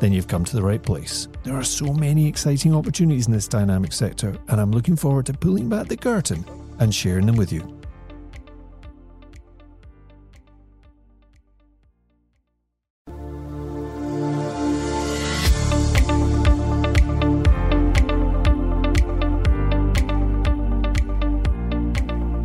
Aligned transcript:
then 0.00 0.12
you've 0.12 0.28
come 0.28 0.44
to 0.44 0.56
the 0.56 0.62
right 0.62 0.82
place. 0.82 1.28
There 1.42 1.56
are 1.56 1.64
so 1.64 1.92
many 1.92 2.26
exciting 2.26 2.74
opportunities 2.74 3.26
in 3.26 3.32
this 3.32 3.48
dynamic 3.48 3.92
sector, 3.92 4.36
and 4.48 4.60
I'm 4.60 4.70
looking 4.70 4.96
forward 4.96 5.26
to 5.26 5.32
pulling 5.32 5.68
back 5.68 5.88
the 5.88 5.96
curtain 5.96 6.44
and 6.78 6.94
sharing 6.94 7.26
them 7.26 7.36
with 7.36 7.52
you. 7.52 7.74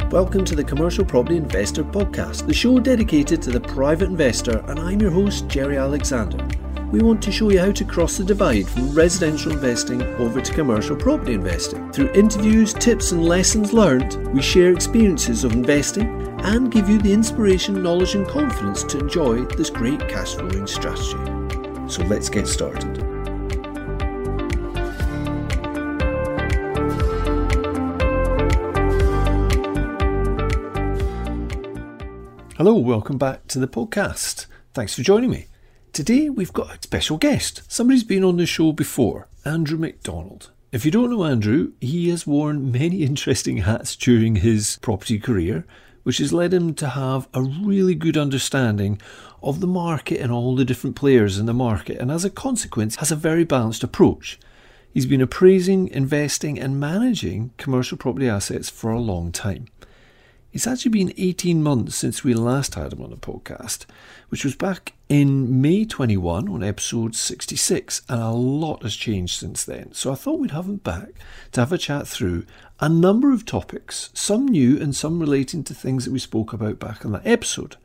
Welcome 0.09 0.45
to 0.45 0.55
the 0.55 0.63
Commercial 0.63 1.03
Property 1.03 1.37
Investor 1.37 1.83
Podcast, 1.83 2.45
the 2.45 2.53
show 2.53 2.79
dedicated 2.79 3.41
to 3.41 3.51
the 3.51 3.59
private 3.59 4.09
investor, 4.09 4.63
and 4.67 4.79
I'm 4.79 5.01
your 5.01 5.09
host, 5.09 5.47
Jerry 5.47 5.77
Alexander 5.77 6.37
we 6.93 7.01
want 7.01 7.23
to 7.23 7.31
show 7.31 7.49
you 7.49 7.57
how 7.59 7.71
to 7.71 7.83
cross 7.83 8.17
the 8.17 8.23
divide 8.23 8.67
from 8.67 8.91
residential 8.91 9.51
investing 9.51 10.03
over 10.17 10.39
to 10.39 10.53
commercial 10.53 10.95
property 10.95 11.33
investing. 11.33 11.91
Through 11.91 12.11
interviews, 12.11 12.71
tips, 12.71 13.11
and 13.11 13.25
lessons 13.25 13.73
learned, 13.73 14.27
we 14.27 14.43
share 14.43 14.71
experiences 14.71 15.43
of 15.43 15.53
investing 15.53 16.05
and 16.41 16.71
give 16.71 16.87
you 16.87 16.99
the 16.99 17.11
inspiration, 17.11 17.81
knowledge, 17.81 18.13
and 18.13 18.27
confidence 18.27 18.83
to 18.83 18.99
enjoy 18.99 19.43
this 19.43 19.71
great 19.71 20.07
cash 20.07 20.35
flowing 20.35 20.67
strategy. 20.67 21.17
So 21.89 22.03
let's 22.03 22.29
get 22.29 22.47
started. 22.47 22.97
Hello, 32.55 32.75
welcome 32.75 33.17
back 33.17 33.47
to 33.47 33.57
the 33.57 33.67
podcast. 33.67 34.45
Thanks 34.75 34.93
for 34.93 35.01
joining 35.01 35.31
me. 35.31 35.47
Today 35.93 36.27
we've 36.27 36.51
got 36.51 36.75
a 36.75 36.81
special 36.81 37.19
guest. 37.19 37.61
Somebody's 37.71 38.03
been 38.03 38.23
on 38.23 38.37
the 38.37 38.47
show 38.47 38.71
before, 38.71 39.27
Andrew 39.45 39.77
McDonald. 39.77 40.49
If 40.71 40.85
you 40.85 40.89
don't 40.89 41.11
know 41.11 41.23
Andrew, 41.23 41.73
he 41.79 42.09
has 42.09 42.25
worn 42.25 42.71
many 42.71 43.03
interesting 43.03 43.57
hats 43.57 43.95
during 43.95 44.37
his 44.37 44.79
property 44.81 45.19
career, 45.19 45.67
which 46.01 46.17
has 46.17 46.33
led 46.33 46.51
him 46.51 46.73
to 46.73 46.89
have 46.89 47.27
a 47.35 47.43
really 47.43 47.93
good 47.93 48.17
understanding 48.17 48.99
of 49.43 49.59
the 49.59 49.67
market 49.67 50.19
and 50.19 50.31
all 50.31 50.55
the 50.55 50.65
different 50.65 50.95
players 50.95 51.37
in 51.37 51.45
the 51.45 51.53
market, 51.53 51.99
and 51.99 52.09
as 52.09 52.25
a 52.25 52.31
consequence, 52.31 52.95
has 52.95 53.11
a 53.11 53.15
very 53.15 53.43
balanced 53.43 53.83
approach. 53.83 54.39
He's 54.91 55.05
been 55.05 55.21
appraising, 55.21 55.89
investing, 55.89 56.59
and 56.59 56.79
managing 56.79 57.51
commercial 57.57 57.99
property 57.99 58.27
assets 58.27 58.67
for 58.67 58.91
a 58.91 58.99
long 58.99 59.31
time. 59.31 59.67
It's 60.53 60.67
actually 60.67 60.91
been 60.91 61.13
18 61.17 61.63
months 61.63 61.95
since 61.95 62.23
we 62.23 62.35
last 62.35 62.75
had 62.75 62.93
him 62.93 63.01
on 63.01 63.09
the 63.09 63.17
podcast, 63.17 63.87
which 64.29 64.45
was 64.45 64.55
back 64.55 64.93
in 65.09 65.63
May 65.63 65.83
21 65.83 66.47
on 66.47 66.63
episode 66.63 67.15
66, 67.15 68.03
and 68.07 68.21
a 68.21 68.29
lot 68.29 68.83
has 68.83 68.95
changed 68.95 69.39
since 69.39 69.65
then. 69.65 69.91
So 69.93 70.11
I 70.11 70.15
thought 70.15 70.37
we'd 70.37 70.51
have 70.51 70.67
him 70.67 70.75
back 70.75 71.09
to 71.53 71.61
have 71.61 71.73
a 71.73 71.77
chat 71.79 72.07
through 72.07 72.45
a 72.79 72.87
number 72.87 73.33
of 73.33 73.47
topics, 73.47 74.11
some 74.13 74.47
new 74.47 74.79
and 74.79 74.95
some 74.95 75.19
relating 75.19 75.63
to 75.63 75.73
things 75.73 76.05
that 76.05 76.11
we 76.11 76.19
spoke 76.19 76.53
about 76.53 76.77
back 76.77 77.03
on 77.03 77.13
that 77.13 77.25
episode. 77.25 77.77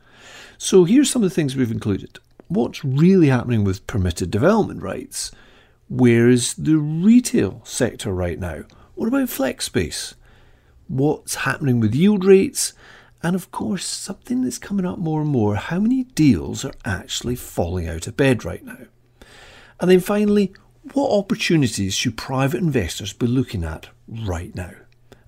So 0.59 0.83
here's 0.83 1.09
some 1.09 1.23
of 1.23 1.29
the 1.31 1.33
things 1.33 1.55
we've 1.55 1.71
included. 1.71 2.19
What's 2.49 2.85
really 2.85 3.29
happening 3.29 3.63
with 3.63 3.87
permitted 3.87 4.29
development 4.29 4.83
rights? 4.83 5.31
Where 5.87 6.29
is 6.29 6.53
the 6.53 6.77
retail 6.77 7.61
sector 7.63 8.13
right 8.13 8.37
now? 8.37 8.65
What 8.93 9.07
about 9.07 9.29
flex 9.29 9.65
space? 9.65 10.13
What's 10.89 11.35
happening 11.35 11.79
with 11.79 11.95
yield 11.95 12.25
rates, 12.25 12.73
and 13.23 13.35
of 13.35 13.51
course, 13.51 13.85
something 13.85 14.41
that's 14.41 14.57
coming 14.57 14.85
up 14.85 14.97
more 14.97 15.21
and 15.21 15.29
more 15.29 15.55
how 15.55 15.79
many 15.79 16.03
deals 16.03 16.65
are 16.65 16.73
actually 16.83 17.35
falling 17.35 17.87
out 17.87 18.07
of 18.07 18.17
bed 18.17 18.43
right 18.43 18.65
now? 18.65 18.87
And 19.79 19.89
then 19.89 19.99
finally, 19.99 20.53
what 20.93 21.11
opportunities 21.11 21.93
should 21.93 22.17
private 22.17 22.61
investors 22.61 23.13
be 23.13 23.27
looking 23.27 23.63
at 23.63 23.89
right 24.07 24.53
now? 24.55 24.71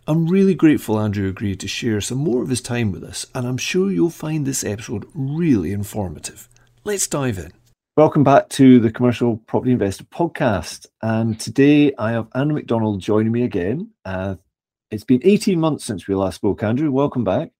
I'm 0.07 0.27
really 0.27 0.55
grateful 0.55 0.99
Andrew 0.99 1.29
agreed 1.29 1.59
to 1.59 1.67
share 1.67 2.01
some 2.01 2.17
more 2.17 2.41
of 2.41 2.49
his 2.49 2.61
time 2.61 2.91
with 2.91 3.03
us, 3.03 3.27
and 3.35 3.47
I'm 3.47 3.57
sure 3.57 3.91
you'll 3.91 4.09
find 4.09 4.45
this 4.45 4.63
episode 4.63 5.05
really 5.13 5.71
informative. 5.71 6.49
Let's 6.83 7.07
dive 7.07 7.37
in. 7.37 7.53
Welcome 7.97 8.23
back 8.23 8.49
to 8.49 8.79
the 8.79 8.89
Commercial 8.89 9.37
Property 9.37 9.73
Investor 9.73 10.05
Podcast. 10.05 10.87
And 11.01 11.39
today 11.39 11.93
I 11.99 12.13
have 12.13 12.29
Andrew 12.33 12.55
McDonald 12.55 13.01
joining 13.01 13.31
me 13.31 13.43
again. 13.43 13.91
Uh, 14.03 14.35
it's 14.91 15.03
been 15.05 15.21
18 15.23 15.59
months 15.59 15.85
since 15.85 16.07
we 16.07 16.15
last 16.15 16.35
spoke, 16.35 16.61
Andrew. 16.63 16.91
Welcome 16.91 17.23
back. 17.23 17.51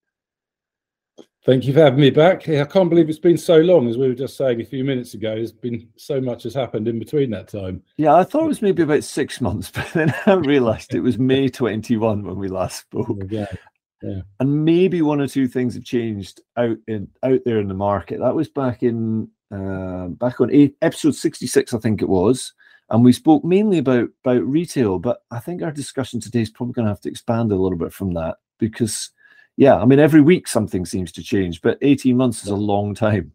Thank 1.44 1.66
you 1.66 1.74
for 1.74 1.80
having 1.80 2.02
me 2.02 2.12
back. 2.12 2.48
I 2.48 2.66
can't 2.66 2.90
believe 2.90 3.10
it's 3.10 3.18
been 3.18 3.38
so 3.38 3.58
long, 3.58 3.88
as 3.88 3.98
we 3.98 4.08
were 4.08 4.14
just 4.14 4.38
saying 4.38 4.62
a 4.62 4.66
few 4.66 4.84
minutes 4.84 5.16
ago. 5.16 5.34
There's 5.34 5.52
been 5.52 5.88
so 5.96 6.22
much 6.22 6.44
has 6.44 6.54
happened 6.54 6.88
in 6.88 7.00
between 7.00 7.32
that 7.32 7.48
time. 7.48 7.82
Yeah, 7.98 8.14
I 8.14 8.24
thought 8.24 8.44
it 8.44 8.50
was 8.50 8.62
maybe 8.62 8.84
about 8.84 9.04
six 9.04 9.42
months, 9.42 9.72
but 9.76 9.88
then 9.94 10.14
I 10.28 10.34
realised 10.34 10.94
it 10.94 11.00
was 11.00 11.18
May 11.20 11.50
21 11.50 12.24
when 12.24 12.36
we 12.36 12.48
last 12.48 12.82
spoke. 12.82 13.18
Yeah, 13.30 13.48
yeah. 14.04 14.22
And 14.40 14.66
maybe 14.66 15.02
one 15.02 15.20
or 15.20 15.28
two 15.28 15.48
things 15.48 15.74
have 15.74 15.84
changed 15.84 16.42
out 16.58 16.78
in 16.88 17.08
out 17.24 17.40
there 17.44 17.60
in 17.60 17.68
the 17.68 17.74
market. 17.74 18.20
That 18.20 18.36
was 18.36 18.48
back 18.48 18.84
in 18.84 19.28
uh, 19.52 20.08
back 20.10 20.42
on 20.42 20.52
eight, 20.52 20.76
episode 20.82 21.16
66, 21.16 21.74
I 21.74 21.80
think 21.80 22.02
it 22.02 22.10
was 22.10 22.54
and 22.92 23.04
we 23.04 23.14
spoke 23.14 23.44
mainly 23.44 23.80
about 23.80 24.10
about 24.24 24.44
retail 24.46 25.00
but 25.00 25.24
i 25.32 25.40
think 25.40 25.64
our 25.64 25.72
discussion 25.72 26.20
today 26.20 26.42
is 26.42 26.50
probably 26.50 26.74
going 26.74 26.86
to 26.86 26.92
have 26.92 27.02
to 27.02 27.10
expand 27.10 27.52
a 27.52 27.56
little 27.56 27.78
bit 27.78 27.92
from 27.92 28.14
that 28.14 28.38
because 28.60 29.10
yeah 29.58 29.76
i 29.78 29.86
mean 29.86 30.00
every 30.00 30.22
week 30.22 30.48
something 30.48 30.86
seems 30.86 31.12
to 31.12 31.24
change 31.24 31.62
but 31.62 31.78
18 31.82 32.16
months 32.16 32.44
is 32.44 32.50
a 32.50 32.56
long 32.56 32.94
time. 32.94 33.32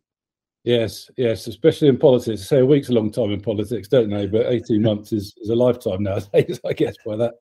Yes 0.64 1.10
yes 1.16 1.46
especially 1.46 1.88
in 1.88 1.96
politics. 1.96 2.42
Say 2.42 2.58
a 2.58 2.66
week's 2.66 2.88
a 2.88 2.92
long 2.92 3.10
time 3.10 3.30
in 3.30 3.40
politics 3.40 3.88
don't 3.88 4.10
they? 4.10 4.26
But 4.26 4.46
18 4.46 4.82
months 4.90 5.12
is, 5.12 5.34
is 5.38 5.50
a 5.50 5.56
lifetime 5.56 6.02
nowadays 6.02 6.60
i 6.64 6.72
guess 6.72 6.94
by 7.04 7.16
that 7.16 7.34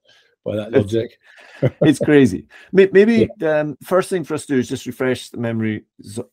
by 0.44 0.56
that 0.56 0.72
logic. 0.72 1.18
it's 1.82 1.98
crazy. 1.98 2.46
Maybe 2.72 3.28
yeah. 3.40 3.62
um, 3.62 3.78
first 3.84 4.12
thing 4.12 4.24
for 4.24 4.36
us 4.36 4.46
to 4.46 4.54
do 4.54 4.60
is 4.60 4.70
just 4.70 4.86
refresh 4.86 5.30
the 5.30 5.40
memories 5.40 5.82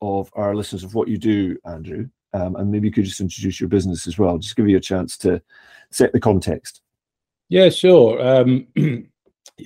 of 0.03 0.31
our 0.35 0.55
listeners 0.55 0.85
of 0.85 0.95
what 0.95 1.09
you 1.09 1.17
do 1.17 1.57
andrew 1.65 2.09
um, 2.33 2.57
and 2.57 2.71
maybe 2.71 2.89
you 2.89 2.93
could 2.93 3.05
just 3.05 3.21
introduce 3.21 3.61
your 3.61 3.69
business 3.69 4.07
as 4.07 4.19
well 4.19 4.39
just 4.39 4.57
give 4.57 4.69
you 4.69 4.77
a 4.77 4.81
chance 4.81 5.17
to 5.19 5.41
set 5.91 6.13
the 6.13 6.21
context. 6.21 6.81
Yeah, 7.49 7.69
sure. 7.69 8.21
Um, 8.27 8.67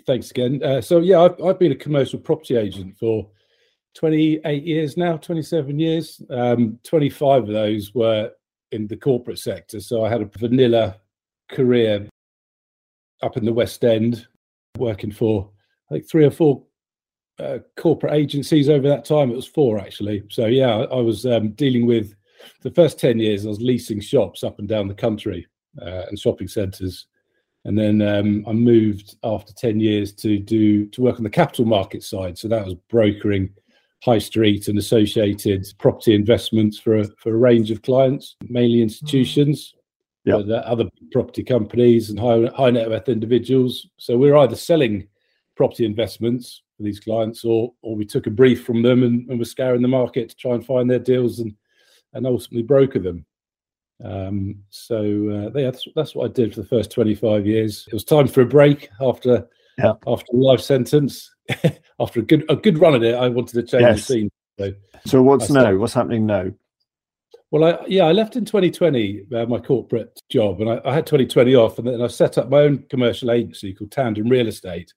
thanks 0.07 0.31
again. 0.31 0.63
Uh, 0.63 0.81
so 0.81 0.99
yeah, 0.99 1.21
I've, 1.21 1.41
I've 1.43 1.59
been 1.59 1.73
a 1.73 1.77
commercial 1.77 2.19
property 2.19 2.57
agent 2.57 2.97
for 2.97 3.29
28 3.95 4.65
years 4.65 4.97
now, 4.97 5.17
27 5.17 5.79
years. 5.79 6.21
Um, 6.31 6.79
25 6.85 7.45
of 7.45 7.49
those 7.49 7.95
were 7.95 8.31
in 8.73 8.87
the 8.87 8.97
corporate 8.97 9.39
sector. 9.39 9.81
So 9.81 10.05
I 10.05 10.09
had 10.09 10.21
a 10.21 10.31
vanilla 10.39 10.97
career 11.49 12.09
up 13.23 13.37
in 13.37 13.45
the 13.45 13.53
West 13.53 13.85
End, 13.85 14.27
working 14.79 15.13
for 15.13 15.51
I 15.91 15.95
think 15.95 16.11
three 16.11 16.25
or 16.25 16.31
four 16.31 16.65
uh, 17.39 17.59
corporate 17.77 18.15
agencies 18.15 18.69
over 18.69 18.89
that 18.89 19.05
time. 19.05 19.31
It 19.31 19.37
was 19.37 19.47
four 19.47 19.79
actually. 19.79 20.25
So 20.31 20.47
yeah, 20.47 20.71
I, 20.71 21.01
was 21.01 21.25
um, 21.27 21.51
dealing 21.51 21.87
with 21.87 22.15
the 22.63 22.71
first 22.71 22.99
10 22.99 23.19
years. 23.19 23.45
I 23.45 23.49
was 23.49 23.61
leasing 23.61 24.01
shops 24.01 24.43
up 24.43 24.59
and 24.59 24.69
down 24.69 24.89
the 24.89 24.95
country 24.95 25.47
uh, 25.81 26.03
and 26.09 26.19
shopping 26.19 26.49
centres. 26.49 27.07
And 27.65 27.77
then 27.77 28.01
um, 28.01 28.45
I 28.47 28.53
moved 28.53 29.17
after 29.25 29.53
10 29.53 29.81
years 29.81 30.13
to 30.15 30.39
do 30.39 30.87
to 30.87 31.03
work 31.03 31.17
on 31.17 31.25
the 31.25 31.31
capital 31.31 31.65
market 31.65 32.05
side. 32.05 32.39
So 32.39 32.47
that 32.49 32.65
was 32.65 32.75
brokering 32.89 33.51
high 34.05 34.19
street 34.19 34.69
and 34.69 34.79
associated 34.79 35.67
property 35.79 36.15
investments 36.15 36.79
for 36.79 36.99
a, 36.99 37.05
for 37.19 37.35
a 37.35 37.39
range 37.39 37.73
of 37.73 37.83
clients, 37.83 38.37
mainly 38.49 38.83
institutions, 38.83 39.75
yep. 40.25 40.47
but 40.47 40.51
uh, 40.51 40.59
other 40.59 40.89
property 41.11 41.43
companies 41.43 42.11
and 42.11 42.21
high, 42.21 42.49
high 42.57 42.71
net 42.71 42.89
worth 42.89 43.09
individuals. 43.09 43.89
So 43.97 44.17
we 44.17 44.31
we're 44.31 44.39
either 44.39 44.57
selling 44.57 45.09
property 45.57 45.85
investments 45.85 46.63
for 46.77 46.85
these 46.85 47.01
clients 47.01 47.45
or 47.45 47.73
or 47.83 47.97
we 47.97 48.05
took 48.05 48.27
a 48.27 48.31
brief 48.31 48.65
from 48.65 48.83
them 48.83 49.03
and, 49.03 49.29
and 49.29 49.39
were 49.39 49.45
scouring 49.45 49.83
the 49.83 49.89
market 49.89 50.29
to 50.29 50.37
try 50.37 50.53
and 50.53 50.65
find 50.65 50.89
their 50.89 50.99
deals 50.99 51.41
and 51.41 51.55
and 52.13 52.27
ultimately 52.27 52.63
broker 52.63 52.99
them. 52.99 53.25
Um, 54.05 54.57
so 54.71 54.99
uh, 55.01 55.59
yeah, 55.59 55.71
that's, 55.71 55.87
that's 55.95 56.15
what 56.15 56.31
I 56.31 56.33
did 56.33 56.55
for 56.55 56.61
the 56.61 56.69
first 56.69 56.91
25 56.91 57.47
years. 57.47 57.85
It 57.89 57.95
was 57.95 58.05
time 58.05 58.29
for 58.29 58.43
a 58.43 58.47
break 58.47 58.89
after 59.01 59.49
yeah. 59.79 59.95
after 60.07 60.33
a 60.33 60.37
life 60.37 60.61
sentence. 60.61 61.31
after 62.01 62.21
a 62.21 62.23
good 62.23 62.45
a 62.49 62.57
good 62.57 62.79
run 62.79 62.95
at 62.95 63.03
it, 63.03 63.15
I 63.15 63.29
wanted 63.29 63.55
to 63.55 63.63
change 63.63 63.83
yes. 63.83 64.07
the 64.07 64.15
scene. 64.15 64.31
So, 64.59 64.73
so 65.07 65.23
what's 65.23 65.51
now? 65.51 65.77
What's 65.77 65.95
happening 65.95 66.27
now? 66.27 66.51
Well, 67.51 67.65
I, 67.65 67.87
yeah, 67.87 68.05
I 68.05 68.13
left 68.13 68.37
in 68.37 68.45
2020 68.45 69.27
uh, 69.35 69.47
my 69.47 69.59
corporate 69.59 70.21
job, 70.29 70.61
and 70.61 70.69
I, 70.69 70.81
I, 70.85 70.93
had 70.93 71.07
2020 71.07 71.55
off, 71.55 71.79
and 71.79 71.87
then 71.87 72.03
I 72.03 72.09
set 72.09 72.39
up 72.39 72.51
my 72.51 72.59
own 72.59 72.85
commercial 72.91 73.31
agency 73.31 73.73
called 73.73 73.93
Tandem 73.93 74.29
Real 74.29 74.49
Estate. 74.49 74.93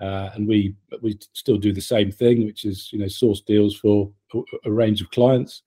uh, 0.00 0.30
and 0.34 0.46
we 0.46 0.74
we 1.02 1.18
still 1.32 1.56
do 1.56 1.72
the 1.72 1.80
same 1.80 2.10
thing, 2.10 2.44
which 2.46 2.64
is 2.64 2.90
you 2.92 2.98
know 2.98 3.08
source 3.08 3.40
deals 3.40 3.74
for 3.74 4.10
a, 4.34 4.40
a 4.66 4.72
range 4.72 5.00
of 5.00 5.10
clients. 5.10 5.62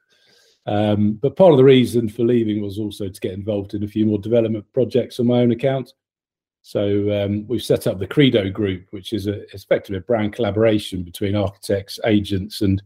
Um, 0.67 1.13
but 1.13 1.37
part 1.37 1.53
of 1.53 1.57
the 1.57 1.63
reason 1.63 2.09
for 2.09 2.23
leaving 2.23 2.61
was 2.61 2.77
also 2.77 3.07
to 3.07 3.19
get 3.21 3.31
involved 3.31 3.73
in 3.73 3.83
a 3.83 3.87
few 3.87 4.05
more 4.05 4.19
development 4.19 4.65
projects 4.73 5.19
on 5.19 5.27
my 5.27 5.39
own 5.39 5.51
account. 5.51 5.93
So 6.61 7.23
um, 7.23 7.47
we've 7.47 7.63
set 7.63 7.87
up 7.87 7.97
the 7.97 8.07
Credo 8.07 8.49
Group, 8.49 8.87
which 8.91 9.13
is 9.13 9.27
a, 9.27 9.43
effectively 9.55 9.97
a 9.97 10.01
brand 10.01 10.33
collaboration 10.33 11.03
between 11.03 11.35
architects, 11.35 11.99
agents, 12.05 12.61
and 12.61 12.83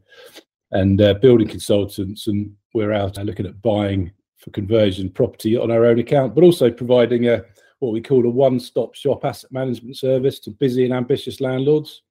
and 0.74 1.02
uh, 1.02 1.16
building 1.16 1.48
consultants, 1.48 2.28
and 2.28 2.56
we're 2.74 2.94
out 2.94 3.18
looking 3.18 3.48
at 3.48 3.62
buying 3.62 4.12
for 4.38 4.52
conversion 4.52 5.10
property 5.10 5.58
on 5.58 5.72
our 5.72 5.86
own 5.86 6.00
account, 6.00 6.34
but 6.34 6.44
also 6.44 6.70
providing 6.72 7.28
a 7.28 7.44
what 7.80 7.92
we 7.92 8.02
call 8.02 8.24
a 8.26 8.30
one-stop 8.30 8.94
shop 8.94 9.26
asset 9.26 9.52
management 9.52 9.98
service 9.98 10.40
to 10.40 10.52
busy 10.52 10.86
and 10.86 10.94
ambitious 10.94 11.42
landlords. 11.42 12.04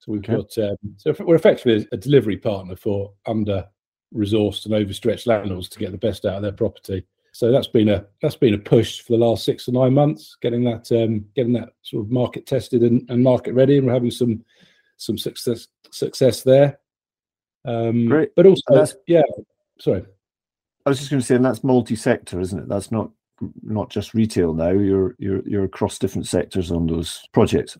So 0.00 0.12
we've 0.12 0.28
okay. 0.28 0.34
got 0.34 0.70
um, 0.70 0.76
so 0.96 1.14
we're 1.20 1.36
effectively 1.36 1.86
a 1.92 1.96
delivery 1.96 2.36
partner 2.36 2.74
for 2.74 3.12
under 3.26 3.64
resourced 4.16 4.64
and 4.64 4.74
overstretched 4.74 5.26
landlords 5.26 5.68
to 5.68 5.78
get 5.78 5.92
the 5.92 5.98
best 5.98 6.24
out 6.24 6.36
of 6.36 6.42
their 6.42 6.52
property. 6.52 7.04
So 7.32 7.52
that's 7.52 7.66
been 7.66 7.90
a 7.90 8.06
that's 8.22 8.36
been 8.36 8.54
a 8.54 8.58
push 8.58 9.00
for 9.00 9.12
the 9.12 9.24
last 9.24 9.44
six 9.44 9.66
to 9.66 9.72
nine 9.72 9.92
months, 9.92 10.36
getting 10.40 10.64
that 10.64 10.90
um, 10.90 11.26
getting 11.34 11.52
that 11.52 11.70
sort 11.82 12.04
of 12.04 12.10
market 12.10 12.46
tested 12.46 12.82
and, 12.82 13.04
and 13.10 13.22
market 13.22 13.52
ready, 13.52 13.76
and 13.76 13.86
we're 13.86 13.92
having 13.92 14.10
some 14.10 14.42
some 14.96 15.18
success 15.18 15.68
success 15.90 16.42
there. 16.42 16.78
Um, 17.66 18.06
Great, 18.06 18.34
but 18.34 18.46
also 18.46 18.86
yeah, 19.06 19.22
sorry. 19.78 20.06
I 20.86 20.88
was 20.88 20.98
just 20.98 21.10
going 21.10 21.20
to 21.20 21.26
say, 21.26 21.34
and 21.34 21.44
that's 21.44 21.64
multi-sector, 21.64 22.40
isn't 22.40 22.58
it? 22.58 22.68
That's 22.68 22.90
not 22.90 23.10
not 23.62 23.90
just 23.90 24.14
retail 24.14 24.54
now. 24.54 24.70
You're 24.70 25.14
you're 25.18 25.46
you're 25.46 25.64
across 25.64 25.98
different 25.98 26.26
sectors 26.26 26.70
on 26.70 26.86
those 26.86 27.22
projects. 27.32 27.76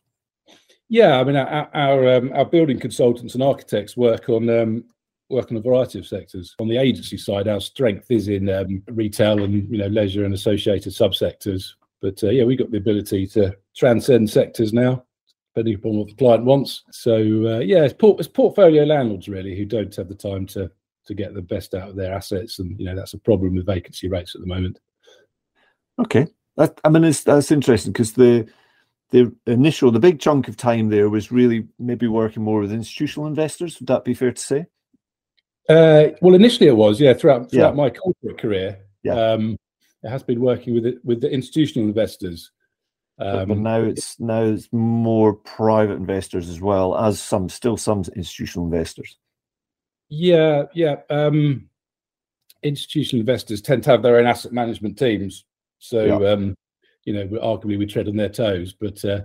Yeah, 0.88 1.18
I 1.18 1.24
mean, 1.24 1.36
our 1.36 1.70
our, 1.72 2.14
um, 2.16 2.32
our 2.34 2.44
building 2.44 2.78
consultants 2.78 3.34
and 3.34 3.42
architects 3.42 3.96
work 3.96 4.28
on 4.28 4.50
um, 4.50 4.84
work 5.28 5.50
in 5.50 5.56
a 5.56 5.60
variety 5.60 5.98
of 5.98 6.06
sectors. 6.06 6.54
On 6.60 6.68
the 6.68 6.76
agency 6.76 7.16
side, 7.16 7.48
our 7.48 7.60
strength 7.60 8.10
is 8.10 8.28
in 8.28 8.48
um, 8.48 8.82
retail 8.88 9.42
and 9.42 9.68
you 9.70 9.78
know 9.78 9.88
leisure 9.88 10.24
and 10.24 10.34
associated 10.34 10.92
subsectors. 10.92 11.72
But 12.00 12.22
uh, 12.22 12.30
yeah, 12.30 12.44
we've 12.44 12.58
got 12.58 12.70
the 12.70 12.78
ability 12.78 13.26
to 13.28 13.56
transcend 13.76 14.30
sectors 14.30 14.72
now, 14.72 15.04
depending 15.54 15.76
upon 15.76 15.96
what 15.96 16.08
the 16.08 16.14
client 16.14 16.44
wants. 16.44 16.84
So 16.90 17.16
uh, 17.16 17.58
yeah, 17.58 17.84
it's, 17.84 17.94
it's 18.00 18.28
portfolio 18.28 18.84
landlords 18.84 19.28
really 19.28 19.56
who 19.56 19.64
don't 19.64 19.94
have 19.96 20.08
the 20.08 20.14
time 20.14 20.46
to 20.48 20.70
to 21.06 21.14
get 21.14 21.34
the 21.34 21.42
best 21.42 21.74
out 21.74 21.90
of 21.90 21.96
their 21.96 22.14
assets, 22.14 22.58
and 22.58 22.78
you 22.78 22.86
know 22.86 22.94
that's 22.94 23.14
a 23.14 23.18
problem 23.18 23.54
with 23.54 23.66
vacancy 23.66 24.08
rates 24.08 24.34
at 24.34 24.40
the 24.40 24.46
moment. 24.46 24.78
Okay, 25.98 26.26
that, 26.56 26.80
I 26.84 26.88
mean 26.88 27.02
that's 27.02 27.50
interesting 27.50 27.92
because 27.92 28.12
the 28.12 28.46
the 29.10 29.32
initial 29.46 29.90
the 29.90 30.00
big 30.00 30.20
chunk 30.20 30.48
of 30.48 30.56
time 30.56 30.88
there 30.88 31.08
was 31.08 31.32
really 31.32 31.66
maybe 31.78 32.08
working 32.08 32.42
more 32.42 32.60
with 32.60 32.72
institutional 32.72 33.26
investors. 33.26 33.80
Would 33.80 33.86
that 33.88 34.04
be 34.04 34.14
fair 34.14 34.32
to 34.32 34.40
say? 34.40 34.66
Uh, 35.68 36.08
well, 36.22 36.34
initially 36.34 36.68
it 36.68 36.76
was, 36.76 37.00
yeah. 37.00 37.12
Throughout 37.12 37.50
throughout 37.50 37.70
yeah. 37.70 37.82
my 37.82 37.90
corporate 37.90 38.38
career, 38.38 38.78
yeah, 39.02 39.32
um, 39.32 39.56
it 40.02 40.08
has 40.08 40.22
been 40.22 40.40
working 40.40 40.74
with 40.74 40.86
it 40.86 41.04
with 41.04 41.20
the 41.20 41.30
institutional 41.30 41.88
investors. 41.88 42.50
Um, 43.18 43.48
but 43.48 43.58
now 43.58 43.80
it's 43.80 44.20
now 44.20 44.42
it's 44.42 44.68
more 44.72 45.32
private 45.32 45.94
investors 45.94 46.48
as 46.48 46.60
well 46.60 46.96
as 46.96 47.20
some 47.20 47.48
still 47.48 47.76
some 47.76 48.04
institutional 48.14 48.66
investors. 48.66 49.16
Yeah, 50.08 50.64
yeah. 50.74 50.96
Um, 51.10 51.68
institutional 52.62 53.20
investors 53.20 53.62
tend 53.62 53.82
to 53.84 53.90
have 53.90 54.02
their 54.02 54.18
own 54.18 54.26
asset 54.26 54.52
management 54.52 54.98
teams, 54.98 55.44
so 55.78 56.20
yeah. 56.20 56.30
um, 56.30 56.54
you 57.04 57.12
know, 57.12 57.26
arguably 57.38 57.78
we 57.78 57.86
tread 57.86 58.08
on 58.08 58.16
their 58.16 58.28
toes. 58.28 58.74
But 58.78 59.04
uh, 59.04 59.22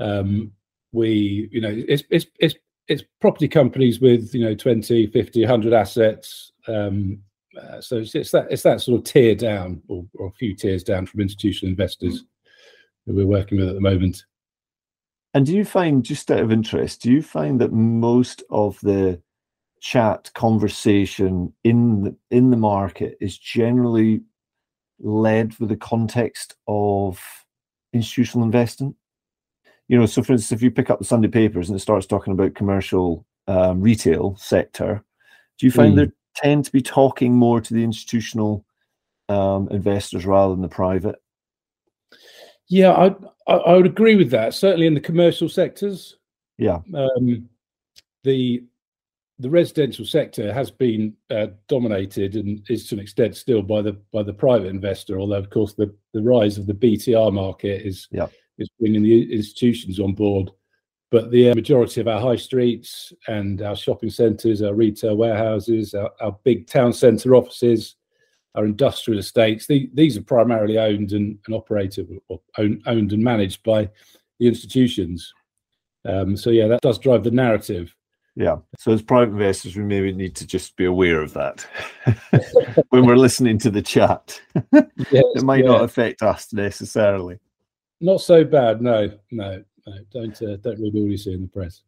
um, 0.00 0.52
we, 0.92 1.48
you 1.52 1.60
know, 1.60 1.72
it's 1.72 2.02
it's 2.10 2.26
it's 2.40 2.56
it's 2.88 3.02
property 3.20 3.48
companies 3.48 4.00
with 4.00 4.34
you 4.34 4.44
know 4.44 4.54
20 4.54 5.06
50 5.08 5.40
100 5.40 5.72
assets 5.72 6.52
um, 6.66 7.20
uh, 7.58 7.80
so 7.80 7.96
it's, 7.98 8.14
it's, 8.14 8.30
that 8.30 8.46
it's 8.50 8.62
that 8.62 8.80
sort 8.80 8.98
of 8.98 9.04
tier 9.04 9.34
down 9.34 9.82
or, 9.88 10.04
or, 10.14 10.28
a 10.28 10.32
few 10.32 10.54
tiers 10.54 10.82
down 10.82 11.06
from 11.06 11.20
institutional 11.20 11.70
investors 11.70 12.24
that 13.06 13.14
we're 13.14 13.26
working 13.26 13.58
with 13.58 13.68
at 13.68 13.74
the 13.74 13.80
moment. 13.80 14.24
And 15.34 15.46
do 15.46 15.56
you 15.56 15.64
find 15.64 16.04
just 16.04 16.30
out 16.30 16.40
of 16.40 16.52
interest 16.52 17.02
do 17.02 17.10
you 17.10 17.22
find 17.22 17.60
that 17.60 17.72
most 17.72 18.42
of 18.50 18.78
the 18.80 19.20
chat 19.80 20.30
conversation 20.34 21.52
in 21.64 22.02
the, 22.02 22.16
in 22.30 22.50
the 22.50 22.56
market 22.56 23.16
is 23.20 23.38
generally 23.38 24.20
led 25.00 25.56
with 25.58 25.68
the 25.68 25.76
context 25.76 26.56
of 26.66 27.20
institutional 27.92 28.44
investing 28.44 28.94
you 29.88 29.98
know, 29.98 30.06
so 30.06 30.22
for 30.22 30.34
instance, 30.34 30.52
if 30.52 30.62
you 30.62 30.70
pick 30.70 30.90
up 30.90 30.98
the 30.98 31.04
Sunday 31.04 31.28
papers 31.28 31.68
and 31.68 31.76
it 31.76 31.82
starts 31.82 32.06
talking 32.06 32.34
about 32.34 32.54
commercial 32.54 33.26
um, 33.46 33.80
retail 33.80 34.36
sector, 34.36 35.02
do 35.58 35.66
you 35.66 35.72
find 35.72 35.94
mm. 35.94 35.96
they 35.96 36.12
tend 36.36 36.66
to 36.66 36.72
be 36.72 36.82
talking 36.82 37.34
more 37.34 37.60
to 37.60 37.74
the 37.74 37.82
institutional 37.82 38.64
um, 39.30 39.68
investors 39.70 40.26
rather 40.26 40.52
than 40.52 40.62
the 40.62 40.68
private? 40.68 41.16
Yeah, 42.68 42.92
I, 42.92 43.06
I, 43.50 43.56
I 43.56 43.74
would 43.74 43.86
agree 43.86 44.16
with 44.16 44.30
that. 44.30 44.52
Certainly 44.52 44.86
in 44.86 44.94
the 44.94 45.00
commercial 45.00 45.48
sectors. 45.48 46.16
Yeah. 46.58 46.80
Um, 46.94 47.48
the 48.24 48.64
the 49.40 49.48
residential 49.48 50.04
sector 50.04 50.52
has 50.52 50.68
been 50.68 51.14
uh, 51.30 51.46
dominated 51.68 52.34
and 52.34 52.60
is 52.68 52.88
to 52.88 52.96
an 52.96 53.00
extent 53.00 53.36
still 53.36 53.62
by 53.62 53.80
the 53.80 53.92
by 54.12 54.22
the 54.22 54.32
private 54.32 54.66
investor. 54.66 55.18
Although 55.18 55.38
of 55.38 55.48
course 55.48 55.74
the 55.74 55.94
the 56.12 56.22
rise 56.22 56.58
of 56.58 56.66
the 56.66 56.74
BTR 56.74 57.32
market 57.32 57.86
is 57.86 58.08
yeah 58.10 58.26
is 58.58 58.68
bringing 58.80 59.02
the 59.02 59.32
institutions 59.32 60.00
on 60.00 60.14
board. 60.14 60.50
But 61.10 61.30
the 61.30 61.50
uh, 61.50 61.54
majority 61.54 62.00
of 62.00 62.08
our 62.08 62.20
high 62.20 62.36
streets 62.36 63.12
and 63.28 63.62
our 63.62 63.74
shopping 63.74 64.10
centres, 64.10 64.60
our 64.60 64.74
retail 64.74 65.16
warehouses, 65.16 65.94
our, 65.94 66.10
our 66.20 66.36
big 66.44 66.66
town 66.66 66.92
centre 66.92 67.34
offices, 67.34 67.96
our 68.54 68.66
industrial 68.66 69.18
estates, 69.18 69.66
the, 69.66 69.88
these 69.94 70.18
are 70.18 70.22
primarily 70.22 70.78
owned 70.78 71.12
and, 71.12 71.38
and 71.46 71.54
operated 71.54 72.08
or 72.28 72.40
own, 72.58 72.82
owned 72.86 73.12
and 73.12 73.22
managed 73.22 73.62
by 73.62 73.88
the 74.38 74.46
institutions. 74.46 75.32
Um, 76.04 76.36
so 76.36 76.50
yeah, 76.50 76.68
that 76.68 76.82
does 76.82 76.98
drive 76.98 77.24
the 77.24 77.30
narrative. 77.30 77.94
Yeah. 78.38 78.58
So 78.78 78.92
as 78.92 79.02
private 79.02 79.32
investors, 79.32 79.76
we 79.76 79.82
maybe 79.82 80.12
need 80.12 80.36
to 80.36 80.46
just 80.46 80.76
be 80.76 80.84
aware 80.84 81.20
of 81.20 81.32
that 81.34 81.66
when 82.90 83.04
we're 83.04 83.16
listening 83.16 83.58
to 83.58 83.70
the 83.70 83.82
chat. 83.82 84.40
Yes, 85.10 85.24
it 85.36 85.42
might 85.42 85.64
yeah. 85.64 85.70
not 85.70 85.84
affect 85.84 86.22
us 86.22 86.52
necessarily. 86.52 87.38
Not 88.00 88.20
so 88.20 88.44
bad. 88.44 88.80
No, 88.80 89.10
no, 89.30 89.62
no. 89.86 89.94
Don't 90.12 90.42
uh, 90.42 90.56
don't 90.56 90.80
read 90.80 90.94
all 90.94 91.08
you 91.08 91.16
see 91.16 91.32
in 91.32 91.42
the 91.42 91.48
press. 91.48 91.82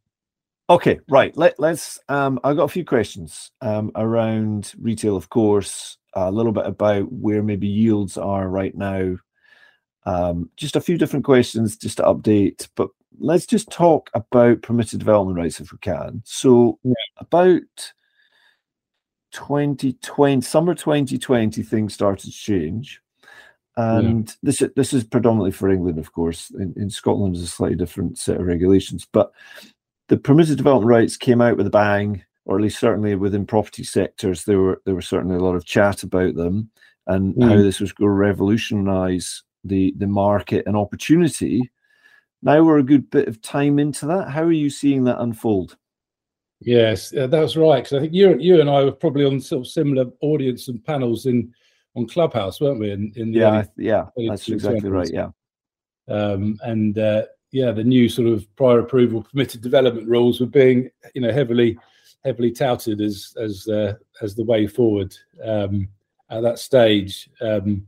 Okay, 0.68 1.00
right. 1.08 1.36
Let, 1.36 1.58
let's. 1.58 1.98
Um, 2.08 2.38
I've 2.44 2.56
got 2.56 2.64
a 2.64 2.68
few 2.68 2.84
questions 2.84 3.50
um, 3.60 3.90
around 3.96 4.72
retail, 4.80 5.16
of 5.16 5.28
course. 5.28 5.98
A 6.14 6.30
little 6.30 6.52
bit 6.52 6.66
about 6.66 7.10
where 7.12 7.42
maybe 7.42 7.66
yields 7.66 8.16
are 8.16 8.48
right 8.48 8.74
now. 8.76 9.16
Um, 10.06 10.50
just 10.56 10.76
a 10.76 10.80
few 10.80 10.96
different 10.96 11.24
questions 11.24 11.76
just 11.76 11.98
to 11.98 12.04
update, 12.04 12.68
but 12.74 12.88
let's 13.18 13.46
just 13.46 13.70
talk 13.70 14.10
about 14.14 14.62
permitted 14.62 14.98
development 14.98 15.38
rights 15.38 15.60
if 15.60 15.72
we 15.72 15.78
can. 15.78 16.22
So, 16.24 16.78
yeah. 16.82 16.94
about 17.18 17.62
2020, 19.32 20.40
summer 20.40 20.74
2020, 20.74 21.62
things 21.62 21.94
started 21.94 22.24
to 22.24 22.32
change. 22.32 23.00
And 23.80 24.28
yeah. 24.28 24.34
this 24.42 24.62
this 24.76 24.92
is 24.92 25.04
predominantly 25.04 25.52
for 25.52 25.70
England, 25.70 25.98
of 25.98 26.12
course. 26.12 26.50
In, 26.50 26.74
in 26.76 26.90
Scotland, 26.90 27.36
is 27.36 27.42
a 27.42 27.46
slightly 27.46 27.76
different 27.76 28.18
set 28.18 28.40
of 28.40 28.46
regulations. 28.46 29.06
But 29.10 29.32
the 30.08 30.16
permitted 30.16 30.56
development 30.56 30.88
rights 30.88 31.16
came 31.16 31.40
out 31.40 31.56
with 31.56 31.66
a 31.66 31.70
bang, 31.70 32.24
or 32.44 32.56
at 32.56 32.62
least 32.62 32.80
certainly 32.80 33.14
within 33.14 33.46
property 33.46 33.84
sectors, 33.84 34.44
there 34.44 34.58
were 34.58 34.82
there 34.84 34.94
was 34.94 35.06
certainly 35.06 35.36
a 35.36 35.40
lot 35.40 35.54
of 35.54 35.64
chat 35.64 36.02
about 36.02 36.34
them 36.34 36.70
and 37.06 37.34
mm. 37.34 37.48
how 37.48 37.56
this 37.56 37.80
was 37.80 37.92
going 37.92 38.08
to 38.08 38.12
revolutionise 38.12 39.42
the 39.64 39.94
the 39.98 40.06
market 40.06 40.64
and 40.66 40.76
opportunity. 40.76 41.70
Now 42.42 42.62
we're 42.62 42.78
a 42.78 42.82
good 42.82 43.10
bit 43.10 43.28
of 43.28 43.42
time 43.42 43.78
into 43.78 44.06
that. 44.06 44.30
How 44.30 44.42
are 44.42 44.52
you 44.52 44.70
seeing 44.70 45.04
that 45.04 45.20
unfold? 45.20 45.76
Yes, 46.60 47.14
uh, 47.14 47.26
that's 47.26 47.56
right. 47.56 47.84
Because 47.84 47.98
I 47.98 48.00
think 48.00 48.12
you 48.12 48.36
you 48.38 48.60
and 48.60 48.68
I 48.68 48.84
were 48.84 48.92
probably 48.92 49.24
on 49.24 49.40
sort 49.40 49.66
of 49.66 49.70
similar 49.70 50.06
audience 50.20 50.68
and 50.68 50.84
panels 50.84 51.26
in 51.26 51.52
on 51.96 52.06
Clubhouse, 52.06 52.60
weren't 52.60 52.80
we? 52.80 52.90
In, 52.90 53.12
in 53.16 53.32
yeah, 53.32 53.58
early, 53.58 53.68
yeah, 53.76 54.06
that's 54.28 54.48
exactly 54.48 54.90
right. 54.90 55.10
Yeah, 55.12 55.30
um, 56.08 56.58
and 56.62 56.98
uh, 56.98 57.24
yeah, 57.52 57.72
the 57.72 57.84
new 57.84 58.08
sort 58.08 58.28
of 58.28 58.44
prior 58.56 58.80
approval 58.80 59.22
permitted 59.22 59.60
development 59.60 60.08
rules 60.08 60.40
were 60.40 60.46
being, 60.46 60.90
you 61.14 61.20
know, 61.20 61.32
heavily 61.32 61.78
heavily 62.24 62.52
touted 62.52 63.00
as 63.00 63.34
as 63.40 63.66
uh, 63.68 63.94
as 64.22 64.34
the 64.34 64.44
way 64.44 64.66
forward 64.66 65.14
um, 65.44 65.88
at 66.30 66.42
that 66.42 66.58
stage. 66.58 67.28
Um, 67.40 67.86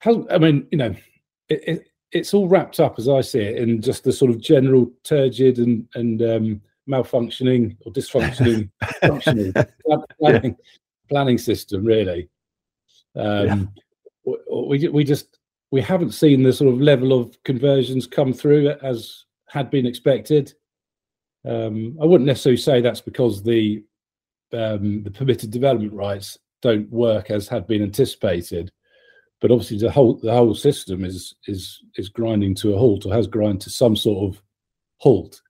how, 0.00 0.26
I 0.30 0.38
mean, 0.38 0.66
you 0.70 0.78
know, 0.78 0.94
it, 1.48 1.68
it, 1.68 1.88
it's 2.10 2.34
all 2.34 2.48
wrapped 2.48 2.80
up 2.80 2.98
as 2.98 3.08
I 3.08 3.20
see 3.20 3.40
it 3.40 3.56
in 3.56 3.80
just 3.80 4.04
the 4.04 4.12
sort 4.12 4.30
of 4.30 4.40
general 4.40 4.90
turgid 5.04 5.58
and 5.58 5.86
and 5.94 6.22
um, 6.22 6.62
malfunctioning 6.88 7.76
or 7.86 7.92
dysfunctioning 7.92 8.70
planning, 10.20 10.44
yeah. 10.50 10.50
planning 11.08 11.38
system, 11.38 11.84
really. 11.84 12.28
Um, 13.16 13.70
yeah. 14.24 14.34
we 14.50 14.88
we 14.88 15.04
just 15.04 15.38
we 15.70 15.80
haven't 15.80 16.12
seen 16.12 16.42
the 16.42 16.52
sort 16.52 16.72
of 16.72 16.80
level 16.80 17.18
of 17.18 17.36
conversions 17.44 18.06
come 18.06 18.32
through 18.32 18.70
as 18.82 19.24
had 19.48 19.70
been 19.70 19.86
expected. 19.86 20.52
Um, 21.46 21.98
I 22.00 22.04
wouldn't 22.04 22.26
necessarily 22.26 22.58
say 22.58 22.80
that's 22.80 23.00
because 23.00 23.42
the 23.42 23.82
um, 24.52 25.02
the 25.02 25.10
permitted 25.10 25.50
development 25.50 25.92
rights 25.92 26.38
don't 26.60 26.90
work 26.90 27.30
as 27.30 27.48
had 27.48 27.66
been 27.66 27.82
anticipated, 27.82 28.70
but 29.40 29.50
obviously 29.50 29.78
the 29.78 29.90
whole 29.90 30.18
the 30.22 30.32
whole 30.32 30.54
system 30.54 31.04
is 31.04 31.34
is 31.46 31.82
is 31.96 32.08
grinding 32.08 32.54
to 32.56 32.74
a 32.74 32.78
halt 32.78 33.06
or 33.06 33.12
has 33.12 33.26
grind 33.26 33.60
to 33.62 33.70
some 33.70 33.96
sort 33.96 34.30
of 34.30 34.42
halt. 34.98 35.40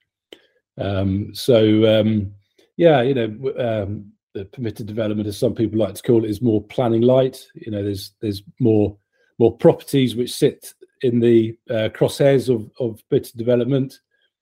Um, 0.79 1.35
so 1.35 2.01
um, 2.01 2.33
yeah, 2.77 3.03
you 3.03 3.15
know, 3.15 3.53
um, 3.59 4.13
the 4.35 4.45
permitted 4.47 4.87
development, 4.87 5.29
as 5.29 5.39
some 5.39 5.55
people 5.55 5.79
like 5.79 5.95
to 5.95 6.03
call 6.03 6.25
it, 6.25 6.31
is 6.31 6.43
more 6.43 6.63
planning 6.65 7.03
light. 7.03 7.47
You 7.55 7.71
know, 7.71 7.83
there's 7.83 8.13
there's 8.21 8.43
more 8.61 8.97
more 9.39 9.57
properties 9.57 10.17
which 10.17 10.33
sit 10.33 10.73
in 11.03 11.21
the 11.21 11.57
uh, 11.71 11.89
crosshairs 11.95 12.49
of 12.49 12.71
of 12.79 13.03
permitted 13.09 13.37
development, 13.37 13.99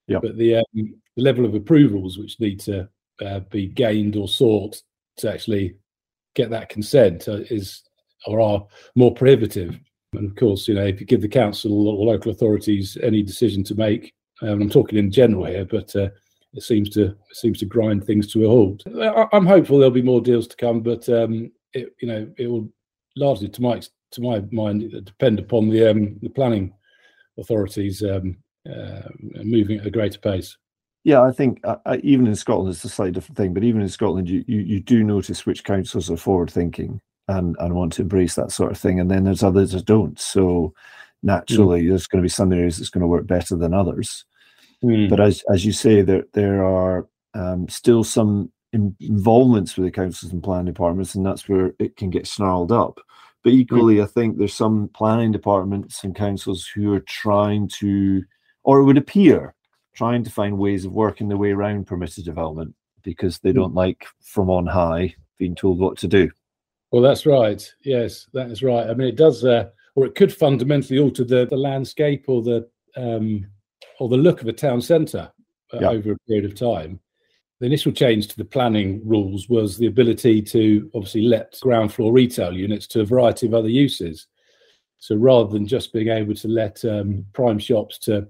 yep. 0.06 0.22
but 0.22 0.36
the, 0.36 0.56
um, 0.56 0.64
the 0.74 1.22
level 1.22 1.44
of 1.44 1.54
approvals 1.54 2.18
which 2.18 2.38
need 2.40 2.60
to 2.60 2.88
uh, 3.24 3.40
be 3.50 3.66
gained 3.66 4.16
or 4.16 4.28
sought 4.28 4.80
to 5.18 5.32
actually 5.32 5.76
get 6.34 6.50
that 6.50 6.68
consent 6.68 7.28
uh, 7.28 7.40
is 7.50 7.82
or 8.26 8.40
are 8.40 8.66
more 8.94 9.14
prohibitive. 9.14 9.78
And 10.12 10.28
of 10.28 10.36
course, 10.36 10.66
you 10.68 10.74
know, 10.74 10.84
if 10.84 11.00
you 11.00 11.06
give 11.06 11.22
the 11.22 11.28
council 11.28 11.88
or 11.88 12.06
local 12.06 12.32
authorities 12.32 12.98
any 13.02 13.22
decision 13.22 13.62
to 13.64 13.74
make, 13.74 14.12
um, 14.42 14.62
I'm 14.62 14.70
talking 14.70 14.98
in 14.98 15.10
general 15.10 15.44
here, 15.44 15.64
but 15.64 15.94
uh, 15.94 16.08
it 16.52 16.62
seems 16.62 16.90
to 16.90 17.04
it 17.04 17.36
seems 17.36 17.58
to 17.60 17.66
grind 17.66 18.04
things 18.04 18.32
to 18.32 18.44
a 18.44 18.48
halt. 18.48 18.82
I, 18.86 19.26
am 19.32 19.46
hopeful 19.46 19.78
there'll 19.78 19.90
be 19.90 20.02
more 20.02 20.20
deals 20.20 20.46
to 20.48 20.56
come, 20.56 20.80
but 20.80 21.08
um, 21.08 21.52
it, 21.72 21.94
you 22.00 22.08
know, 22.08 22.28
it 22.38 22.48
will 22.48 22.68
largely, 23.16 23.48
to 23.48 23.62
my 23.62 23.80
to 24.12 24.20
my 24.20 24.40
mind, 24.50 24.90
depend 25.04 25.38
upon 25.38 25.68
the 25.68 25.90
um, 25.90 26.18
the 26.22 26.28
planning 26.28 26.72
authorities 27.38 28.02
um, 28.02 28.36
uh, 28.70 29.02
moving 29.42 29.78
at 29.78 29.86
a 29.86 29.90
greater 29.90 30.18
pace. 30.18 30.56
Yeah, 31.04 31.22
I 31.22 31.32
think 31.32 31.60
uh, 31.64 31.76
uh, 31.86 31.96
even 32.02 32.26
in 32.26 32.36
Scotland 32.36 32.74
it's 32.74 32.84
a 32.84 32.88
slightly 32.88 33.12
different 33.12 33.36
thing, 33.36 33.54
but 33.54 33.64
even 33.64 33.80
in 33.80 33.88
Scotland, 33.88 34.28
you, 34.28 34.44
you, 34.46 34.60
you 34.60 34.80
do 34.80 35.02
notice 35.02 35.46
which 35.46 35.64
councils 35.64 36.10
are 36.10 36.16
forward 36.16 36.50
thinking 36.50 37.00
and, 37.28 37.56
and 37.58 37.74
want 37.74 37.94
to 37.94 38.02
embrace 38.02 38.34
that 38.34 38.52
sort 38.52 38.70
of 38.70 38.78
thing, 38.78 39.00
and 39.00 39.10
then 39.10 39.24
there's 39.24 39.42
others 39.42 39.72
that 39.72 39.86
don't. 39.86 40.20
So 40.20 40.74
naturally, 41.22 41.84
mm. 41.84 41.88
there's 41.88 42.06
going 42.06 42.20
to 42.20 42.26
be 42.26 42.28
some 42.28 42.52
areas 42.52 42.76
that's 42.76 42.90
going 42.90 43.00
to 43.00 43.06
work 43.06 43.26
better 43.26 43.56
than 43.56 43.72
others. 43.72 44.26
Mm. 44.84 45.08
But 45.10 45.20
as 45.20 45.42
as 45.52 45.64
you 45.64 45.72
say, 45.72 46.02
there 46.02 46.24
there 46.32 46.64
are 46.64 47.08
um, 47.34 47.68
still 47.68 48.04
some 48.04 48.50
involvements 48.72 49.76
with 49.76 49.86
the 49.86 49.90
councils 49.90 50.32
and 50.32 50.42
planning 50.42 50.66
departments, 50.66 51.14
and 51.14 51.26
that's 51.26 51.48
where 51.48 51.74
it 51.78 51.96
can 51.96 52.10
get 52.10 52.26
snarled 52.26 52.72
up. 52.72 53.00
But 53.42 53.52
mm. 53.52 53.56
equally, 53.56 53.96
mm. 53.96 54.04
I 54.04 54.06
think 54.06 54.38
there's 54.38 54.54
some 54.54 54.88
planning 54.94 55.32
departments 55.32 56.04
and 56.04 56.14
councils 56.14 56.66
who 56.74 56.92
are 56.94 57.00
trying 57.00 57.68
to, 57.78 58.22
or 58.62 58.80
it 58.80 58.84
would 58.84 58.98
appear 58.98 59.54
trying 59.94 60.24
to 60.24 60.30
find 60.30 60.56
ways 60.56 60.84
of 60.84 60.92
working 60.92 61.28
their 61.28 61.36
way 61.36 61.50
around 61.50 61.86
permitted 61.86 62.24
development 62.24 62.74
because 63.02 63.38
they 63.38 63.50
hmm. 63.50 63.58
don't 63.58 63.74
like 63.74 64.06
from 64.22 64.48
on 64.50 64.66
high 64.66 65.14
being 65.38 65.54
told 65.54 65.78
what 65.78 65.98
to 65.98 66.08
do. 66.08 66.30
Well, 66.90 67.02
that's 67.02 67.26
right. 67.26 67.62
Yes, 67.82 68.26
that 68.32 68.50
is 68.50 68.62
right. 68.62 68.88
I 68.88 68.94
mean, 68.94 69.08
it 69.08 69.16
does, 69.16 69.44
uh, 69.44 69.68
or 69.94 70.06
it 70.06 70.14
could 70.14 70.32
fundamentally 70.32 70.98
alter 70.98 71.24
the, 71.24 71.46
the 71.46 71.56
landscape 71.56 72.24
or 72.28 72.42
the 72.42 72.68
um, 72.96 73.46
or 74.00 74.08
the 74.08 74.16
look 74.16 74.40
of 74.40 74.48
a 74.48 74.52
town 74.52 74.80
centre 74.80 75.30
uh, 75.72 75.78
yeah. 75.80 75.90
over 75.90 76.12
a 76.12 76.18
period 76.26 76.46
of 76.46 76.58
time. 76.58 76.98
The 77.60 77.66
initial 77.66 77.92
change 77.92 78.26
to 78.28 78.36
the 78.38 78.44
planning 78.44 79.02
rules 79.04 79.48
was 79.50 79.76
the 79.76 79.86
ability 79.86 80.40
to 80.42 80.90
obviously 80.94 81.22
let 81.22 81.60
ground 81.60 81.92
floor 81.92 82.10
retail 82.10 82.56
units 82.56 82.86
to 82.88 83.02
a 83.02 83.04
variety 83.04 83.46
of 83.46 83.52
other 83.52 83.68
uses. 83.68 84.26
So 84.98 85.14
rather 85.14 85.50
than 85.50 85.66
just 85.66 85.92
being 85.92 86.08
able 86.08 86.34
to 86.34 86.48
let 86.48 86.82
um, 86.84 87.24
prime 87.32 87.58
shops 87.58 87.98
to 88.00 88.26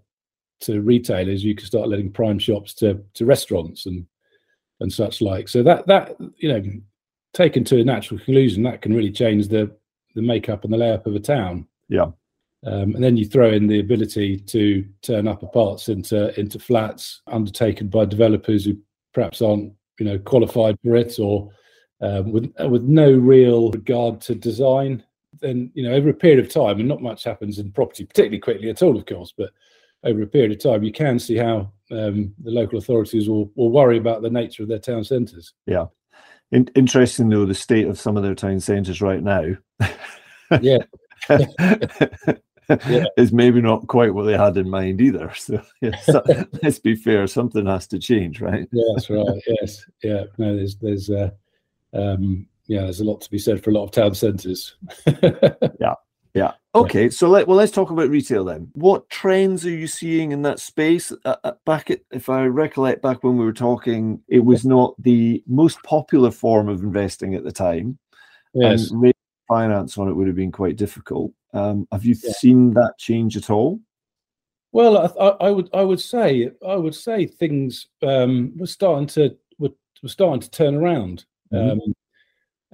to 0.63 0.83
retailers, 0.83 1.43
you 1.43 1.55
can 1.55 1.65
start 1.65 1.89
letting 1.89 2.11
prime 2.13 2.39
shops 2.39 2.75
to 2.75 3.01
to 3.15 3.25
restaurants 3.25 3.87
and 3.87 4.05
and 4.81 4.93
such 4.93 5.21
like. 5.21 5.49
So 5.49 5.63
that 5.63 5.87
that 5.87 6.17
you 6.37 6.49
know, 6.53 6.63
taken 7.33 7.63
to 7.65 7.81
a 7.81 7.85
natural 7.85 8.19
conclusion, 8.19 8.65
that 8.65 8.83
can 8.83 8.95
really 8.95 9.13
change 9.13 9.47
the 9.47 9.71
the 10.17 10.23
makeup 10.23 10.65
and 10.65 10.73
the 10.73 10.77
layout 10.77 11.07
of 11.07 11.15
a 11.15 11.21
town. 11.21 11.69
Yeah. 11.89 12.11
Um, 12.67 12.95
and 12.95 13.03
then 13.03 13.17
you 13.17 13.25
throw 13.25 13.51
in 13.51 13.67
the 13.67 13.81
ability 13.81 14.39
to 14.39 14.85
turn 15.03 15.27
upper 15.27 15.47
parts 15.47 15.89
into 15.89 16.39
into 16.39 16.59
flats 16.59 17.23
undertaken 17.27 17.89
by 17.89 18.05
developers 18.05 18.67
who 18.67 18.77
perhaps 19.15 19.41
aren't 19.41 19.73
you 19.99 20.05
know 20.05 20.19
qualified 20.19 20.77
for 20.85 20.95
it 20.95 21.19
or 21.19 21.51
um, 22.03 22.33
with 22.33 22.53
with 22.69 22.83
no 22.83 23.11
real 23.13 23.71
regard 23.71 24.21
to 24.23 24.35
design. 24.35 25.03
Then 25.41 25.71
you 25.75 25.83
know 25.83 25.95
over 25.95 26.11
a 26.11 26.15
period 26.15 26.45
of 26.45 26.53
time, 26.53 26.81
and 26.81 26.89
not 26.89 27.01
much 27.01 27.25
happens 27.25 27.59
in 27.59 27.73
property 27.73 28.05
particularly 28.05 28.41
quickly 28.41 28.69
at 28.69 28.83
all, 28.83 28.97
of 28.97 29.07
course, 29.07 29.33
but 29.37 29.51
over 30.05 30.23
a 30.23 30.27
period 30.27 30.53
of 30.53 30.59
time, 30.59 30.83
you 30.83 30.93
can 30.93 31.19
see 31.19 31.37
how 31.37 31.73
um, 31.91 32.35
the 32.43 32.51
local 32.51 32.79
authorities 32.79 33.29
will, 33.29 33.51
will 33.55 33.71
worry 33.71 33.99
about 33.99 34.23
the 34.23 34.31
nature 34.31 34.63
of 34.63 34.69
their 34.69 34.79
town 34.79 35.05
centres. 35.05 35.53
Yeah. 35.67 35.87
In- 36.53 36.71
interesting, 36.75 37.29
though, 37.29 37.45
the 37.45 37.55
state 37.55 37.87
of 37.87 38.01
some 38.01 38.17
of 38.17 38.23
their 38.23 38.35
town 38.35 38.61
centres 38.61 39.03
right 39.03 39.23
now. 39.23 39.57
yeah. 40.61 40.79
yeah. 42.89 43.05
is 43.17 43.33
maybe 43.33 43.61
not 43.61 43.87
quite 43.87 44.15
what 44.15 44.25
they 44.25 44.37
had 44.37 44.57
in 44.57 44.69
mind 44.69 45.01
either. 45.01 45.33
So, 45.41 45.63
yeah, 45.81 45.97
so 46.01 46.23
let's 46.63 46.79
be 46.79 46.95
fair, 46.95 47.27
something 47.27 47.67
has 47.67 47.87
to 47.89 47.99
change, 47.99 48.41
right? 48.41 48.69
yeah, 48.73 48.85
that's 48.95 49.09
right. 49.09 49.27
Yes, 49.47 49.85
yeah. 50.03 50.25
No, 50.39 50.55
there's 50.55 50.77
there's 50.77 51.11
uh, 51.11 51.31
um, 51.93 52.47
yeah, 52.67 52.83
there's 52.83 53.01
a 53.01 53.05
lot 53.05 53.21
to 53.23 53.31
be 53.31 53.39
said 53.39 53.63
for 53.63 53.71
a 53.71 53.73
lot 53.73 53.85
of 53.85 53.91
town 53.91 54.15
centres. 54.15 54.77
yeah, 55.81 55.95
yeah. 56.35 56.53
Okay. 56.75 57.11
So 57.11 57.29
let 57.29 57.49
well 57.49 57.57
let's 57.57 57.73
talk 57.73 57.91
about 57.91 58.11
retail 58.11 58.45
then. 58.45 58.71
What 58.75 59.09
trends 59.09 59.67
are 59.67 59.71
you 59.71 59.87
seeing 59.87 60.33
in 60.33 60.43
that 60.43 60.61
space? 60.61 61.13
Uh, 61.25 61.37
uh, 61.43 61.53
back 61.67 61.91
at, 61.91 62.01
if 62.13 62.29
I 62.29 62.45
recollect 62.45 63.03
back 63.03 63.25
when 63.25 63.37
we 63.37 63.45
were 63.45 63.53
talking, 63.53 64.21
it 64.29 64.45
was 64.45 64.65
not 64.65 64.95
the 65.03 65.43
most 65.47 65.83
popular 65.83 66.31
form 66.31 66.69
of 66.69 66.83
investing 66.83 67.35
at 67.35 67.45
the 67.45 67.53
time. 67.53 67.99
Yes. 68.55 68.91
And 68.91 69.13
finance 69.51 69.99
on 69.99 70.09
it 70.09 70.15
would 70.15 70.29
have 70.29 70.37
been 70.37 70.53
quite 70.53 70.77
difficult. 70.77 71.33
Um, 71.53 71.89
have 71.93 72.05
you 72.05 72.15
yeah. 72.23 72.33
seen 72.33 72.75
that 72.75 72.95
change 72.99 73.37
at 73.37 73.51
all? 73.51 73.81
Well, 74.73 75.13
I, 75.21 75.47
I, 75.47 75.51
would 75.51 75.69
I 75.75 75.83
would 75.83 76.01
say 76.01 76.51
I 76.67 76.77
would 76.77 76.95
say 76.95 77.27
things 77.27 77.89
um, 78.03 78.53
were 78.57 78.69
starting 78.69 79.09
to 79.09 79.37
were, 79.59 79.73
were 80.03 80.09
starting 80.09 80.41
to 80.41 80.51
turn 80.51 80.77
around. 80.77 81.25
Mm-hmm. 81.53 81.71
Um, 81.71 81.95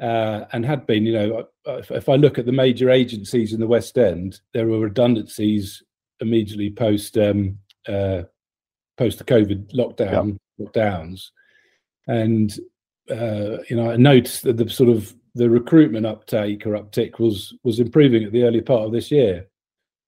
uh, 0.01 0.45
and 0.53 0.65
had 0.65 0.87
been. 0.87 1.05
You 1.05 1.13
know, 1.13 1.49
if, 1.67 1.91
if, 1.91 2.09
I 2.09 2.17
look 2.17 2.39
at 2.39 2.47
the 2.47 2.53
major 2.53 2.91
agencies 2.91 3.53
in 3.53 3.61
the 3.61 3.67
West 3.67 3.97
End, 3.97 4.41
there 4.53 4.67
were 4.67 4.81
redundancies 4.81 5.83
immediately 6.21 6.71
post 6.71 7.17
um, 7.17 7.59
uh, 7.89 8.23
post 8.99 9.19
the 9.19 9.25
COVID 9.25 9.73
lockdown 9.73 10.39
yeah. 10.59 10.67
lockdowns, 10.67 11.31
and 12.07 12.53
uh, 13.11 13.63
you 13.69 13.77
know, 13.77 13.91
I 13.91 13.97
noticed 13.97 14.43
that 14.43 14.57
the 14.57 14.69
sort 14.69 14.91
of 14.91 15.15
the 15.37 15.49
recruitment 15.49 16.07
uptake 16.07 16.67
or 16.67 16.73
uptick 16.73 17.19
was 17.19 17.55
was 17.63 17.81
improving 17.81 18.25
at 18.25 18.33
the 18.33 18.45
early 18.45 18.61
part 18.61 18.83
of 18.83 18.93
this 18.93 19.11
year. 19.11 19.47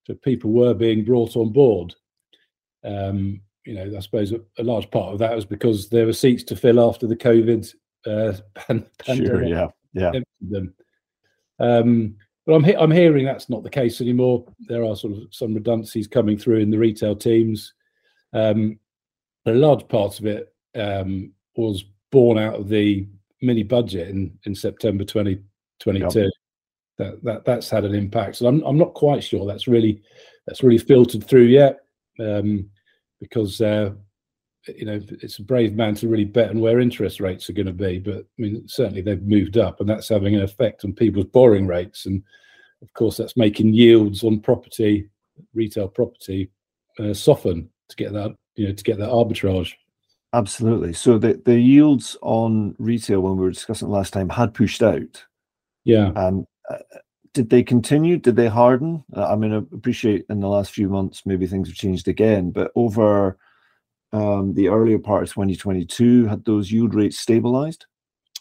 So 0.06 0.14
people 0.14 0.50
were 0.50 0.74
being 0.74 1.04
brought 1.04 1.36
on 1.36 1.52
board. 1.52 1.94
Um, 2.84 3.40
you 3.64 3.74
know, 3.74 3.96
I 3.96 4.00
suppose 4.00 4.32
a, 4.32 4.40
a, 4.58 4.62
large 4.62 4.90
part 4.90 5.12
of 5.12 5.18
that 5.18 5.34
was 5.34 5.44
because 5.44 5.90
there 5.90 6.06
were 6.06 6.14
seats 6.14 6.42
to 6.44 6.56
fill 6.56 6.80
after 6.80 7.06
the 7.06 7.16
COVID 7.16 7.74
uh, 8.06 8.32
pandemic. 8.54 9.26
Sure, 9.26 9.44
yeah 9.44 9.68
yeah. 9.92 10.12
Um, 11.60 12.16
but 12.46 12.54
I'm 12.54 12.64
he- 12.64 12.76
I'm 12.76 12.90
hearing 12.90 13.24
that's 13.24 13.50
not 13.50 13.62
the 13.62 13.70
case 13.70 14.00
anymore. 14.00 14.44
There 14.68 14.84
are 14.84 14.96
sort 14.96 15.14
of 15.14 15.22
some 15.30 15.54
redundancies 15.54 16.06
coming 16.06 16.38
through 16.38 16.58
in 16.58 16.70
the 16.70 16.78
retail 16.78 17.16
teams. 17.16 17.74
Um, 18.32 18.78
a 19.46 19.52
large 19.52 19.86
part 19.88 20.18
of 20.18 20.26
it 20.26 20.54
um, 20.74 21.32
was 21.56 21.84
born 22.10 22.38
out 22.38 22.54
of 22.54 22.68
the 22.68 23.06
mini 23.42 23.62
budget 23.62 24.08
in 24.08 24.36
in 24.44 24.54
September 24.54 25.04
2022. 25.04 26.20
Yep. 26.20 26.30
That 26.98 27.24
that 27.24 27.44
that's 27.44 27.70
had 27.70 27.84
an 27.84 27.94
impact. 27.94 28.36
So 28.36 28.46
I'm 28.46 28.62
I'm 28.62 28.78
not 28.78 28.94
quite 28.94 29.22
sure 29.22 29.46
that's 29.46 29.68
really 29.68 30.02
that's 30.46 30.62
really 30.62 30.78
filtered 30.78 31.24
through 31.24 31.44
yet, 31.44 31.80
um, 32.18 32.68
because 33.20 33.60
uh, 33.60 33.90
you 34.76 34.84
know, 34.84 35.00
it's 35.22 35.38
a 35.38 35.42
brave 35.42 35.74
man 35.74 35.94
to 35.96 36.08
really 36.08 36.24
bet 36.24 36.50
on 36.50 36.60
where 36.60 36.80
interest 36.80 37.20
rates 37.20 37.48
are 37.48 37.54
going 37.54 37.66
to 37.66 37.72
be. 37.72 37.98
But 37.98 38.18
I 38.18 38.24
mean, 38.38 38.66
certainly 38.66 39.00
they've 39.00 39.22
moved 39.22 39.56
up, 39.56 39.80
and 39.80 39.88
that's 39.88 40.08
having 40.08 40.34
an 40.34 40.42
effect 40.42 40.84
on 40.84 40.92
people's 40.92 41.26
borrowing 41.26 41.66
rates. 41.66 42.06
And 42.06 42.22
of 42.82 42.92
course, 42.92 43.16
that's 43.16 43.36
making 43.36 43.74
yields 43.74 44.24
on 44.24 44.40
property, 44.40 45.08
retail 45.54 45.88
property, 45.88 46.50
uh, 46.98 47.14
soften 47.14 47.70
to 47.88 47.96
get 47.96 48.12
that, 48.12 48.34
you 48.56 48.68
know, 48.68 48.74
to 48.74 48.84
get 48.84 48.98
that 48.98 49.10
arbitrage. 49.10 49.72
Absolutely. 50.32 50.92
So 50.92 51.18
the 51.18 51.40
the 51.44 51.58
yields 51.58 52.16
on 52.20 52.74
retail 52.78 53.20
when 53.20 53.36
we 53.36 53.44
were 53.44 53.50
discussing 53.50 53.88
last 53.88 54.12
time 54.12 54.28
had 54.28 54.54
pushed 54.54 54.82
out. 54.82 55.24
Yeah. 55.84 56.12
And 56.16 56.46
uh, 56.68 56.78
did 57.32 57.48
they 57.48 57.62
continue? 57.62 58.18
Did 58.18 58.36
they 58.36 58.48
harden? 58.48 59.04
I 59.14 59.36
mean, 59.36 59.52
I 59.52 59.58
appreciate 59.58 60.26
in 60.28 60.40
the 60.40 60.48
last 60.48 60.72
few 60.72 60.88
months 60.88 61.22
maybe 61.24 61.46
things 61.46 61.68
have 61.68 61.76
changed 61.76 62.08
again, 62.08 62.50
but 62.50 62.72
over 62.74 63.38
um, 64.12 64.54
the 64.54 64.68
earlier 64.68 64.98
part 64.98 65.22
of 65.22 65.28
2022, 65.30 66.26
had 66.26 66.44
those 66.44 66.72
yield 66.72 66.94
rates 66.94 67.18
stabilized? 67.18 67.86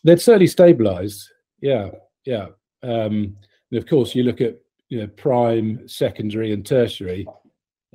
They'd 0.03 0.22
certainly 0.22 0.48
stabilized. 0.48 1.29
Yeah, 1.62 1.89
yeah. 2.25 2.48
Um, 2.84 3.36
and 3.72 3.77
of 3.77 3.86
course, 3.88 4.15
you 4.15 4.24
look 4.24 4.41
at 4.41 4.58
you 4.89 5.00
know 5.00 5.08
prime, 5.08 5.88
secondary, 5.88 6.53
and 6.53 6.65
tertiary. 6.65 7.27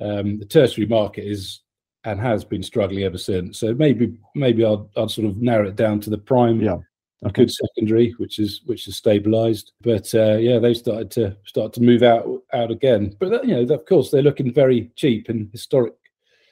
Um, 0.01 0.37
the 0.39 0.45
tertiary 0.45 0.87
market 0.87 1.25
is 1.25 1.61
and 2.05 2.19
has 2.19 2.43
been 2.43 2.63
struggling 2.63 3.03
ever 3.03 3.17
since. 3.17 3.59
So 3.59 3.73
maybe 3.73 4.13
maybe 4.35 4.65
I'll 4.65 4.89
I'll 4.95 5.09
sort 5.09 5.27
of 5.27 5.37
narrow 5.37 5.67
it 5.67 5.75
down 5.75 5.99
to 6.01 6.09
the 6.09 6.17
prime. 6.17 6.61
Yeah. 6.61 6.77
A 7.25 7.31
good 7.31 7.49
secondary, 7.49 8.11
which 8.17 8.37
is 8.37 8.59
which 8.65 8.85
is 8.85 8.99
stabilised, 8.99 9.71
but 9.79 10.13
uh, 10.13 10.35
yeah, 10.35 10.59
they've 10.59 10.75
started 10.75 11.09
to 11.11 11.37
start 11.45 11.71
to 11.73 11.81
move 11.81 12.03
out 12.03 12.27
out 12.51 12.69
again. 12.69 13.15
But 13.17 13.33
uh, 13.33 13.41
you 13.43 13.55
know, 13.55 13.73
of 13.73 13.85
course, 13.85 14.11
they're 14.11 14.21
looking 14.21 14.53
very 14.53 14.91
cheap 14.97 15.29
in 15.29 15.47
historic 15.53 15.93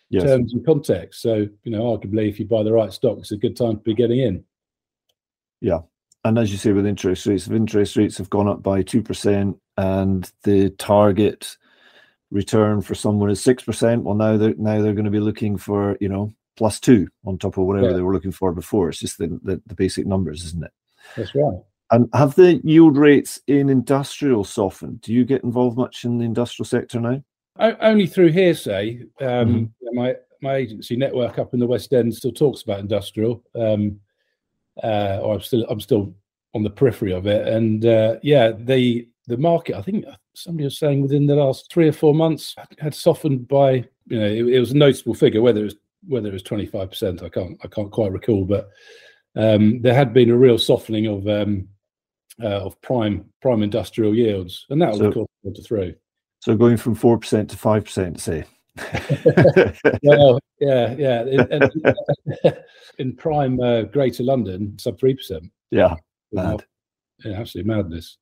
yes. 0.09 0.23
terms 0.23 0.53
and 0.53 0.65
context. 0.65 1.21
So 1.21 1.49
you 1.63 1.71
know, 1.71 1.97
arguably, 1.97 2.29
if 2.29 2.39
you 2.39 2.45
buy 2.45 2.63
the 2.63 2.71
right 2.71 2.93
stock, 2.93 3.17
it's 3.17 3.33
a 3.33 3.37
good 3.37 3.57
time 3.57 3.77
to 3.77 3.81
be 3.81 3.93
getting 3.93 4.19
in. 4.19 4.45
Yeah, 5.59 5.79
and 6.23 6.39
as 6.39 6.53
you 6.53 6.57
say, 6.57 6.71
with 6.71 6.85
interest 6.85 7.25
rates, 7.25 7.47
if 7.47 7.53
interest 7.53 7.97
rates 7.97 8.17
have 8.17 8.29
gone 8.29 8.47
up 8.47 8.63
by 8.63 8.81
two 8.81 9.01
percent, 9.01 9.57
and 9.75 10.31
the 10.43 10.69
target 10.69 11.57
return 12.31 12.81
for 12.81 12.95
someone 12.95 13.29
is 13.29 13.41
six 13.41 13.63
percent, 13.63 14.03
well, 14.03 14.15
now 14.15 14.37
they're 14.37 14.55
now 14.57 14.81
they're 14.81 14.93
going 14.93 15.05
to 15.05 15.11
be 15.11 15.19
looking 15.19 15.57
for 15.57 15.97
you 15.99 16.09
know 16.09 16.33
plus 16.57 16.79
two 16.79 17.07
on 17.25 17.37
top 17.37 17.57
of 17.57 17.65
whatever 17.65 17.87
yeah. 17.89 17.93
they 17.93 18.01
were 18.01 18.13
looking 18.13 18.31
for 18.31 18.51
before. 18.51 18.89
It's 18.89 18.99
just 18.99 19.17
the, 19.17 19.39
the, 19.43 19.61
the 19.65 19.75
basic 19.75 20.05
numbers, 20.05 20.43
isn't 20.45 20.63
it? 20.63 20.71
That's 21.15 21.33
right. 21.33 21.59
And 21.91 22.09
have 22.13 22.35
the 22.35 22.61
yield 22.63 22.97
rates 22.97 23.39
in 23.47 23.69
industrial 23.69 24.43
softened? 24.43 25.01
Do 25.01 25.13
you 25.13 25.25
get 25.25 25.43
involved 25.43 25.77
much 25.77 26.05
in 26.05 26.17
the 26.17 26.25
industrial 26.25 26.65
sector 26.65 26.99
now? 26.99 27.21
only 27.59 28.07
through 28.07 28.31
hearsay. 28.31 29.01
Um, 29.19 29.27
mm-hmm. 29.27 29.95
My 29.95 30.15
my 30.41 30.55
agency 30.55 30.95
network 30.95 31.37
up 31.37 31.53
in 31.53 31.59
the 31.59 31.67
West 31.67 31.93
End 31.93 32.13
still 32.15 32.31
talks 32.31 32.61
about 32.61 32.79
industrial. 32.79 33.43
Um, 33.55 33.99
uh, 34.83 35.19
or 35.21 35.35
I'm 35.35 35.41
still 35.41 35.65
I'm 35.69 35.79
still 35.79 36.15
on 36.53 36.63
the 36.63 36.69
periphery 36.69 37.13
of 37.13 37.27
it. 37.27 37.47
And 37.47 37.85
uh, 37.85 38.17
yeah, 38.23 38.51
the 38.51 39.07
the 39.27 39.37
market, 39.37 39.77
I 39.77 39.81
think 39.81 40.05
somebody 40.33 40.65
was 40.65 40.79
saying 40.79 41.01
within 41.01 41.27
the 41.27 41.35
last 41.35 41.71
three 41.71 41.87
or 41.87 41.93
four 41.93 42.13
months 42.13 42.55
had 42.79 42.95
softened 42.95 43.47
by 43.47 43.85
you 44.07 44.19
know 44.19 44.25
it, 44.25 44.47
it 44.47 44.59
was 44.59 44.71
a 44.71 44.77
noticeable 44.77 45.13
figure. 45.13 45.41
Whether 45.41 45.61
it 45.61 45.65
was 45.65 45.75
whether 46.07 46.29
it 46.29 46.33
was 46.33 46.43
25 46.43 46.89
percent, 46.89 47.23
I 47.23 47.29
can't 47.29 47.57
I 47.63 47.67
can't 47.67 47.91
quite 47.91 48.11
recall, 48.11 48.45
but 48.45 48.69
um, 49.35 49.81
there 49.81 49.93
had 49.93 50.13
been 50.13 50.31
a 50.31 50.37
real 50.37 50.57
softening 50.57 51.07
of 51.07 51.27
um, 51.27 51.67
uh, 52.41 52.65
of 52.65 52.81
prime 52.81 53.25
prime 53.41 53.63
industrial 53.63 54.15
yields, 54.15 54.65
and 54.69 54.81
that 54.81 54.91
will 54.91 54.99
so, 54.99 55.05
of 55.05 55.13
course 55.13 55.29
filter 55.43 55.61
through. 55.61 55.95
So 56.39 56.55
going 56.55 56.77
from 56.77 56.95
four 56.95 57.17
percent 57.17 57.49
to 57.51 57.57
five 57.57 57.85
percent, 57.85 58.19
say. 58.19 58.45
well, 60.03 60.39
yeah, 60.59 60.93
yeah. 60.93 61.21
In, 61.23 61.51
in, 61.51 62.53
in 62.99 63.15
prime 63.15 63.59
uh, 63.59 63.83
Greater 63.83 64.23
London, 64.23 64.77
sub 64.79 64.99
three 64.99 65.13
percent. 65.13 65.51
Yeah, 65.69 65.95
mad. 66.31 66.65
Yeah, 67.23 67.33
absolutely 67.33 67.71
madness. 67.71 68.17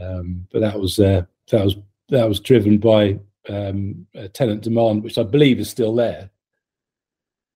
Um, 0.00 0.46
but 0.52 0.60
that 0.60 0.78
was 0.78 0.98
uh, 0.98 1.22
that 1.50 1.64
was 1.64 1.76
that 2.08 2.28
was 2.28 2.40
driven 2.40 2.78
by 2.78 3.18
um, 3.48 4.06
tenant 4.32 4.62
demand, 4.62 5.02
which 5.02 5.18
I 5.18 5.22
believe 5.22 5.58
is 5.58 5.70
still 5.70 5.94
there. 5.94 6.30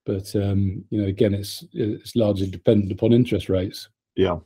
But 0.06 0.34
um, 0.34 0.84
you 0.90 1.02
know, 1.02 1.08
again, 1.08 1.34
it's 1.34 1.64
it's 1.72 2.16
largely 2.16 2.46
dependent 2.48 2.92
upon 2.92 3.12
interest 3.12 3.48
rates. 3.48 3.88
Yeah. 4.16 4.38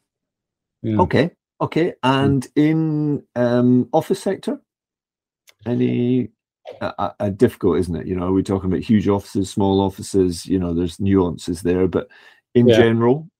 yeah. 0.82 1.00
Okay. 1.00 1.30
Okay. 1.60 1.94
And 2.02 2.46
in 2.56 3.22
um, 3.36 3.88
office 3.92 4.22
sector, 4.22 4.60
any 5.64 6.30
uh, 6.80 7.10
uh, 7.18 7.28
difficult, 7.30 7.78
isn't 7.78 7.96
it? 7.96 8.06
You 8.06 8.16
know, 8.16 8.26
are 8.26 8.32
we 8.32 8.42
talking 8.42 8.70
about 8.70 8.82
huge 8.82 9.08
offices, 9.08 9.50
small 9.50 9.80
offices? 9.80 10.46
You 10.46 10.58
know, 10.58 10.74
there's 10.74 11.00
nuances 11.00 11.62
there, 11.62 11.86
but 11.86 12.08
in 12.54 12.68
yeah. 12.68 12.76
general, 12.76 13.30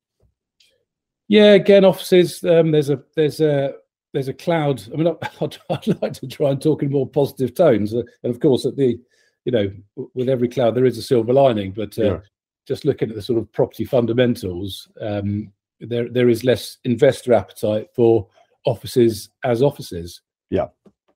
yeah, 1.28 1.52
again, 1.52 1.84
offices. 1.84 2.42
Um, 2.44 2.70
there's 2.70 2.90
a 2.90 3.02
there's 3.16 3.40
a 3.40 3.74
there's 4.14 4.28
a 4.28 4.32
cloud. 4.32 4.82
I 4.92 4.96
mean, 4.96 5.08
I'd, 5.40 5.58
I'd, 5.68 6.02
like 6.02 6.14
to 6.14 6.26
try 6.26 6.50
and 6.50 6.62
talk 6.62 6.82
in 6.82 6.90
more 6.90 7.08
positive 7.08 7.54
tones, 7.54 7.92
uh, 7.92 8.02
and 8.22 8.34
of 8.34 8.40
course, 8.40 8.64
at 8.64 8.76
the 8.76 8.98
you 9.44 9.52
know, 9.52 9.70
with 10.14 10.30
every 10.30 10.48
cloud 10.48 10.74
there 10.74 10.86
is 10.86 10.96
a 10.96 11.02
silver 11.02 11.34
lining. 11.34 11.72
But 11.72 11.98
uh, 11.98 12.04
yeah. 12.04 12.18
just 12.66 12.86
looking 12.86 13.10
at 13.10 13.16
the 13.16 13.22
sort 13.22 13.38
of 13.38 13.52
property 13.52 13.84
fundamentals, 13.84 14.88
um, 15.02 15.52
there 15.80 16.08
there 16.08 16.30
is 16.30 16.44
less 16.44 16.78
investor 16.84 17.34
appetite 17.34 17.88
for 17.94 18.26
offices 18.64 19.28
as 19.42 19.62
offices. 19.62 20.22
Yeah, 20.48 20.68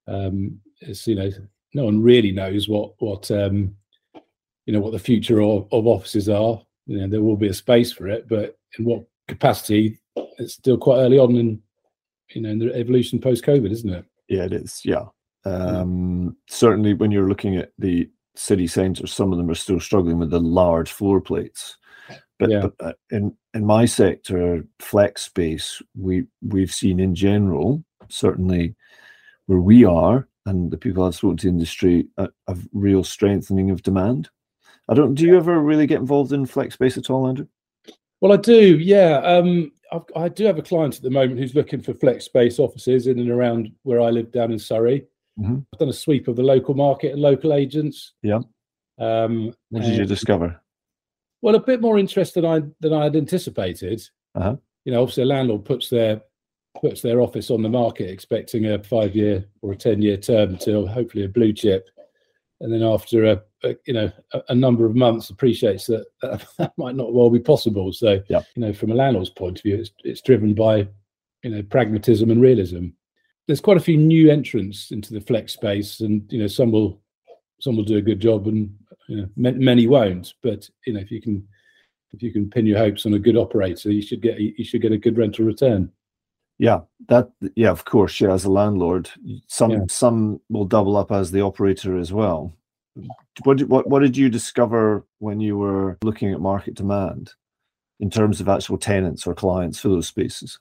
um, 0.07 0.61
it's 0.81 1.07
you 1.07 1.15
know, 1.15 1.31
no 1.73 1.85
one 1.85 2.03
really 2.03 2.33
knows 2.33 2.69
what 2.69 2.93
what 2.99 3.31
um, 3.31 3.75
you 4.67 4.73
know 4.73 4.81
what 4.81 4.93
the 4.93 4.99
future 4.99 5.41
of, 5.41 5.69
of 5.73 5.87
offices 5.87 6.29
are. 6.29 6.61
You 6.87 7.01
know, 7.01 7.09
there 7.09 7.23
will 7.23 7.37
be 7.37 7.49
a 7.49 7.55
space 7.55 7.93
for 7.93 8.09
it, 8.09 8.29
but 8.29 8.59
in 8.79 8.85
what 8.85 9.05
capacity, 9.29 10.01
it's 10.39 10.55
still 10.55 10.79
quite 10.79 10.99
early 10.99 11.19
on 11.19 11.37
in 11.37 11.63
you 12.31 12.43
know 12.43 12.51
in 12.51 12.59
the 12.59 12.75
evolution 12.75 13.21
post 13.21 13.45
COVID, 13.45 13.71
isn't 13.71 13.91
it? 13.91 14.05
Yeah, 14.29 14.45
it 14.45 14.53
is. 14.53 14.81
Yeah. 14.85 15.07
Um, 15.45 16.37
certainly, 16.49 16.95
when 16.95 17.11
you're 17.11 17.29
looking 17.29 17.57
at 17.57 17.73
the 17.79 18.11
city 18.35 18.67
centres, 18.67 19.13
some 19.13 19.33
of 19.33 19.39
them 19.39 19.51
are 19.51 19.55
still 19.55 19.81
struggling 19.81 20.19
with 20.19 20.31
the 20.31 20.41
large 20.41 20.93
floor 20.93 21.21
plates. 21.21 21.77
But, 22.39 22.51
yeah. 22.51 22.61
but 22.61 22.75
uh, 22.81 22.93
in 23.11 23.37
in 23.55 23.65
my 23.65 23.85
sector, 23.85 24.65
flex 24.79 25.23
space, 25.23 25.83
we 25.97 26.25
we've 26.47 26.73
seen 26.73 27.01
in 27.01 27.15
general, 27.15 27.83
certainly 28.09 28.77
where 29.47 29.61
we 29.61 29.85
are, 29.85 30.29
and 30.47 30.71
the 30.71 30.79
people 30.79 31.05
I've 31.05 31.15
spoken 31.15 31.39
to 31.39 31.49
in 31.49 31.55
the 31.55 31.61
industry, 31.61 32.07
a, 32.17 32.29
a 32.47 32.57
real 32.73 33.03
strengthening 33.03 33.71
of 33.71 33.83
demand. 33.83 34.31
I 34.89 34.95
don't. 34.95 35.15
Do 35.15 35.25
you 35.25 35.37
ever 35.37 35.59
really 35.61 35.87
get 35.87 36.01
involved 36.01 36.33
in 36.33 36.47
flex 36.47 36.75
space 36.75 36.97
at 36.97 37.11
all, 37.11 37.27
Andrew? 37.27 37.47
Well, 38.21 38.33
I 38.33 38.37
do. 38.37 38.79
Yeah, 38.79 39.19
um, 39.19 39.73
I 40.17 40.29
do 40.29 40.45
have 40.45 40.59
a 40.59 40.63
client 40.63 40.97
at 40.97 41.03
the 41.03 41.11
moment 41.11 41.39
who's 41.39 41.55
looking 41.55 41.81
for 41.81 41.95
flex 41.95 42.25
space 42.25 42.59
offices 42.59 43.07
in 43.07 43.19
and 43.19 43.31
around 43.31 43.73
where 43.83 44.01
I 44.01 44.11
live 44.11 44.33
down 44.33 44.53
in 44.53 44.59
Surrey. 44.59 45.07
Mm-hmm. 45.39 45.59
I've 45.73 45.79
done 45.79 45.89
a 45.89 45.95
sweep 45.95 46.29
of 46.29 46.37
the 46.37 46.43
local 46.43 46.75
market 46.75 47.13
and 47.13 47.23
local 47.23 47.53
agents. 47.53 48.13
Yeah. 48.23 48.41
Um, 48.99 49.55
what 49.71 49.83
did 49.83 49.97
you 49.97 50.05
discover? 50.05 50.61
Well, 51.41 51.55
a 51.55 51.61
bit 51.61 51.81
more 51.81 51.99
interest 51.99 52.35
than 52.35 52.45
I 52.45 52.63
than 52.81 52.93
I 52.93 53.05
had 53.05 53.17
anticipated. 53.17 54.03
Uh-huh. 54.35 54.57
You 54.85 54.93
know, 54.93 55.03
obviously, 55.03 55.23
a 55.23 55.27
landlord 55.27 55.65
puts 55.65 55.89
their 55.89 56.21
puts 56.81 57.03
their 57.03 57.21
office 57.21 57.51
on 57.51 57.63
the 57.63 57.69
market 57.69 58.11
expecting 58.11 58.67
a 58.67 58.83
five 58.83 59.15
year 59.15 59.45
or 59.63 59.73
a 59.73 59.77
ten 59.77 60.03
year 60.03 60.17
term 60.17 60.51
until 60.51 60.87
hopefully 60.87 61.25
a 61.25 61.29
blue 61.29 61.53
chip 61.53 61.89
and 62.61 62.73
then 62.73 62.83
after 62.83 63.25
a, 63.25 63.43
a 63.65 63.77
you 63.87 63.95
know 63.95 64.11
a, 64.33 64.43
a, 64.49 64.55
number 64.55 64.85
of 64.85 64.97
months 64.97 65.31
appreciates 65.31 65.87
that, 65.87 66.07
that, 66.23 66.45
that 66.59 66.73
might 66.77 66.97
not 66.97 67.13
well 67.13 67.31
be 67.31 67.39
possible. 67.39 67.93
So 67.93 68.21
yeah. 68.29 68.43
you 68.55 68.63
know 68.63 68.73
from 68.73 68.91
a 68.91 68.95
landlord's 68.95 69.31
point 69.31 69.59
of 69.59 69.63
view 69.63 69.77
it's, 69.77 69.91
it's 70.05 70.23
driven 70.23 70.55
by 70.55 70.89
you 71.43 71.51
know 71.51 71.63
pragmatism 71.63 72.31
and 72.31 72.41
realism. 72.41 72.89
There's 73.47 73.61
quite 73.61 73.79
a 73.79 73.81
few 73.81 73.97
new 73.97 74.31
entrants 74.31 74.91
into 74.91 75.15
the 75.15 75.21
flex 75.21 75.53
space 75.55 76.01
and 76.01 76.23
you 76.31 76.41
know 76.41 76.49
some 76.49 76.71
will 76.71 77.01
some 77.61 77.77
will 77.77 77.85
do 77.85 77.97
a 77.97 78.03
good 78.03 78.21
job 78.21 78.47
and 78.47 78.75
you 79.09 79.17
know 79.17 79.29
many 79.37 79.87
won't. 79.87 80.35
But 80.43 80.69
you 80.87 80.93
know 80.93 81.01
if 81.01 81.11
you 81.11 81.23
can 81.23 81.47
if 82.13 82.23
you 82.23 82.33
can 82.33 82.51
pin 82.51 82.67
your 82.67 82.79
hopes 82.79 83.07
on 83.07 83.15
a 83.15 83.19
good 83.19 83.37
operator 83.37 83.91
you 83.91 84.03
should 84.03 84.23
get 84.23 84.39
you 84.39 84.65
should 84.65 84.83
get 84.83 84.93
a 84.93 84.99
good 84.99 85.19
rental 85.19 85.45
return 85.45 85.93
yeah, 86.59 86.81
that 87.09 87.31
yeah, 87.55 87.71
of 87.71 87.85
course, 87.85 88.21
yeah. 88.21 88.33
As 88.33 88.45
a 88.45 88.51
landlord, 88.51 89.09
some 89.47 89.71
yeah. 89.71 89.85
some 89.89 90.41
will 90.51 90.65
double 90.65 90.97
up 90.97 91.13
as 91.13 91.31
the 91.31 91.41
operator 91.41 91.97
as 91.97 92.13
well. 92.13 92.53
What 93.45 93.59
did, 93.59 93.69
what 93.69 93.89
what 93.89 94.01
did 94.01 94.17
you 94.17 94.29
discover 94.29 95.05
when 95.21 95.41
you 95.41 95.57
were 95.57 95.99
looking 96.03 96.33
at 96.33 96.41
market 96.41 96.75
demand 96.75 97.33
in 98.01 98.11
terms 98.11 98.41
of 98.41 98.49
actual 98.49 98.77
tenants 98.77 99.27
or 99.27 99.35
clients 99.35 99.79
for 99.79 99.89
those 99.89 100.09
spaces? 100.09 100.59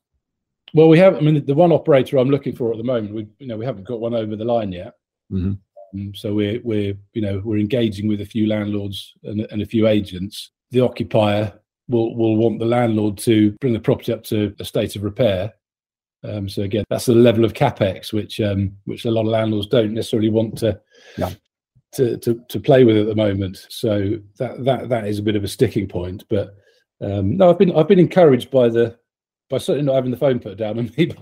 Well, 0.74 0.88
we 0.88 1.00
have. 1.00 1.16
I 1.16 1.22
mean, 1.22 1.44
the 1.44 1.56
one 1.56 1.72
operator 1.72 2.18
I'm 2.18 2.30
looking 2.30 2.56
for 2.56 2.72
at 2.72 2.78
the 2.78 2.84
moment, 2.84 3.16
we 3.16 3.28
you 3.40 3.48
know 3.48 3.58
we 3.58 3.66
haven't 3.66 3.88
got 3.88 4.00
one 4.00 4.14
over 4.14 4.36
the 4.36 4.46
line 4.46 4.72
yet. 4.72 4.94
Mm-hmm. 5.32 5.54
Um, 6.00 6.14
so 6.14 6.34
we're 6.34 6.62
we're 6.64 6.96
you 7.14 7.22
know 7.22 7.42
we're 7.44 7.58
engaging 7.58 8.08
with 8.08 8.22
a 8.22 8.26
few 8.26 8.48
landlords 8.48 9.14
and, 9.24 9.48
and 9.50 9.64
a 9.64 9.66
few 9.66 9.88
agents. 9.88 10.52
The 10.70 10.82
occupier 10.82 11.54
will 11.88 12.16
will 12.16 12.38
want 12.38 12.60
the 12.60 12.66
landlord 12.66 13.18
to 13.20 13.52
bring 13.54 13.74
the 13.74 13.80
property 13.80 14.14
up 14.14 14.24
to 14.26 14.54
a 14.60 14.66
state 14.66 14.96
of 14.96 15.04
repair 15.04 15.54
um, 16.28 16.50
so 16.50 16.64
again, 16.64 16.84
that's 16.90 17.06
the 17.06 17.16
level 17.16 17.46
of 17.46 17.54
capex 17.54 18.14
which 18.14 18.40
um, 18.42 18.72
which 18.86 19.06
a 19.06 19.12
lot 19.12 19.22
of 19.22 19.28
landlords 19.28 19.68
don't 19.68 19.94
necessarily 19.94 20.30
want 20.30 20.58
to, 20.60 20.80
yeah. 21.18 21.32
to, 21.94 22.18
to 22.18 22.42
to 22.50 22.60
play 22.60 22.84
with 22.84 22.98
at 22.98 23.08
the 23.08 23.16
moment. 23.16 23.66
So 23.70 24.20
that 24.38 24.64
that 24.66 24.90
that 24.90 25.08
is 25.08 25.20
a 25.20 25.24
bit 25.24 25.36
of 25.36 25.44
a 25.44 25.48
sticking 25.48 25.88
point. 25.88 26.24
But 26.30 26.56
um, 27.02 27.38
no, 27.38 27.50
I've 27.50 27.60
been 27.60 27.76
I've 27.76 27.88
been 27.88 28.00
encouraged 28.00 28.52
by 28.52 28.70
the 28.70 28.98
by 29.50 29.58
certainly 29.58 29.86
not 29.86 29.96
having 29.96 30.12
the 30.12 30.18
phone 30.18 30.40
put 30.40 30.58
down 30.58 30.80
on 30.80 30.92
me. 30.98 31.12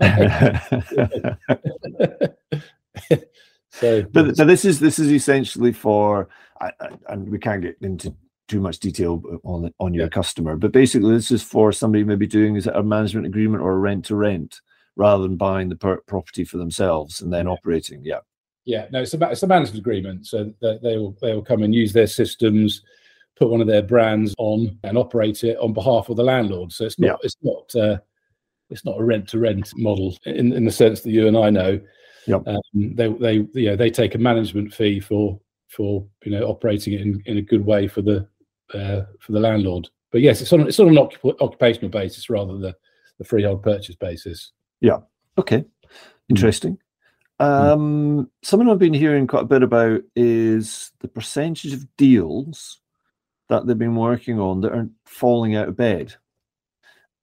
so, 3.70 4.02
but, 4.12 4.36
but 4.36 4.46
this 4.46 4.64
is 4.64 4.80
this 4.80 4.98
is 4.98 5.12
essentially 5.12 5.72
for, 5.72 6.28
I, 6.60 6.72
I, 6.80 6.88
and 7.08 7.28
we 7.28 7.38
can't 7.38 7.62
get 7.62 7.76
into 7.82 8.14
too 8.48 8.60
much 8.60 8.78
detail 8.78 9.22
on 9.44 9.72
on 9.78 9.94
your 9.94 10.04
yeah. 10.04 10.10
customer, 10.10 10.56
but 10.56 10.72
basically 10.72 11.14
this 11.14 11.30
is 11.30 11.42
for 11.42 11.72
somebody 11.72 12.04
maybe 12.04 12.26
doing 12.26 12.56
is 12.56 12.66
a 12.66 12.82
management 12.82 13.26
agreement 13.26 13.62
or 13.62 13.72
a 13.72 13.78
rent 13.78 14.04
to 14.06 14.16
rent 14.16 14.60
rather 14.96 15.22
than 15.22 15.36
buying 15.36 15.68
the 15.68 15.76
per- 15.76 16.00
property 16.02 16.44
for 16.44 16.56
themselves 16.56 17.20
and 17.20 17.32
then 17.32 17.46
operating. 17.46 18.02
Yeah. 18.04 18.20
Yeah, 18.64 18.86
no, 18.90 19.02
it's 19.02 19.14
a 19.14 19.30
it's 19.30 19.44
a 19.44 19.46
management 19.46 19.78
agreement, 19.78 20.26
so 20.26 20.52
they, 20.60 20.78
they 20.82 20.96
will 20.96 21.16
they 21.22 21.32
will 21.32 21.42
come 21.42 21.62
and 21.62 21.72
use 21.72 21.92
their 21.92 22.08
systems, 22.08 22.82
put 23.36 23.48
one 23.48 23.60
of 23.60 23.68
their 23.68 23.82
brands 23.82 24.34
on, 24.38 24.76
and 24.82 24.98
operate 24.98 25.44
it 25.44 25.56
on 25.58 25.72
behalf 25.72 26.08
of 26.08 26.16
the 26.16 26.24
landlord. 26.24 26.72
So 26.72 26.84
it's 26.84 26.98
not 26.98 27.06
yeah. 27.06 27.16
it's 27.22 27.36
not 27.42 27.76
uh, 27.76 27.98
it's 28.68 28.84
not 28.84 28.98
a 28.98 29.04
rent 29.04 29.28
to 29.28 29.38
rent 29.38 29.70
model 29.76 30.16
in 30.24 30.52
in 30.52 30.64
the 30.64 30.72
sense 30.72 31.02
that 31.02 31.12
you 31.12 31.28
and 31.28 31.36
I 31.36 31.48
know. 31.48 31.80
Yep. 32.26 32.42
Um, 32.48 32.60
they 32.74 33.08
they 33.08 33.34
you 33.54 33.70
know 33.70 33.76
they 33.76 33.88
take 33.88 34.16
a 34.16 34.18
management 34.18 34.74
fee 34.74 34.98
for 34.98 35.38
for 35.68 36.04
you 36.24 36.32
know 36.32 36.46
operating 36.46 36.94
it 36.94 37.02
in, 37.02 37.22
in 37.26 37.38
a 37.38 37.42
good 37.42 37.64
way 37.64 37.86
for 37.86 38.02
the 38.02 38.26
uh, 38.74 39.02
for 39.20 39.30
the 39.30 39.40
landlord. 39.40 39.88
But 40.10 40.22
yes, 40.22 40.40
it's 40.40 40.52
on 40.52 40.66
it's 40.66 40.80
on 40.80 40.88
an 40.88 40.94
occup- 40.94 41.40
occupational 41.40 41.90
basis 41.90 42.28
rather 42.28 42.52
than 42.52 42.62
the, 42.62 42.74
the 43.18 43.24
freehold 43.24 43.62
purchase 43.62 43.94
basis. 43.94 44.52
Yeah. 44.80 44.98
Okay. 45.38 45.64
Interesting. 46.28 46.78
Um, 47.38 48.30
something 48.42 48.68
I've 48.68 48.78
been 48.78 48.94
hearing 48.94 49.26
quite 49.26 49.42
a 49.42 49.46
bit 49.46 49.62
about 49.62 50.02
is 50.14 50.92
the 51.00 51.08
percentage 51.08 51.72
of 51.72 51.96
deals 51.96 52.80
that 53.48 53.66
they've 53.66 53.78
been 53.78 53.96
working 53.96 54.40
on 54.40 54.60
that 54.62 54.72
are 54.72 54.88
falling 55.04 55.54
out 55.54 55.68
of 55.68 55.76
bed. 55.76 56.14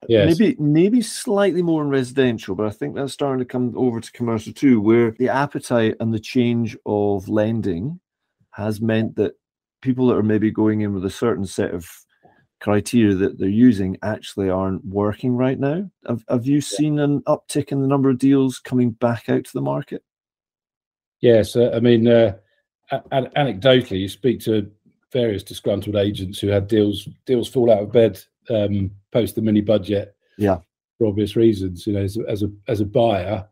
Yes. 0.09 0.37
Maybe 0.37 0.55
maybe 0.59 1.01
slightly 1.01 1.61
more 1.61 1.81
in 1.81 1.89
residential, 1.89 2.55
but 2.55 2.65
I 2.65 2.71
think 2.71 2.93
that's 2.93 3.13
starting 3.13 3.39
to 3.39 3.45
come 3.45 3.73
over 3.75 4.01
to 4.01 4.11
commercial 4.11 4.51
too, 4.51 4.81
where 4.81 5.11
the 5.11 5.29
appetite 5.29 5.95
and 5.99 6.13
the 6.13 6.19
change 6.19 6.77
of 6.85 7.29
lending 7.29 7.99
has 8.51 8.81
meant 8.81 9.15
that 9.15 9.35
people 9.81 10.07
that 10.07 10.17
are 10.17 10.23
maybe 10.23 10.51
going 10.51 10.81
in 10.81 10.93
with 10.93 11.05
a 11.05 11.09
certain 11.09 11.45
set 11.45 11.73
of 11.73 11.89
criteria 12.63 13.13
that 13.13 13.37
they're 13.37 13.49
using 13.49 13.97
actually 14.03 14.49
aren't 14.49 14.85
working 14.85 15.35
right 15.35 15.59
now. 15.59 15.89
Have, 16.07 16.23
have 16.29 16.45
you 16.45 16.61
seen 16.61 16.97
an 16.97 17.19
uptick 17.23 17.73
in 17.73 17.81
the 17.81 17.87
number 17.87 18.09
of 18.09 18.17
deals 18.17 18.57
coming 18.57 18.91
back 18.91 19.27
out 19.27 19.43
to 19.43 19.53
the 19.53 19.61
market? 19.61 20.01
Yes, 21.19 21.57
uh, 21.57 21.71
I 21.75 21.81
mean, 21.81 22.07
uh, 22.07 22.37
a- 22.89 23.01
anecdotally, 23.35 23.99
you 23.99 24.07
speak 24.07 24.39
to 24.41 24.71
various 25.11 25.43
disgruntled 25.43 25.97
agents 25.97 26.39
who 26.39 26.47
had 26.47 26.69
deals 26.69 27.07
deals 27.25 27.49
fall 27.49 27.69
out 27.69 27.83
of 27.83 27.91
bed 27.91 28.19
um, 28.49 28.91
post 29.11 29.35
the 29.35 29.41
mini 29.41 29.61
budget. 29.61 30.15
Yeah, 30.37 30.59
for 30.97 31.07
obvious 31.07 31.35
reasons. 31.35 31.85
You 31.85 31.93
know, 31.93 32.01
as, 32.01 32.17
as 32.29 32.43
a 32.43 32.51
as 32.69 32.79
a 32.79 32.85
buyer, 32.85 33.45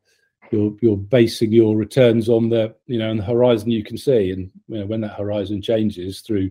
you're 0.51 0.73
you're 0.81 0.97
basing 0.97 1.51
your 1.51 1.75
returns 1.75 2.29
on 2.29 2.47
the 2.47 2.75
you 2.87 2.97
know 2.97 3.09
on 3.09 3.17
the 3.17 3.23
horizon 3.23 3.71
you 3.71 3.83
can 3.83 3.97
see, 3.97 4.31
and 4.31 4.49
you 4.69 4.79
know, 4.79 4.85
when 4.85 5.01
that 5.01 5.17
horizon 5.17 5.61
changes 5.61 6.21
through 6.21 6.49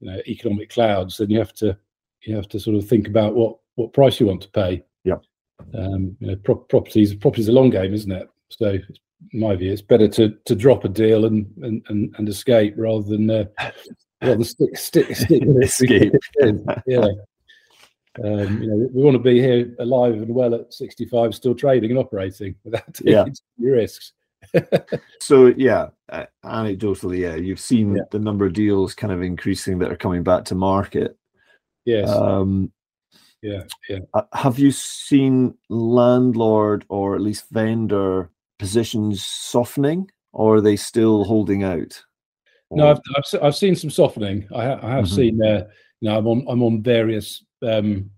you 0.00 0.10
know 0.10 0.20
economic 0.26 0.70
clouds, 0.70 1.16
then 1.18 1.30
you 1.30 1.38
have 1.38 1.54
to 1.54 1.76
you 2.22 2.34
have 2.34 2.48
to 2.48 2.60
sort 2.60 2.76
of 2.76 2.86
think 2.88 3.06
about 3.08 3.34
what 3.34 3.58
what 3.76 3.92
price 3.92 4.20
you 4.20 4.26
want 4.26 4.42
to 4.42 4.50
pay. 4.50 4.84
Yeah. 5.04 5.16
Um, 5.74 6.16
you 6.20 6.28
know, 6.28 6.36
pro- 6.36 6.56
properties 6.56 7.14
properties 7.14 7.48
a 7.48 7.52
long 7.52 7.70
game, 7.70 7.92
isn't 7.94 8.10
it? 8.12 8.28
So, 8.48 8.70
in 9.32 9.40
my 9.40 9.56
view, 9.56 9.72
it's 9.72 9.82
better 9.82 10.08
to 10.08 10.30
to 10.44 10.54
drop 10.54 10.84
a 10.84 10.88
deal 10.88 11.24
and 11.24 11.46
and 11.62 11.82
and, 11.88 12.14
and 12.18 12.28
escape 12.28 12.74
rather 12.76 13.02
than 13.08 13.30
uh, 13.30 13.44
rather 14.22 14.34
than 14.36 14.44
stick 14.44 14.76
stick 14.76 15.16
stick 15.16 15.42
Escape. 15.62 16.12
yeah. 16.86 17.08
Um, 18.24 18.60
you 18.62 18.68
know, 18.68 18.88
we 18.92 19.02
want 19.02 19.14
to 19.14 19.22
be 19.22 19.40
here 19.40 19.72
alive 19.78 20.14
and 20.14 20.34
well 20.34 20.52
at 20.54 20.74
65, 20.74 21.34
still 21.36 21.54
trading 21.54 21.90
and 21.90 22.00
operating 22.00 22.56
without 22.64 22.92
taking 22.92 23.12
Yeah. 23.12 23.22
any 23.22 23.70
risks. 23.70 24.12
So 25.20 25.46
yeah, 25.56 25.88
uh, 26.08 26.26
anecdotally, 26.44 27.18
yeah, 27.18 27.34
you've 27.34 27.60
seen 27.60 27.96
Yeah. 27.96 28.02
the 28.10 28.18
number 28.18 28.46
of 28.46 28.52
deals 28.52 28.94
kind 28.94 29.12
of 29.12 29.22
increasing 29.22 29.78
that 29.80 29.92
are 29.92 29.96
coming 29.96 30.22
back 30.22 30.44
to 30.46 30.54
market. 30.54 31.16
Yes. 31.84 32.08
Um, 32.08 32.72
yeah. 33.42 33.64
Yeah. 33.88 33.98
uh, 34.14 34.22
have 34.32 34.58
you 34.58 34.70
seen 34.70 35.54
landlord 35.68 36.84
or 36.88 37.14
at 37.14 37.20
least 37.20 37.44
vendor 37.50 38.30
positions 38.58 39.24
softening, 39.24 40.10
or 40.32 40.56
are 40.56 40.60
they 40.60 40.76
still 40.76 41.24
holding 41.24 41.62
out? 41.62 42.00
No, 42.70 42.90
I've, 42.90 43.00
I've 43.16 43.42
I've 43.42 43.56
seen 43.56 43.74
some 43.76 43.90
softening. 43.90 44.46
I, 44.54 44.64
ha- 44.64 44.80
I 44.82 44.90
have 44.90 45.04
Mhm. 45.06 45.14
seen. 45.14 45.42
Uh, 45.44 45.66
you 46.00 46.08
know, 46.10 46.18
I'm 46.18 46.26
on 46.26 46.44
I'm 46.48 46.62
on 46.62 46.82
various 46.82 47.44
um, 47.62 48.10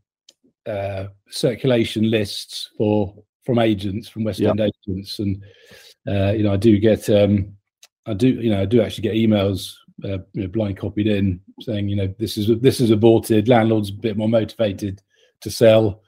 uh, 0.67 1.07
circulation 1.29 2.11
lists 2.11 2.71
for 2.77 3.15
from 3.45 3.59
agents 3.59 4.09
from 4.09 4.25
West 4.25 4.41
Yeah. 4.41 4.51
End 4.51 4.61
agents, 4.61 5.19
and 5.19 5.43
uh, 6.11 6.33
you 6.33 6.43
know, 6.43 6.53
I 6.53 6.57
do 6.57 6.79
get 6.79 7.09
um, 7.11 7.55
I 8.07 8.15
do 8.15 8.29
you 8.29 8.51
know 8.51 8.63
I 8.63 8.67
do 8.67 8.83
actually 8.83 9.03
get 9.03 9.15
emails. 9.15 9.75
Uh, 10.03 10.19
you 10.33 10.43
know, 10.43 10.49
blind 10.49 10.79
copied 10.79 11.07
in 11.07 11.39
saying, 11.61 11.87
you 11.91 11.95
know, 11.97 12.13
this 12.19 12.39
is 12.39 12.49
this 12.61 12.81
is 12.81 12.91
aborted. 12.91 13.49
Landlords 13.49 13.91
a 13.91 13.93
bit 13.93 14.17
more 14.17 14.31
motivated 14.31 15.03
to 15.43 15.51
sell, 15.51 16.03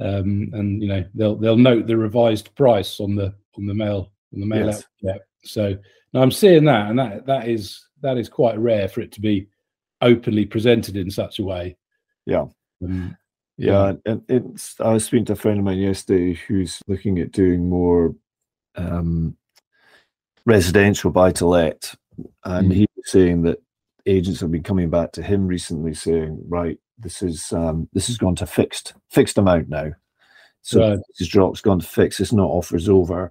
um, 0.00 0.48
and 0.54 0.82
you 0.82 0.88
know 0.88 1.04
they'll 1.14 1.36
they'll 1.36 1.56
note 1.56 1.86
the 1.86 1.96
revised 1.96 2.54
price 2.54 2.98
on 2.98 3.14
the 3.14 3.34
on 3.58 3.66
the 3.66 3.74
mail 3.74 4.10
on 4.32 4.40
the 4.40 4.46
mail 4.46 4.66
Yes. 4.66 4.78
out. 4.78 4.84
Yeah. 5.02 5.18
So 5.44 5.76
now 6.14 6.22
I'm 6.22 6.30
seeing 6.30 6.64
that, 6.64 6.88
and 6.88 6.98
that 6.98 7.26
that 7.26 7.46
is 7.48 7.84
that 8.00 8.16
is 8.16 8.28
quite 8.30 8.58
rare 8.58 8.88
for 8.88 9.02
it 9.02 9.12
to 9.12 9.20
be 9.20 9.48
openly 10.00 10.46
presented 10.46 10.96
in 10.96 11.10
such 11.10 11.38
a 11.38 11.44
way. 11.44 11.76
Yeah. 12.24 12.46
Um, 12.82 13.16
Yeah, 13.58 13.92
and 14.06 14.22
it's. 14.28 14.80
I 14.80 14.92
was 14.92 15.04
speaking 15.04 15.26
to 15.26 15.32
a 15.34 15.36
friend 15.36 15.58
of 15.58 15.64
mine 15.64 15.78
yesterday 15.78 16.34
who's 16.46 16.80
looking 16.88 17.18
at 17.18 17.32
doing 17.32 17.68
more 17.68 18.14
um, 18.76 19.36
residential 20.44 21.10
buy 21.10 21.32
to 21.32 21.46
let, 21.46 21.94
and 22.44 22.70
Mm. 22.70 22.74
he 22.74 22.86
was 22.96 23.10
saying 23.10 23.42
that 23.42 23.62
agents 24.06 24.40
have 24.40 24.50
been 24.52 24.62
coming 24.62 24.88
back 24.90 25.12
to 25.12 25.22
him 25.22 25.46
recently 25.46 25.94
saying, 25.94 26.42
"Right, 26.48 26.78
this 26.98 27.22
is 27.22 27.52
um, 27.52 27.88
this 27.92 28.06
has 28.06 28.18
gone 28.18 28.36
to 28.36 28.46
fixed 28.46 28.94
fixed 29.10 29.38
amount 29.38 29.68
now, 29.68 29.90
so 30.62 30.80
Right. 30.90 30.98
this 31.18 31.28
drop's 31.28 31.60
gone 31.60 31.80
to 31.80 31.86
fixed. 31.86 32.20
It's 32.20 32.32
not 32.32 32.48
offers 32.48 32.88
over." 32.88 33.28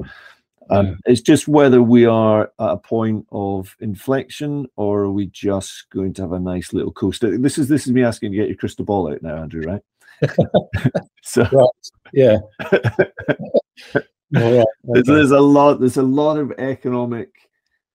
Um, 0.71 0.85
Yeah. 0.87 0.95
It's 1.05 1.21
just 1.21 1.47
whether 1.47 1.83
we 1.83 2.05
are 2.07 2.45
at 2.59 2.69
a 2.71 2.77
point 2.77 3.27
of 3.31 3.75
inflection 3.79 4.65
or 4.77 5.01
are 5.03 5.11
we 5.11 5.27
just 5.27 5.87
going 5.91 6.11
to 6.15 6.23
have 6.23 6.31
a 6.31 6.39
nice 6.39 6.73
little 6.73 6.91
coast. 6.91 7.21
This 7.21 7.59
is 7.59 7.67
this 7.67 7.85
is 7.85 7.93
me 7.93 8.03
asking 8.03 8.33
you 8.33 8.39
to 8.39 8.43
get 8.43 8.49
your 8.49 8.57
crystal 8.57 8.83
ball 8.83 9.11
out 9.13 9.21
now, 9.21 9.37
Andrew, 9.37 9.61
right? 9.61 9.81
so 11.23 11.47
right. 11.51 11.69
Yeah. 12.13 12.39
There's, 14.83 15.09
okay. 15.09 15.13
there's 15.13 15.31
a 15.31 15.39
lot 15.39 15.79
there's 15.79 15.97
a 15.97 16.03
lot 16.03 16.37
of 16.37 16.51
economic 16.57 17.29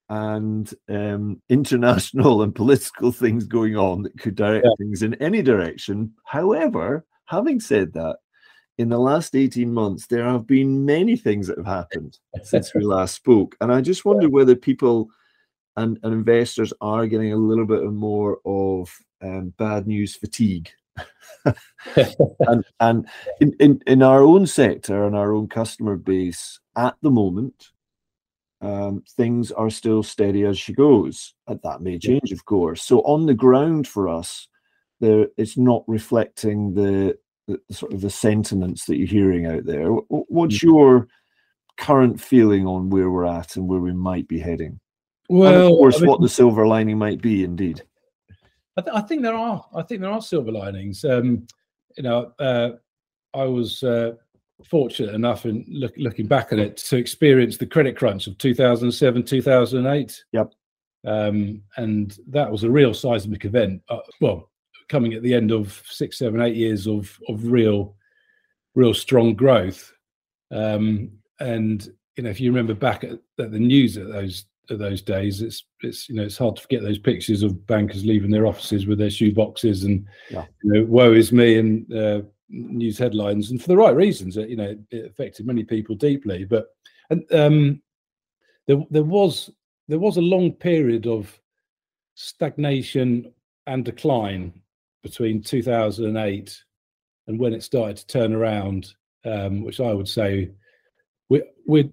and 0.09 0.73
um, 0.89 1.41
international 1.49 2.43
and 2.43 2.55
political 2.55 3.13
things 3.13 3.45
going 3.45 3.77
on 3.77 4.03
that 4.03 4.19
could 4.19 4.35
direct 4.35 4.67
Yeah. 4.67 4.73
things 4.79 5.03
in 5.03 5.15
any 5.15 5.41
direction. 5.43 6.13
However, 6.25 7.05
having 7.27 7.61
said 7.61 7.93
that, 7.93 8.17
in 8.79 8.89
the 8.89 8.99
last 8.99 9.37
18 9.37 9.73
months, 9.73 10.07
there 10.07 10.25
have 10.25 10.47
been 10.47 10.85
many 10.85 11.15
things 11.17 11.47
that 11.47 11.59
have 11.59 11.67
happened 11.67 12.19
since 12.43 12.75
we 12.75 12.83
last 12.83 13.15
spoke. 13.15 13.55
And 13.61 13.73
I 13.73 13.81
just 13.83 14.05
wonder 14.05 14.29
whether 14.29 14.57
people 14.57 15.11
and, 15.77 15.99
and 16.03 16.13
investors 16.13 16.73
are 16.81 17.07
getting 17.07 17.33
a 17.33 17.37
little 17.37 17.67
bit 17.67 17.85
more 17.85 18.39
of 18.45 18.91
um, 19.23 19.53
bad 19.59 19.87
news 19.87 20.17
fatigue. 20.17 20.71
And 22.49 22.65
and 22.81 23.09
in, 23.41 23.55
in, 23.61 23.81
in 23.87 24.03
our 24.03 24.23
own 24.23 24.47
sector 24.47 25.05
and 25.05 25.17
our 25.17 25.33
own 25.33 25.49
customer 25.49 25.97
base 25.97 26.61
at 26.77 26.95
the 27.03 27.11
moment, 27.11 27.71
um, 28.61 29.03
things 29.17 29.51
are 29.53 29.71
still 29.71 30.03
steady 30.03 30.45
as 30.45 30.59
she 30.59 30.73
goes. 30.73 31.35
And 31.47 31.59
that 31.63 31.81
may 31.81 31.99
change, 31.99 32.33
of 32.33 32.45
course. 32.45 32.83
So 32.83 33.01
on 33.01 33.27
the 33.27 33.35
ground 33.35 33.89
for 33.89 34.09
us, 34.09 34.49
there 35.01 35.29
it's 35.39 35.57
not 35.57 35.83
reflecting 35.87 36.75
the, 36.75 37.17
the 37.49 37.59
sort 37.71 37.93
of 37.93 38.03
the 38.03 38.11
sentiments 38.11 38.85
that 38.85 38.97
you're 38.99 39.07
hearing 39.07 39.47
out 39.47 39.65
there. 39.65 39.91
Wh- 39.91 40.07
wh- 40.09 40.31
What's 40.31 40.63
your 40.63 41.09
current 41.79 42.21
feeling 42.21 42.67
on 42.67 42.91
where 42.91 43.11
we're 43.11 43.25
at 43.25 43.57
and 43.57 43.67
where 43.67 43.81
we 43.81 43.95
might 43.95 44.29
be 44.29 44.39
heading? 44.39 44.79
and 45.31 45.39
well, 45.39 45.67
of 45.67 45.79
course, 45.79 45.97
I 45.97 46.01
mean- 46.01 46.09
what 46.11 46.21
the 46.21 46.29
silver 46.29 46.67
lining 46.67 46.99
might 46.99 47.23
be, 47.23 47.45
indeed. 47.45 47.83
I, 48.77 48.83
th- 48.83 48.97
I 48.97 49.01
think 49.01 49.23
there 49.23 49.35
are. 49.35 49.65
I 49.75 49.83
think 49.83 50.01
there 50.01 50.11
are 50.11 50.23
silver 50.23 50.53
linings. 50.53 51.05
Um, 51.05 51.47
you 51.97 52.03
know, 52.03 52.33
uh, 52.39 52.71
I 53.35 53.45
was 53.45 53.83
uh, 53.83 54.13
fortunate 54.65 55.15
enough 55.15 55.47
in 55.47 55.65
look, 55.69 55.93
looking 55.97 56.27
back 56.27 56.53
at 56.53 56.59
it 56.59 56.77
to 56.79 56.97
experience 56.97 57.57
the 57.57 57.67
credit 57.67 57.97
crunch 57.97 58.27
of 58.27 58.39
2007, 58.39 59.25
2008. 59.25 60.25
Yep. 60.33 60.53
Um, 61.07 61.63
and 61.77 62.19
that 62.29 62.51
was 62.51 62.65
a 62.65 62.71
real 62.71 62.93
seismic 62.93 63.45
event. 63.45 63.83
Uh, 63.89 64.01
well, 64.21 64.51
coming 64.89 65.15
at 65.15 65.23
the 65.23 65.35
end 65.35 65.51
of 65.51 65.83
six, 65.87 66.19
seven, 66.19 66.41
eight 66.41 66.57
years 66.57 66.87
of 66.87 67.19
of 67.29 67.45
real, 67.45 67.97
real 68.75 68.95
strong 68.95 69.35
growth. 69.35 69.93
Um, 70.51 71.13
and 71.39 71.89
you 72.17 72.25
know, 72.25 72.31
if 72.31 72.41
you 72.41 72.51
remember 72.51 72.75
back 72.75 73.05
at, 73.05 73.19
at 73.39 73.51
the 73.51 73.59
news 73.59 73.97
at 73.97 74.09
those 74.09 74.45
those 74.79 75.03
days, 75.03 75.43
it's 75.43 75.65
it's 75.83 76.09
you 76.09 76.15
know 76.15 76.23
it's 76.25 76.39
hard 76.39 76.57
to 76.57 76.63
forget 76.63 76.83
those 76.83 76.99
pictures 76.99 77.43
of 77.43 77.67
bankers 77.67 78.05
leaving 78.05 78.31
their 78.31 78.47
offices 78.47 78.87
with 78.87 78.99
their 78.99 79.11
shoe 79.11 79.33
boxes 79.33 79.85
and 79.85 80.07
Yeah. 80.31 80.47
you 80.63 80.73
know 80.73 80.85
woe 80.85 81.13
is 81.13 81.33
me 81.33 81.59
and 81.59 81.93
uh, 81.93 82.23
news 82.49 82.99
headlines, 82.99 83.51
and 83.51 83.61
for 83.61 83.69
the 83.69 83.77
right 83.77 83.95
reasons. 83.95 84.37
uh, 84.37 84.47
You 84.47 84.57
know, 84.57 84.77
it 84.91 85.07
affected 85.07 85.47
many 85.47 85.65
people 85.65 85.95
deeply. 85.95 86.45
But 86.45 86.69
and 87.11 87.25
um, 87.33 87.83
there 88.67 88.85
there 88.91 89.05
was 89.05 89.51
there 89.89 89.99
was 89.99 90.17
a 90.17 90.23
long 90.23 90.53
period 90.53 91.07
of 91.07 91.41
stagnation 92.15 93.33
and 93.67 93.85
decline 93.85 94.53
between 95.03 95.43
2008 95.43 96.65
and 97.27 97.39
when 97.41 97.55
it 97.55 97.63
started 97.63 97.97
to 97.97 98.07
turn 98.07 98.33
around, 98.33 98.93
um, 99.25 99.63
which 99.63 99.81
I 99.81 99.93
would 99.95 100.09
say 100.09 100.51
we 101.29 101.43
we 101.67 101.91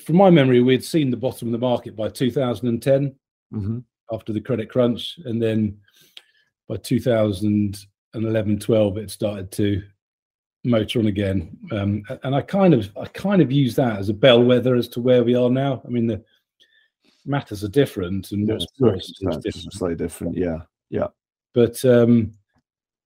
from 0.00 0.16
my 0.16 0.30
memory 0.30 0.60
we'd 0.60 0.84
seen 0.84 1.10
the 1.10 1.16
bottom 1.16 1.48
of 1.48 1.52
the 1.52 1.58
market 1.58 1.96
by 1.96 2.08
2010 2.08 3.14
hmm 3.52 3.78
after 4.12 4.32
the 4.32 4.40
credit 4.40 4.68
crunch, 4.68 5.18
and 5.24 5.42
then 5.42 5.78
by 6.68 6.76
2011 6.76 8.58
12 8.58 8.98
it 8.98 9.10
started 9.10 9.50
to 9.50 9.82
motor 10.64 10.98
on 11.00 11.06
again. 11.06 11.56
Um, 11.72 12.04
and 12.22 12.34
I 12.34 12.42
kind 12.42 12.74
of 12.74 12.90
I 12.96 13.06
kind 13.06 13.42
of 13.42 13.50
use 13.50 13.74
that 13.76 13.98
as 13.98 14.08
a 14.08 14.14
bellwether 14.14 14.74
as 14.76 14.88
to 14.88 15.00
where 15.00 15.24
we 15.24 15.34
are 15.34 15.50
now. 15.50 15.82
I 15.84 15.88
mean 15.88 16.06
the 16.06 16.22
matters 17.24 17.64
are 17.64 17.68
different 17.68 18.32
and 18.32 18.48
what's 18.48 18.66
different. 19.42 19.72
slightly 19.72 19.96
different. 19.96 20.36
Yeah, 20.36 20.60
yeah. 20.90 21.08
But 21.54 21.84
um, 21.84 22.32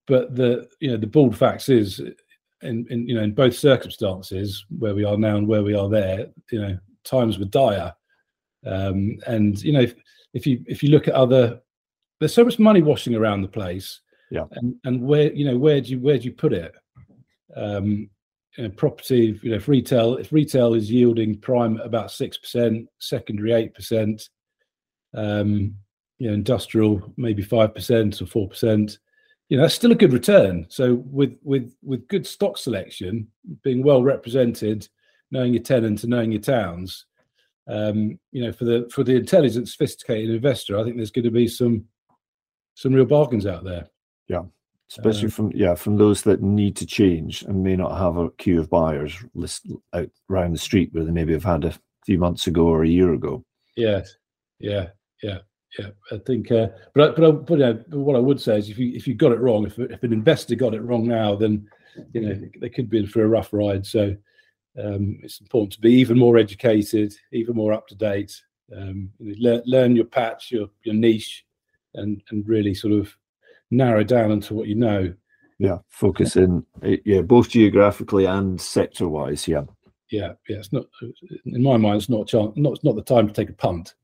but 0.07 0.35
the 0.35 0.69
you 0.81 0.91
know 0.91 0.97
the 0.97 1.07
bald 1.07 1.37
facts 1.37 1.69
is 1.69 2.01
in, 2.67 2.87
in 2.91 3.09
you 3.09 3.15
know 3.15 3.23
in 3.23 3.33
both 3.33 3.57
circumstances 3.57 4.65
where 4.79 4.95
we 4.95 5.05
are 5.05 5.17
now 5.17 5.37
and 5.37 5.47
where 5.47 5.63
we 5.63 5.75
are 5.75 5.89
there, 5.89 6.27
you 6.51 6.61
know 6.61 6.79
times 7.05 7.39
were 7.39 7.45
dire, 7.47 7.93
um, 8.67 9.17
and 9.27 9.63
you 9.63 9.73
know 9.73 9.81
if, 9.81 9.95
if 10.35 10.47
you 10.47 10.63
if 10.67 10.83
you 10.83 10.91
look 10.91 11.09
at 11.09 11.15
other, 11.15 11.61
there's 12.21 12.35
so 12.35 12.45
much 12.45 12.59
money 12.59 12.83
washing 12.83 13.15
around 13.15 13.43
the 13.43 13.49
place, 13.49 14.01
yeah, 14.31 14.45
and 14.53 14.75
and 14.85 15.01
where 15.01 15.33
you 15.33 15.45
know 15.45 15.57
where 15.57 15.81
do 15.81 15.91
you 15.91 16.01
where 16.01 16.19
do 16.19 16.25
you 16.25 16.33
put 16.33 16.53
it? 16.53 16.75
Um, 17.57 18.11
you 18.57 18.65
know, 18.65 18.71
property, 18.71 19.39
you 19.43 19.51
know, 19.51 19.57
if 19.57 19.69
retail, 19.69 20.17
if 20.17 20.33
retail 20.33 20.75
is 20.75 20.91
yielding 20.91 21.39
prime 21.39 21.79
about 21.81 22.11
six 22.11 22.39
percent, 22.39 22.89
secondary 22.99 23.53
eight 23.53 23.75
percent, 23.75 24.29
um, 25.15 25.75
you 26.19 26.29
know, 26.29 26.35
industrial 26.35 27.13
maybe 27.17 27.43
five 27.43 27.75
percent 27.75 28.21
or 28.23 28.27
four 28.27 28.49
percent, 28.49 28.99
you 29.49 29.57
know, 29.57 29.63
that's 29.63 29.75
still 29.75 29.93
a 29.93 29.97
good 29.97 30.13
return. 30.13 30.67
So 30.69 30.95
with 30.95 31.37
with 31.43 31.75
with 31.83 32.09
good 32.09 32.27
stock 32.27 32.59
selection, 32.59 33.29
being 33.63 33.83
well 33.83 34.03
represented, 34.03 34.89
knowing 35.31 35.55
your 35.55 35.63
tenants 35.63 36.03
and 36.03 36.11
knowing 36.11 36.33
your 36.33 36.43
towns, 36.43 37.07
um, 37.69 38.19
you 38.33 38.45
know, 38.45 38.53
for 38.53 38.65
the 38.65 38.89
for 38.93 39.05
the 39.05 39.17
intelligent, 39.17 39.69
sophisticated 39.69 40.35
investor, 40.35 40.79
I 40.79 40.85
think 40.85 40.97
there's 40.97 41.11
going 41.11 41.25
to 41.25 41.31
be 41.31 41.49
some 41.49 41.85
some 42.75 42.93
real 42.93 43.07
bargains 43.07 43.47
out 43.47 43.65
there. 43.65 43.89
Yeah 44.29 44.43
especially 44.91 45.25
um, 45.25 45.31
from 45.31 45.53
yeah 45.55 45.75
from 45.75 45.97
those 45.97 46.23
that 46.23 46.43
need 46.43 46.77
to 46.77 46.87
change 46.87 47.43
and 47.43 47.63
may 47.63 47.77
not 47.77 47.99
have 47.99 48.17
a 48.17 48.31
queue 48.33 48.61
of 48.61 48.71
buyers 48.71 49.17
list 49.35 49.67
out 49.93 50.09
around 50.31 50.53
the 50.53 50.59
street 50.59 50.91
where 50.93 51.05
they 51.05 51.11
maybe 51.11 51.33
have 51.33 51.45
had 51.45 51.65
a 51.65 51.75
few 52.05 52.19
months 52.19 52.47
ago 52.47 52.67
or 52.67 52.85
a 52.85 52.89
year 52.89 53.13
ago. 53.13 53.45
Yes, 53.77 54.17
yeah, 54.59 54.91
yeah, 55.23 55.39
yeah. 55.79 55.89
I 56.13 56.19
think, 56.19 56.51
uh, 56.51 56.69
but 56.95 57.11
I, 57.11 57.13
but 57.13 57.25
I, 57.25 57.31
but, 57.33 57.63
uh, 57.63 57.75
what 57.97 58.17
I 58.17 58.21
would 58.21 58.41
say 58.41 58.59
is 58.59 58.69
if 58.69 58.79
you 58.79 58.93
if 58.95 59.07
you 59.07 59.15
got 59.15 59.33
it 59.33 59.41
wrong, 59.41 59.67
if 59.67 59.79
if 59.79 60.03
an 60.03 60.13
investor 60.13 60.55
got 60.55 60.75
it 60.75 60.83
wrong 60.83 61.07
now, 61.07 61.35
then 61.35 61.69
you 62.13 62.21
know 62.21 62.41
they 62.61 62.69
could 62.69 62.89
be 62.89 62.99
in 62.99 63.07
for 63.07 63.25
a 63.25 63.29
rough 63.29 63.53
ride. 63.53 63.87
So 63.87 64.17
um, 64.83 65.19
it's 65.23 65.41
important 65.41 65.73
to 65.75 65.81
be 65.81 65.93
even 65.93 66.19
more 66.19 66.39
educated, 66.39 67.15
even 67.33 67.57
more 67.57 67.73
up 67.73 67.89
to 67.89 67.95
date. 67.95 68.41
Um, 68.77 69.11
you 69.19 69.33
know, 69.33 69.37
learn, 69.39 69.63
learn 69.67 69.97
your 69.97 70.07
patch, 70.07 70.51
your 70.51 70.69
your 70.83 70.95
niche, 70.95 71.45
and 71.95 72.23
and 72.31 72.47
really 72.49 72.75
sort 72.75 72.95
of 72.95 73.15
narrow 73.71 74.05
down 74.05 74.33
into 74.33 74.55
what 74.55 74.69
you 74.69 74.75
know. 74.75 75.15
Yeah, 75.59 75.79
focus 75.89 76.37
in, 76.37 76.65
eh, 76.83 76.99
yeah, 77.07 77.23
both 77.23 77.49
geographically 77.49 78.27
and 78.27 78.61
sector 78.61 79.09
wise. 79.09 79.49
Yeah, 79.49 79.65
yeah, 80.11 80.33
yeah. 80.49 80.59
It's 80.59 80.73
not, 80.73 80.85
in 81.47 81.63
my 81.63 81.77
mind, 81.79 81.97
it's 81.97 82.11
not 82.11 82.23
a 82.23 82.27
chance. 82.27 82.53
Not, 82.57 82.75
it's 82.75 82.85
not 82.85 82.95
the 82.95 83.03
time 83.03 83.27
to 83.27 83.33
take 83.33 83.49
a 83.49 83.55
punt, 83.55 83.95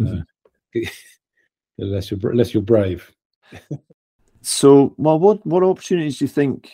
mm-hmm. 0.00 0.18
uh, 0.18 0.22
unless 1.78 2.10
you're 2.10 2.30
unless 2.30 2.54
you're 2.54 2.62
brave. 2.62 3.12
so, 4.42 4.94
well, 4.96 5.18
what 5.18 5.44
what 5.46 5.62
opportunities 5.62 6.18
do 6.18 6.24
you 6.24 6.28
think 6.28 6.70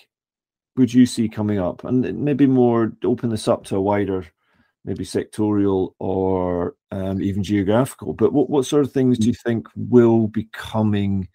would 0.76 0.92
you 0.92 1.06
see 1.06 1.28
coming 1.28 1.58
up, 1.58 1.84
and 1.84 2.02
maybe 2.18 2.46
more 2.46 2.92
open 3.04 3.30
this 3.30 3.48
up 3.48 3.64
to 3.64 3.76
a 3.76 3.80
wider, 3.80 4.26
maybe 4.84 5.04
sectorial 5.04 5.94
or 5.98 6.74
um, 6.90 7.22
even 7.22 7.42
geographical? 7.42 8.12
But 8.12 8.32
what 8.32 8.50
what 8.50 8.66
sort 8.66 8.84
of 8.84 8.92
things 8.92 9.18
do 9.18 9.28
you 9.28 9.34
think 9.34 9.66
will 9.76 10.28
be 10.28 10.48
coming? 10.52 11.28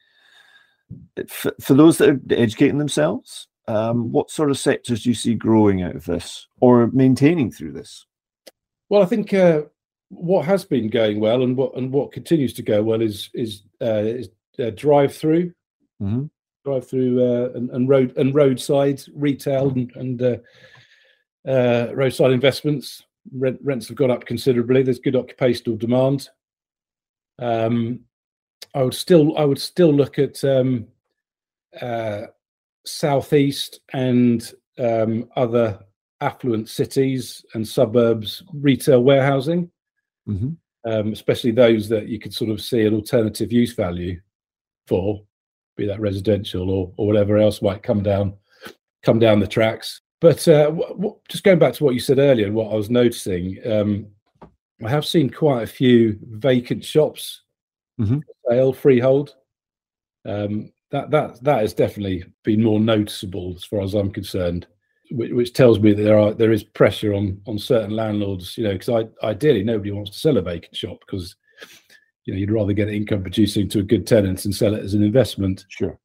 for, 1.28 1.54
for 1.60 1.74
those 1.74 1.98
that 1.98 2.10
are 2.10 2.20
educating 2.30 2.78
themselves, 2.78 3.48
um, 3.68 4.12
what 4.12 4.30
sort 4.30 4.52
of 4.52 4.60
sectors 4.60 5.04
do 5.04 5.10
you 5.10 5.16
see 5.16 5.34
growing 5.34 5.82
out 5.82 5.96
of 5.96 6.06
this 6.06 6.48
or 6.60 6.88
maintaining 6.88 7.52
through 7.52 7.72
this? 7.72 8.06
Well, 8.90 9.02
I 9.02 9.06
think 9.06 9.34
uh, 9.34 9.64
what 10.10 10.46
has 10.46 10.66
been 10.66 10.90
going 10.90 11.20
well 11.20 11.44
and 11.44 11.58
what 11.58 11.76
and 11.76 11.92
what 11.92 12.12
continues 12.12 12.54
to 12.54 12.62
go 12.62 12.84
well 12.84 13.02
is 13.02 13.30
is, 13.34 13.64
uh, 13.82 14.04
is 14.04 14.30
uh, 14.60 14.72
drive 14.72 15.16
through, 15.16 15.52
mm-hmm. 16.02 16.26
drive 16.64 16.88
through 16.88 17.22
uh, 17.22 17.50
and, 17.56 17.70
and, 17.72 17.90
road 17.90 18.16
and 18.18 18.34
roadside 18.34 19.02
retail 19.14 19.70
and, 19.70 19.92
and 19.96 20.22
uh, 20.22 20.38
uh, 21.48 21.94
roadside 21.94 22.32
investments. 22.32 23.04
Rent, 23.34 23.60
rents 23.64 23.88
have 23.88 23.98
gone 23.98 24.12
up 24.12 24.26
considerably. 24.26 24.84
There's 24.84 25.00
good 25.00 25.16
occupational 25.16 25.78
demand. 25.78 26.30
Um, 27.40 28.02
I 28.76 28.84
would 28.84 28.94
still 28.94 29.38
I 29.38 29.46
would 29.46 29.60
still 29.60 29.92
look 29.92 30.20
at 30.20 30.44
um, 30.44 30.88
uh, 31.82 32.24
southeast 32.86 33.80
and 33.94 34.52
um, 34.78 35.30
other 35.36 35.80
affluent 36.22 36.70
cities 36.70 37.46
and 37.54 37.68
suburbs 37.68 38.44
retail 38.54 39.04
warehousing, 39.04 39.72
mm-hmm. 40.28 40.90
um, 40.90 41.14
especially 41.14 41.52
those 41.52 41.90
that 41.90 42.08
you 42.08 42.20
could 42.20 42.34
sort 42.34 42.50
of 42.50 42.62
see 42.62 42.86
an 42.86 42.94
alternative 42.94 43.52
use 43.52 43.74
value 43.74 44.20
for, 44.88 45.24
be 45.78 45.86
that 45.86 46.00
residential 46.00 46.70
or 46.70 46.94
or 46.98 47.08
whatever 47.08 47.38
else 47.38 47.62
might 47.62 47.84
come 47.84 48.04
down 48.04 48.34
come 49.04 49.20
down 49.20 49.40
the 49.40 49.48
tracks. 49.48 50.02
But 50.22 50.48
uh, 50.48 50.66
w- 50.66 50.88
w- 50.88 51.16
just 51.30 51.44
going 51.44 51.60
back 51.60 51.74
to 51.74 51.84
what 51.84 51.94
you 51.94 52.00
said 52.00 52.20
earlier 52.20 52.48
and 52.48 52.56
what 52.56 52.72
I 52.72 52.76
was 52.76 52.90
noticing, 52.90 53.58
um, 53.70 54.08
I 54.84 54.90
have 54.90 55.06
seen 55.06 55.30
quite 55.30 55.64
a 55.64 55.68
few 55.68 56.18
vacant 56.24 56.84
shops 56.84 57.44
mm-hmm. 58.00 58.20
sale 58.50 58.74
freehold. 58.74 59.36
Um, 60.26 60.72
that 60.92 61.12
that 61.12 61.44
that 61.44 61.62
has 61.62 61.74
definitely 61.74 62.24
been 62.44 62.64
more 62.64 62.80
noticeable 62.80 63.54
as 63.56 63.64
far 63.64 63.82
as 63.82 63.94
I'm 63.94 64.12
concerned, 64.12 64.68
which, 65.12 65.32
which 65.32 65.54
tells 65.54 65.80
me 65.80 65.94
that 65.94 66.04
there 66.04 66.20
are 66.20 66.34
there 66.34 66.52
is 66.52 66.64
pressure 66.64 67.14
on 67.14 67.42
on 67.48 67.58
certain 67.58 67.92
landlords. 67.92 68.58
You 68.58 68.66
know, 68.66 68.74
because 68.74 68.90
I 68.90 69.26
ideally 69.26 69.64
nobody 69.64 69.92
wants 69.92 70.12
to 70.12 70.20
sell 70.20 70.38
a 70.38 70.42
vacant 70.42 70.76
shop 70.76 71.00
because 71.06 71.36
you 72.26 72.34
know 72.34 72.40
you'd 72.40 72.52
rather 72.52 72.74
get 72.74 72.90
income 72.90 73.22
producing 73.22 73.70
to 73.70 73.80
a 73.80 73.84
good 73.84 74.08
tenant 74.08 74.46
and 74.46 74.56
sell 74.56 74.76
it 74.76 74.84
as 74.84 74.94
an 74.94 75.04
investment. 75.04 75.66
Sure. 75.70 76.00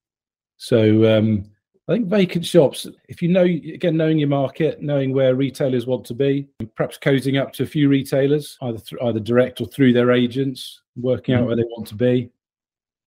So 0.57 1.17
um, 1.17 1.51
I 1.91 1.95
think 1.95 2.07
vacant 2.07 2.47
shops, 2.47 2.87
if 3.09 3.21
you 3.21 3.29
know, 3.29 3.43
again, 3.43 3.97
knowing 3.97 4.19
your 4.19 4.29
market, 4.29 4.81
knowing 4.81 5.13
where 5.13 5.35
retailers 5.35 5.87
want 5.89 6.05
to 6.07 6.15
be, 6.15 6.47
perhaps 6.77 6.99
cozying 6.99 7.41
up 7.41 7.53
to 7.55 7.65
a 7.65 7.67
few 7.67 7.89
retailers, 7.89 8.57
either 8.63 8.79
th- 8.79 9.03
either 9.03 9.19
direct 9.19 9.61
or 9.61 9.67
through 9.67 9.93
their 9.93 10.13
agents, 10.13 10.83
working 10.95 11.35
out 11.35 11.39
mm-hmm. 11.39 11.47
where 11.49 11.57
they 11.57 11.65
want 11.65 11.89
to 11.89 11.97
be, 11.97 12.31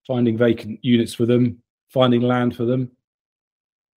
finding 0.06 0.38
vacant 0.38 0.84
units 0.84 1.13
for 1.13 1.25
them, 1.25 1.62
finding 1.88 2.21
land 2.21 2.58
for 2.58 2.65
them, 2.65 2.91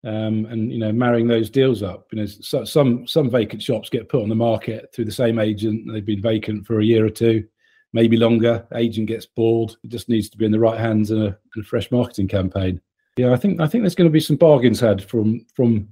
um, 0.06 0.46
and 0.46 0.72
you 0.72 0.78
know, 0.78 0.92
marrying 0.92 1.26
those 1.26 1.50
deals 1.50 1.82
up. 1.82 2.06
You 2.12 2.20
know, 2.20 2.26
so, 2.26 2.64
some 2.64 3.06
some 3.06 3.30
vacant 3.30 3.62
shops 3.62 3.90
get 3.90 4.08
put 4.08 4.22
on 4.22 4.28
the 4.28 4.34
market 4.34 4.94
through 4.94 5.06
the 5.06 5.12
same 5.12 5.38
agent. 5.38 5.90
They've 5.92 6.04
been 6.04 6.22
vacant 6.22 6.66
for 6.66 6.80
a 6.80 6.84
year 6.84 7.04
or 7.04 7.10
two, 7.10 7.44
maybe 7.92 8.16
longer. 8.16 8.66
Agent 8.74 9.08
gets 9.08 9.26
bored. 9.26 9.74
It 9.84 9.90
just 9.90 10.08
needs 10.08 10.28
to 10.30 10.38
be 10.38 10.46
in 10.46 10.52
the 10.52 10.60
right 10.60 10.78
hands 10.78 11.10
and 11.10 11.22
a, 11.22 11.38
and 11.54 11.64
a 11.64 11.66
fresh 11.66 11.90
marketing 11.90 12.28
campaign 12.28 12.80
yeah, 13.16 13.32
I 13.32 13.36
think 13.36 13.60
I 13.60 13.66
think 13.66 13.82
there's 13.82 13.94
going 13.94 14.08
to 14.08 14.12
be 14.12 14.20
some 14.20 14.36
bargains 14.36 14.78
had 14.78 15.02
from 15.02 15.44
from 15.54 15.88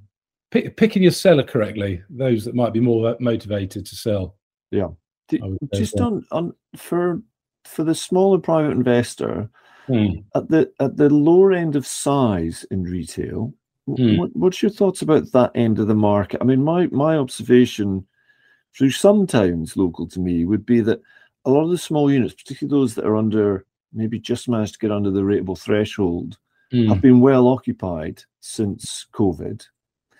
pick, 0.50 0.76
picking 0.76 1.02
your 1.02 1.12
seller 1.12 1.42
correctly. 1.42 2.02
Those 2.10 2.44
that 2.44 2.54
might 2.54 2.72
be 2.72 2.80
more 2.80 3.16
motivated 3.18 3.86
to 3.86 3.96
sell. 3.96 4.36
Yeah, 4.70 4.88
just 5.74 5.98
on 6.00 6.24
on 6.30 6.54
for 6.76 7.22
for 7.64 7.82
the 7.82 7.94
smaller 7.94 8.38
private 8.38 8.72
investor 8.72 9.48
hmm. 9.86 10.16
at 10.34 10.48
the 10.48 10.70
at 10.80 10.98
the 10.98 11.08
lower 11.08 11.52
end 11.52 11.76
of 11.76 11.86
size 11.86 12.66
in 12.70 12.82
retail. 12.84 13.54
Hmm. 13.86 14.16
What, 14.16 14.34
what's 14.34 14.62
your 14.62 14.70
thoughts 14.70 15.02
about 15.02 15.32
that 15.32 15.52
end 15.54 15.78
of 15.78 15.88
the 15.88 15.94
market? 15.94 16.40
I 16.40 16.44
mean, 16.44 16.64
my 16.64 16.86
my 16.86 17.16
observation 17.16 18.06
through 18.76 18.90
some 18.90 19.26
towns 19.26 19.76
local 19.76 20.08
to 20.08 20.20
me 20.20 20.44
would 20.44 20.66
be 20.66 20.80
that 20.80 21.00
a 21.44 21.50
lot 21.50 21.64
of 21.64 21.70
the 21.70 21.78
small 21.78 22.10
units, 22.10 22.34
particularly 22.34 22.80
those 22.80 22.94
that 22.94 23.04
are 23.04 23.16
under 23.16 23.66
maybe 23.92 24.18
just 24.18 24.48
managed 24.48 24.74
to 24.74 24.78
get 24.78 24.90
under 24.90 25.10
the 25.10 25.20
rateable 25.20 25.58
threshold, 25.58 26.38
mm. 26.72 26.88
have 26.88 27.00
been 27.00 27.20
well 27.20 27.46
occupied 27.46 28.22
since 28.40 29.06
COVID 29.12 29.64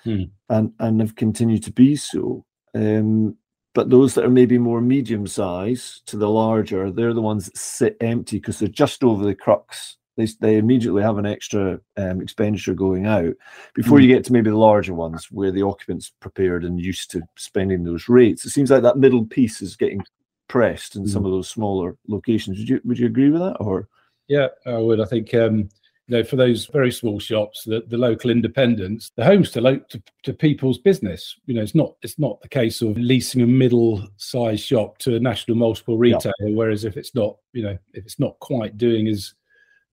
mm. 0.07 0.31
and, 0.49 0.73
and 0.79 1.01
have 1.01 1.17
continued 1.17 1.63
to 1.65 1.73
be 1.73 1.97
so. 1.97 2.45
Um, 2.75 3.37
but 3.75 3.91
those 3.91 4.15
that 4.15 4.25
are 4.25 4.31
maybe 4.31 4.59
more 4.59 4.81
medium 4.81 5.27
size 5.27 6.03
to 6.07 6.17
the 6.17 6.29
larger, 6.29 6.93
they're 6.93 7.13
the 7.13 7.21
ones 7.21 7.47
that 7.47 7.57
sit 7.57 7.97
empty 8.01 8.39
because 8.39 8.61
they're 8.61 8.69
just 8.69 9.03
over 9.03 9.25
the 9.25 9.35
crux. 9.35 9.97
They, 10.17 10.29
they 10.41 10.59
immediately 10.59 11.03
have 11.03 11.19
an 11.19 11.27
extra 11.27 11.81
um, 11.97 12.21
expenditure 12.21 12.75
going 12.75 13.07
out 13.07 13.35
before 13.75 13.99
mm. 13.99 14.03
you 14.03 14.09
get 14.09 14.25
to 14.27 14.33
maybe 14.33 14.51
the 14.51 14.57
larger 14.57 14.95
ones 14.95 15.29
where 15.31 15.51
the 15.51 15.63
occupant's 15.63 16.11
prepared 16.21 16.65
and 16.65 16.81
used 16.81 17.11
to 17.13 17.23
spending 17.37 17.83
those 17.83 18.09
rates. 18.09 18.45
It 18.45 18.51
seems 18.51 18.71
like 18.71 18.83
that 18.83 18.99
middle 18.99 19.25
piece 19.25 19.61
is 19.61 19.77
getting 19.77 20.05
pressed 20.49 20.95
in 20.95 21.09
some 21.09 21.25
mm. 21.25 21.27
of 21.27 21.33
those 21.33 21.49
smaller 21.49 21.97
locations. 22.07 22.59
Would 22.59 22.69
you 22.69 22.81
would 22.85 22.99
you 22.99 23.07
agree 23.07 23.31
with 23.31 23.41
that 23.41 23.57
or? 23.61 23.89
Yeah, 24.29 24.49
I 24.67 24.79
would. 24.79 25.01
I 25.01 25.05
think 25.05 25.35
um, 25.35 25.69
you 26.07 26.19
know, 26.19 26.25
for 26.25 26.37
those 26.37 26.67
very 26.67 26.91
small 26.91 27.19
shops, 27.19 27.65
the, 27.65 27.83
the 27.89 27.97
local 27.97 28.31
independents, 28.31 29.11
the 29.17 29.25
homes 29.25 29.51
to, 29.53 29.61
lo- 29.61 29.81
to, 29.89 30.03
to 30.25 30.33
people's 30.35 30.79
business. 30.79 31.35
You 31.47 31.55
know, 31.55 31.63
it's 31.63 31.75
not 31.75 31.95
it's 32.03 32.19
not 32.19 32.41
the 32.41 32.49
case 32.49 32.83
of 32.83 32.97
leasing 32.99 33.43
a 33.43 33.47
middle-sized 33.47 34.65
shop 34.65 34.99
to 34.99 35.17
a 35.17 35.21
national 35.21 35.57
multiple 35.57 35.97
retailer. 35.97 36.35
Yeah. 36.41 36.55
Whereas 36.55 36.85
if 36.85 36.97
it's 36.97 37.15
not, 37.15 37.37
you 37.53 37.63
know, 37.63 37.79
if 37.95 38.05
it's 38.05 38.19
not 38.19 38.39
quite 38.41 38.77
doing 38.77 39.09
as 39.09 39.35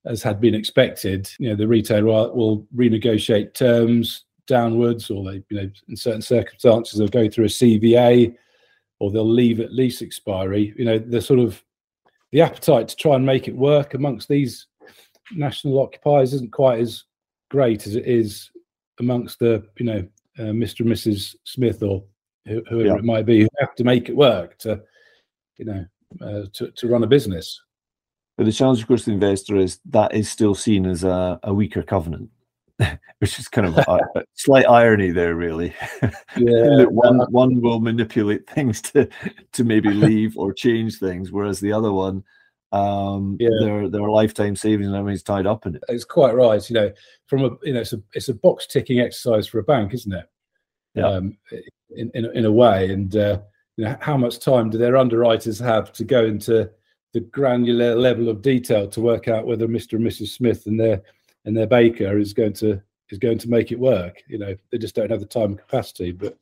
as 0.06 0.24
had 0.24 0.42
been 0.42 0.56
expected, 0.56 1.30
you 1.40 1.50
know, 1.50 1.56
the 1.56 1.68
retailer 1.68 2.32
will 2.34 2.66
renegotiate 2.76 3.54
terms 3.54 4.26
downwards, 4.48 5.10
or 5.10 5.24
they, 5.24 5.44
you 5.50 5.62
know, 5.62 5.70
in 5.88 5.96
certain 5.96 6.22
circumstances, 6.22 6.98
they'll 6.98 7.08
go 7.08 7.30
through 7.30 7.46
a 7.46 7.48
CVA, 7.48 8.36
or 9.00 9.12
they'll 9.12 9.28
leave 9.28 9.60
at 9.60 9.74
lease 9.74 10.02
expiry. 10.02 10.74
You 10.78 10.86
know, 10.86 11.00
the 11.00 11.22
sort 11.22 11.40
of 11.40 11.64
the 12.32 12.42
appetite 12.42 12.88
to 12.88 12.96
try 12.96 13.16
and 13.16 13.26
make 13.26 13.48
it 13.48 13.56
work 13.56 13.94
amongst 13.94 14.28
these 14.28 14.68
national 15.34 15.80
occupiers 15.80 16.34
isn't 16.34 16.52
quite 16.52 16.80
as 16.80 17.04
great 17.50 17.86
as 17.88 17.96
it 17.96 18.06
is 18.06 18.50
amongst 19.00 19.40
the 19.40 19.66
you 19.78 19.86
know 19.86 20.08
uh, 20.40 20.52
Mr. 20.54 20.82
and 20.82 20.90
Mrs. 20.90 21.36
Smith 21.44 21.84
or 21.84 22.04
whoever 22.46 22.86
yeah. 22.86 22.96
it 22.96 23.04
might 23.04 23.26
be 23.26 23.42
who 23.42 23.48
have 23.60 23.76
to 23.76 23.84
make 23.84 24.10
it 24.10 24.16
work 24.16 24.58
to 24.60 24.82
you 25.58 25.66
know 25.66 25.86
uh, 26.22 26.44
to 26.54 26.72
to 26.72 26.88
run 26.88 27.04
a 27.04 27.08
business. 27.08 27.62
But 28.38 28.46
the 28.46 28.52
challenge, 28.52 28.82
of 28.82 28.88
course, 28.88 29.06
the 29.06 29.12
investor 29.12 29.58
is 29.58 29.80
that 29.90 30.14
is 30.14 30.30
still 30.30 30.56
seen 30.56 30.86
as 30.86 31.04
a, 31.04 31.40
a 31.44 31.54
weaker 31.54 31.84
covenant, 31.84 32.30
which 33.20 33.38
is 33.38 33.48
kind 33.48 33.68
of 33.68 33.78
a, 33.78 34.00
a 34.16 34.24
slight 34.34 34.68
irony 34.68 35.12
there, 35.12 35.36
really. 35.36 35.74
Yeah, 36.36 36.84
one 36.90 37.20
one 37.32 37.62
will 37.62 37.80
manipulate 37.80 38.50
things 38.50 38.82
to 38.84 39.08
to 39.52 39.64
maybe 39.64 39.90
leave 39.90 40.38
or 40.38 40.54
change 40.54 40.98
things, 40.98 41.32
whereas 41.32 41.60
the 41.60 41.74
other 41.74 41.92
one 41.92 42.24
um 42.74 43.36
yeah. 43.40 43.50
their 43.60 43.90
their 43.90 44.10
lifetime 44.10 44.56
savings 44.56 44.88
and 44.88 44.96
everything's 44.96 45.24
tied 45.24 45.46
up 45.46 45.66
in 45.66 45.76
it 45.76 45.84
it's 45.90 46.06
quite 46.06 46.34
right 46.34 46.70
you 46.70 46.74
know 46.74 46.90
from 47.28 47.44
a 47.44 47.50
you 47.64 47.74
know 47.74 47.82
it's 47.82 47.92
a 47.92 48.02
it's 48.14 48.30
a 48.30 48.34
box 48.34 48.66
ticking 48.66 49.02
exercise 49.02 49.46
for 49.46 49.60
a 49.60 49.64
bank 49.64 49.94
isn't 49.94 50.14
it 50.14 50.30
yeah 50.96 51.06
um 51.06 51.38
in 51.98 52.10
in, 52.14 52.26
in 52.34 52.46
a 52.46 52.52
way 52.52 52.90
and 52.90 53.18
uh 53.18 53.38
you 53.76 53.84
know 53.84 53.98
how 54.00 54.16
much 54.16 54.40
time 54.40 54.70
do 54.70 54.78
their 54.78 54.96
underwriters 54.96 55.60
have 55.60 55.92
to 55.92 56.06
go 56.06 56.24
into 56.24 56.70
the 57.14 57.20
granular 57.20 57.96
level 57.96 58.30
of 58.30 58.42
detail 58.42 58.88
to 58.88 59.02
work 59.02 59.28
out 59.28 59.46
whether 59.46 59.68
mr 59.68 59.94
and 59.94 60.06
mrs 60.06 60.30
smith 60.30 60.66
and 60.66 60.80
their 60.80 61.02
and 61.46 61.56
their 61.56 61.68
baker 61.68 62.18
is 62.18 62.34
going 62.34 62.54
to 62.54 62.82
is 63.10 63.18
going 63.18 63.38
to 63.38 63.50
make 63.50 63.72
it 63.72 63.80
work 63.80 64.22
you 64.28 64.38
know 64.38 64.56
they 64.72 64.78
just 64.78 64.96
don't 64.96 65.12
have 65.12 65.20
the 65.20 65.26
time 65.26 65.52
and 65.52 65.60
capacity 65.60 66.12
but 66.12 66.38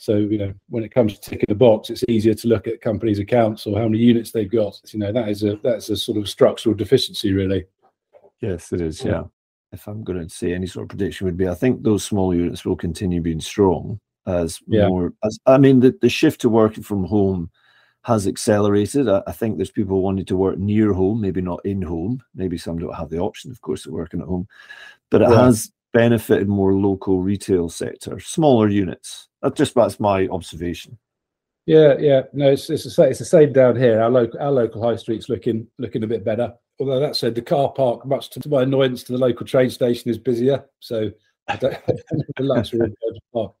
so, 0.00 0.16
you 0.16 0.38
know, 0.38 0.54
when 0.70 0.82
it 0.82 0.94
comes 0.94 1.12
to 1.12 1.20
ticking 1.20 1.50
a 1.50 1.54
box, 1.54 1.90
it's 1.90 2.06
easier 2.08 2.32
to 2.32 2.48
look 2.48 2.66
at 2.66 2.80
companies' 2.80 3.18
accounts 3.18 3.66
or 3.66 3.78
how 3.78 3.86
many 3.86 3.98
units 3.98 4.30
they've 4.30 4.50
got. 4.50 4.80
You 4.94 4.98
know, 4.98 5.12
that 5.12 5.28
is 5.28 5.42
a 5.42 5.56
that's 5.62 5.90
a 5.90 5.96
sort 5.96 6.16
of 6.16 6.26
structural 6.26 6.74
deficiency, 6.74 7.34
really. 7.34 7.66
Yes, 8.40 8.72
it 8.72 8.80
is. 8.80 9.04
Yeah. 9.04 9.24
If 9.72 9.86
I'm 9.86 10.02
going 10.02 10.26
to 10.26 10.34
say 10.34 10.54
any 10.54 10.66
sort 10.66 10.84
of 10.84 10.88
prediction 10.88 11.26
would 11.26 11.36
be, 11.36 11.48
I 11.48 11.54
think 11.54 11.82
those 11.82 12.02
small 12.02 12.34
units 12.34 12.64
will 12.64 12.76
continue 12.76 13.20
being 13.20 13.42
strong 13.42 14.00
as 14.26 14.58
yeah. 14.66 14.88
more. 14.88 15.12
As 15.22 15.38
I 15.44 15.58
mean, 15.58 15.80
the, 15.80 15.94
the 16.00 16.08
shift 16.08 16.40
to 16.40 16.48
working 16.48 16.82
from 16.82 17.04
home 17.04 17.50
has 18.02 18.26
accelerated. 18.26 19.08
I, 19.08 19.22
I, 19.26 19.32
think 19.32 19.56
there's 19.56 19.70
people 19.70 20.02
wanting 20.02 20.24
to 20.26 20.36
work 20.36 20.58
near 20.58 20.92
home, 20.92 21.20
maybe 21.20 21.40
not 21.40 21.64
in 21.64 21.82
home. 21.82 22.22
Maybe 22.34 22.56
some 22.56 22.78
don't 22.78 22.94
have 22.94 23.10
the 23.10 23.18
option, 23.18 23.50
of 23.50 23.60
course, 23.60 23.86
of 23.86 23.92
working 23.92 24.20
at 24.20 24.26
home, 24.26 24.48
but 25.10 25.22
it 25.22 25.30
yeah. 25.30 25.44
has 25.44 25.72
benefited 25.92 26.48
more 26.48 26.74
local 26.74 27.20
retail 27.20 27.68
sector, 27.68 28.18
smaller 28.20 28.68
units. 28.68 29.28
That's 29.42 29.56
just 29.56 29.74
that's 29.74 30.00
my 30.00 30.28
observation. 30.28 30.98
Yeah, 31.66 31.96
yeah, 31.98 32.22
no, 32.32 32.50
it's 32.50 32.70
it's 32.70 32.96
the, 32.96 33.02
it's 33.02 33.18
the 33.18 33.24
same 33.24 33.52
down 33.52 33.76
here. 33.76 34.00
Our 34.00 34.10
local 34.10 34.40
our 34.40 34.50
local 34.50 34.82
high 34.82 34.96
street's 34.96 35.28
looking 35.28 35.66
looking 35.78 36.02
a 36.02 36.06
bit 36.06 36.24
better. 36.24 36.54
Although 36.78 37.00
that 37.00 37.16
said, 37.16 37.34
the 37.34 37.42
car 37.42 37.70
park, 37.70 38.06
much 38.06 38.30
to 38.30 38.48
my 38.48 38.62
annoyance, 38.62 39.02
to 39.04 39.12
the 39.12 39.18
local 39.18 39.46
train 39.46 39.68
station 39.68 40.10
is 40.10 40.16
busier. 40.16 40.64
So 40.80 41.10
I 41.46 41.56
don't, 41.56 41.74
have 41.74 41.84
the 42.36 42.42
luxury 42.42 42.80
of 42.80 42.86
going 42.86 43.14
to 43.14 43.20
park 43.34 43.52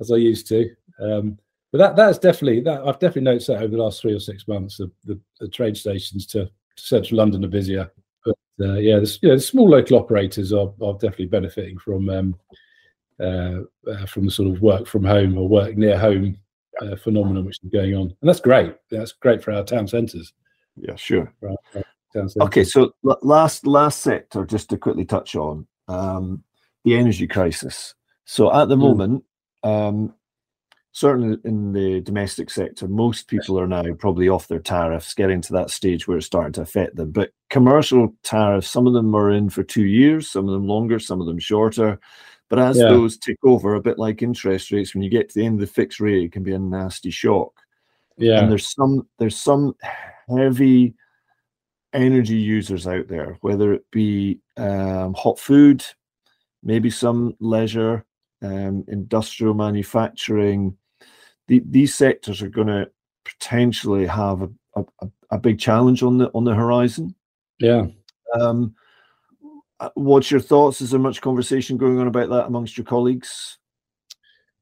as 0.00 0.10
I 0.10 0.16
used 0.16 0.48
to. 0.48 0.70
Um, 0.98 1.38
but 1.72 1.78
that 1.78 1.96
that's 1.96 2.18
definitely 2.18 2.60
that 2.60 2.82
I've 2.82 2.98
definitely 2.98 3.22
noticed 3.22 3.48
that 3.48 3.62
over 3.62 3.68
the 3.68 3.82
last 3.82 4.00
three 4.00 4.14
or 4.14 4.20
six 4.20 4.46
months. 4.46 4.76
The 4.76 4.90
the, 5.04 5.18
the 5.40 5.48
train 5.48 5.74
stations 5.74 6.26
to, 6.28 6.50
central 6.76 7.18
London 7.18 7.44
are 7.44 7.48
busier. 7.48 7.90
But 8.24 8.36
uh, 8.60 8.74
yeah, 8.74 8.98
the, 8.98 9.18
you 9.22 9.28
know, 9.30 9.36
the 9.36 9.40
small 9.40 9.68
local 9.68 9.98
operators 9.98 10.52
are, 10.52 10.72
are 10.82 10.92
definitely 10.94 11.26
benefiting 11.26 11.78
from 11.78 12.08
um, 12.10 12.36
uh, 13.18 13.60
uh, 13.90 14.06
from 14.06 14.26
the 14.26 14.30
sort 14.30 14.54
of 14.54 14.62
work 14.62 14.86
from 14.86 15.04
home 15.04 15.38
or 15.38 15.48
work 15.48 15.76
near 15.76 15.98
home 15.98 16.36
uh, 16.80 16.96
phenomenon 16.96 17.44
which 17.44 17.58
is 17.62 17.70
going 17.70 17.94
on, 17.94 18.14
and 18.20 18.28
that's 18.28 18.40
great. 18.40 18.74
That's 18.90 19.12
great 19.12 19.42
for 19.42 19.52
our 19.52 19.64
town 19.64 19.88
centres. 19.88 20.32
Yeah, 20.76 20.96
sure. 20.96 21.32
Okay, 22.40 22.64
so 22.64 22.94
last 23.02 23.66
last 23.66 24.02
sector, 24.02 24.44
just 24.44 24.68
to 24.70 24.76
quickly 24.76 25.04
touch 25.04 25.34
on 25.34 25.66
um, 25.88 26.42
the 26.84 26.96
energy 26.96 27.26
crisis. 27.26 27.94
So 28.24 28.52
at 28.52 28.68
the 28.68 28.76
mm. 28.76 28.80
moment, 28.80 29.24
um, 29.62 30.14
certainly 30.92 31.38
in 31.44 31.72
the 31.72 32.00
domestic 32.02 32.50
sector, 32.50 32.86
most 32.86 33.26
people 33.26 33.58
are 33.58 33.66
now 33.66 33.82
probably 33.98 34.28
off 34.28 34.48
their 34.48 34.60
tariffs, 34.60 35.14
getting 35.14 35.40
to 35.40 35.52
that 35.54 35.70
stage 35.70 36.06
where 36.06 36.18
it's 36.18 36.26
starting 36.26 36.52
to 36.52 36.60
affect 36.60 36.96
them. 36.96 37.10
But 37.10 37.32
commercial 37.50 38.14
tariffs, 38.22 38.68
some 38.68 38.86
of 38.86 38.92
them 38.92 39.14
are 39.14 39.30
in 39.30 39.48
for 39.48 39.62
two 39.62 39.86
years, 39.86 40.30
some 40.30 40.46
of 40.46 40.52
them 40.52 40.66
longer, 40.66 40.98
some 40.98 41.20
of 41.20 41.26
them 41.26 41.38
shorter. 41.38 41.98
But 42.50 42.58
as 42.58 42.76
yeah. 42.76 42.88
those 42.88 43.16
tick 43.16 43.38
over, 43.42 43.74
a 43.74 43.80
bit 43.80 43.98
like 43.98 44.20
interest 44.20 44.70
rates, 44.70 44.94
when 44.94 45.02
you 45.02 45.08
get 45.08 45.30
to 45.30 45.38
the 45.38 45.46
end 45.46 45.54
of 45.54 45.66
the 45.66 45.72
fixed 45.72 46.00
rate, 46.00 46.24
it 46.24 46.32
can 46.32 46.42
be 46.42 46.52
a 46.52 46.58
nasty 46.58 47.10
shock. 47.10 47.52
Yeah. 48.18 48.40
And 48.40 48.50
there's 48.50 48.68
some 48.68 49.08
there's 49.18 49.40
some 49.40 49.74
heavy 50.28 50.94
energy 51.94 52.36
users 52.36 52.86
out 52.86 53.08
there, 53.08 53.38
whether 53.40 53.72
it 53.72 53.90
be 53.90 54.40
um, 54.58 55.14
hot 55.14 55.38
food, 55.38 55.82
maybe 56.62 56.90
some 56.90 57.34
leisure, 57.40 58.04
um, 58.42 58.84
industrial 58.88 59.54
manufacturing, 59.54 60.76
the, 61.48 61.62
these 61.66 61.94
sectors 61.94 62.42
are 62.42 62.48
going 62.48 62.68
to 62.68 62.90
potentially 63.24 64.06
have 64.06 64.42
a, 64.42 64.48
a, 64.76 65.08
a, 65.30 65.38
big 65.38 65.58
challenge 65.58 66.02
on 66.02 66.18
the 66.18 66.30
on 66.34 66.44
the 66.44 66.54
horizon. 66.54 67.14
Yeah. 67.58 67.86
Um, 68.38 68.74
uh, 69.80 69.90
what's 69.94 70.30
your 70.30 70.40
thoughts? 70.40 70.80
Is 70.80 70.90
there 70.90 71.00
much 71.00 71.20
conversation 71.20 71.76
going 71.76 71.98
on 71.98 72.06
about 72.06 72.30
that 72.30 72.46
amongst 72.46 72.76
your 72.76 72.84
colleagues? 72.84 73.58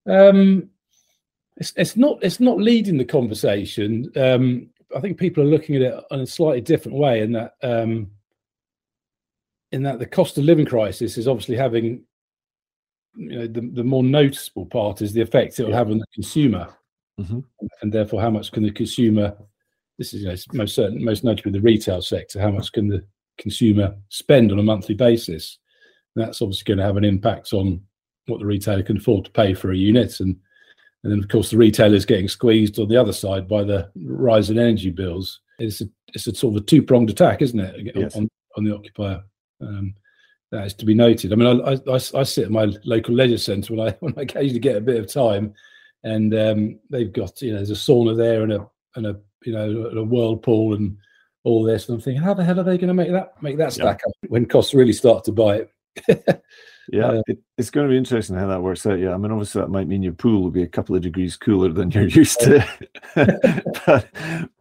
Um, 0.08 0.70
it's, 1.56 1.72
it's 1.76 1.96
not 1.96 2.18
it's 2.22 2.40
not 2.40 2.58
leading 2.58 2.96
the 2.96 3.04
conversation. 3.04 4.10
Um, 4.16 4.70
I 4.96 5.00
think 5.00 5.18
people 5.18 5.42
are 5.44 5.46
looking 5.46 5.76
at 5.76 5.82
it 5.82 6.04
in 6.10 6.20
a 6.20 6.26
slightly 6.26 6.60
different 6.60 6.98
way, 6.98 7.20
in 7.20 7.32
that 7.32 7.54
um, 7.62 8.10
in 9.72 9.82
that 9.84 9.98
the 9.98 10.06
cost 10.06 10.38
of 10.38 10.44
living 10.44 10.66
crisis 10.66 11.18
is 11.18 11.28
obviously 11.28 11.56
having 11.56 12.04
you 13.16 13.38
know 13.38 13.46
the, 13.46 13.60
the 13.72 13.84
more 13.84 14.02
noticeable 14.02 14.66
part 14.66 15.02
is 15.02 15.12
the 15.12 15.20
effect 15.20 15.58
it 15.58 15.64
will 15.64 15.74
have 15.74 15.90
on 15.90 15.98
the 15.98 16.06
consumer. 16.14 16.68
Mm-hmm. 17.20 17.40
and 17.82 17.92
therefore 17.92 18.18
how 18.18 18.30
much 18.30 18.50
can 18.50 18.62
the 18.62 18.70
consumer 18.70 19.36
this 19.98 20.14
is 20.14 20.22
you 20.22 20.28
know, 20.28 20.36
most 20.54 20.74
certain 20.74 21.04
most 21.04 21.22
notably 21.22 21.52
the 21.52 21.60
retail 21.60 22.00
sector 22.00 22.40
how 22.40 22.50
much 22.50 22.72
can 22.72 22.88
the 22.88 23.04
consumer 23.40 23.96
spend 24.10 24.52
on 24.52 24.58
a 24.58 24.62
monthly 24.62 24.94
basis? 24.94 25.58
And 26.14 26.24
that's 26.24 26.42
obviously 26.42 26.64
going 26.64 26.78
to 26.78 26.84
have 26.84 26.96
an 26.96 27.04
impact 27.04 27.52
on 27.52 27.80
what 28.26 28.38
the 28.38 28.46
retailer 28.46 28.82
can 28.82 28.98
afford 28.98 29.24
to 29.24 29.30
pay 29.32 29.54
for 29.54 29.72
a 29.72 29.76
unit. 29.76 30.20
And 30.20 30.36
and 31.02 31.10
then 31.10 31.18
of 31.18 31.28
course 31.28 31.50
the 31.50 31.56
retailer 31.56 31.96
is 31.96 32.04
getting 32.04 32.28
squeezed 32.28 32.78
on 32.78 32.88
the 32.88 32.96
other 32.96 33.12
side 33.12 33.48
by 33.48 33.64
the 33.64 33.90
rise 34.04 34.50
in 34.50 34.58
energy 34.58 34.90
bills. 34.90 35.40
It's 35.58 35.80
a 35.80 35.86
it's 36.14 36.26
a 36.26 36.34
sort 36.34 36.54
of 36.54 36.62
a 36.62 36.66
two-pronged 36.66 37.10
attack 37.10 37.42
isn't 37.42 37.58
it? 37.58 37.92
Yes. 37.94 38.16
on, 38.16 38.28
on 38.56 38.64
the 38.64 38.74
occupier 38.74 39.22
um, 39.62 39.94
that 40.50 40.66
is 40.66 40.74
to 40.74 40.84
be 40.84 40.94
noted. 40.94 41.32
I 41.32 41.36
mean, 41.36 41.60
I, 41.60 41.72
I, 41.90 41.94
I 41.94 42.22
sit 42.22 42.44
at 42.44 42.50
my 42.50 42.72
local 42.84 43.14
leisure 43.14 43.38
centre 43.38 43.74
when 43.74 43.88
I 43.88 43.92
when 44.00 44.14
I 44.16 44.22
occasionally 44.22 44.60
get 44.60 44.76
a 44.76 44.80
bit 44.80 45.00
of 45.00 45.12
time, 45.12 45.54
and 46.04 46.34
um, 46.34 46.78
they've 46.90 47.12
got 47.12 47.40
you 47.42 47.52
know 47.52 47.56
there's 47.56 47.70
a 47.70 47.74
sauna 47.74 48.16
there 48.16 48.42
and 48.42 48.52
a 48.52 48.68
and 48.96 49.06
a 49.06 49.20
you 49.44 49.52
know 49.52 49.86
a 49.96 50.02
whirlpool 50.02 50.74
and 50.74 50.96
all 51.44 51.62
this. 51.62 51.88
And 51.88 51.96
I'm 51.96 52.00
thinking, 52.00 52.22
how 52.22 52.34
the 52.34 52.44
hell 52.44 52.60
are 52.60 52.64
they 52.64 52.78
going 52.78 52.88
to 52.88 52.94
make 52.94 53.12
that 53.12 53.40
make 53.42 53.58
that 53.58 53.72
stack 53.72 54.00
yeah. 54.04 54.08
up 54.08 54.30
when 54.30 54.46
costs 54.46 54.74
really 54.74 54.92
start 54.92 55.24
to 55.24 55.32
bite? 55.32 55.68
yeah, 56.08 57.06
uh, 57.06 57.22
it, 57.26 57.38
it's 57.56 57.70
going 57.70 57.86
to 57.86 57.92
be 57.92 57.98
interesting 57.98 58.36
how 58.36 58.48
that 58.48 58.62
works 58.62 58.86
out. 58.86 58.98
Yeah, 58.98 59.14
I 59.14 59.16
mean, 59.16 59.30
obviously 59.30 59.60
that 59.60 59.68
might 59.68 59.88
mean 59.88 60.02
your 60.02 60.12
pool 60.12 60.42
will 60.42 60.50
be 60.50 60.62
a 60.62 60.68
couple 60.68 60.96
of 60.96 61.02
degrees 61.02 61.36
cooler 61.36 61.72
than 61.72 61.90
you're 61.90 62.04
used 62.08 62.40
to, 62.40 62.66
but 63.14 64.08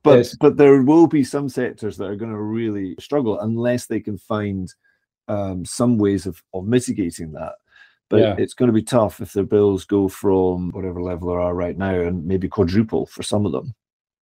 but, 0.03 0.17
yes. 0.17 0.35
but 0.39 0.57
there 0.57 0.81
will 0.83 1.07
be 1.07 1.23
some 1.23 1.49
sectors 1.49 1.97
that 1.97 2.05
are 2.05 2.15
going 2.15 2.31
to 2.31 2.39
really 2.39 2.95
struggle 2.99 3.39
unless 3.39 3.87
they 3.87 3.99
can 3.99 4.17
find 4.17 4.73
um, 5.29 5.63
some 5.63 5.97
ways 5.97 6.25
of, 6.25 6.43
of 6.53 6.65
mitigating 6.65 7.31
that. 7.33 7.53
But 8.09 8.19
yeah. 8.19 8.35
it's 8.37 8.55
going 8.55 8.67
to 8.67 8.73
be 8.73 8.81
tough 8.81 9.21
if 9.21 9.33
their 9.33 9.43
bills 9.43 9.85
go 9.85 10.07
from 10.07 10.71
whatever 10.71 11.01
level 11.01 11.29
they 11.29 11.35
are 11.35 11.53
right 11.53 11.77
now 11.77 11.93
and 11.93 12.25
maybe 12.25 12.49
quadruple 12.49 13.05
for 13.05 13.23
some 13.23 13.45
of 13.45 13.51
them. 13.51 13.73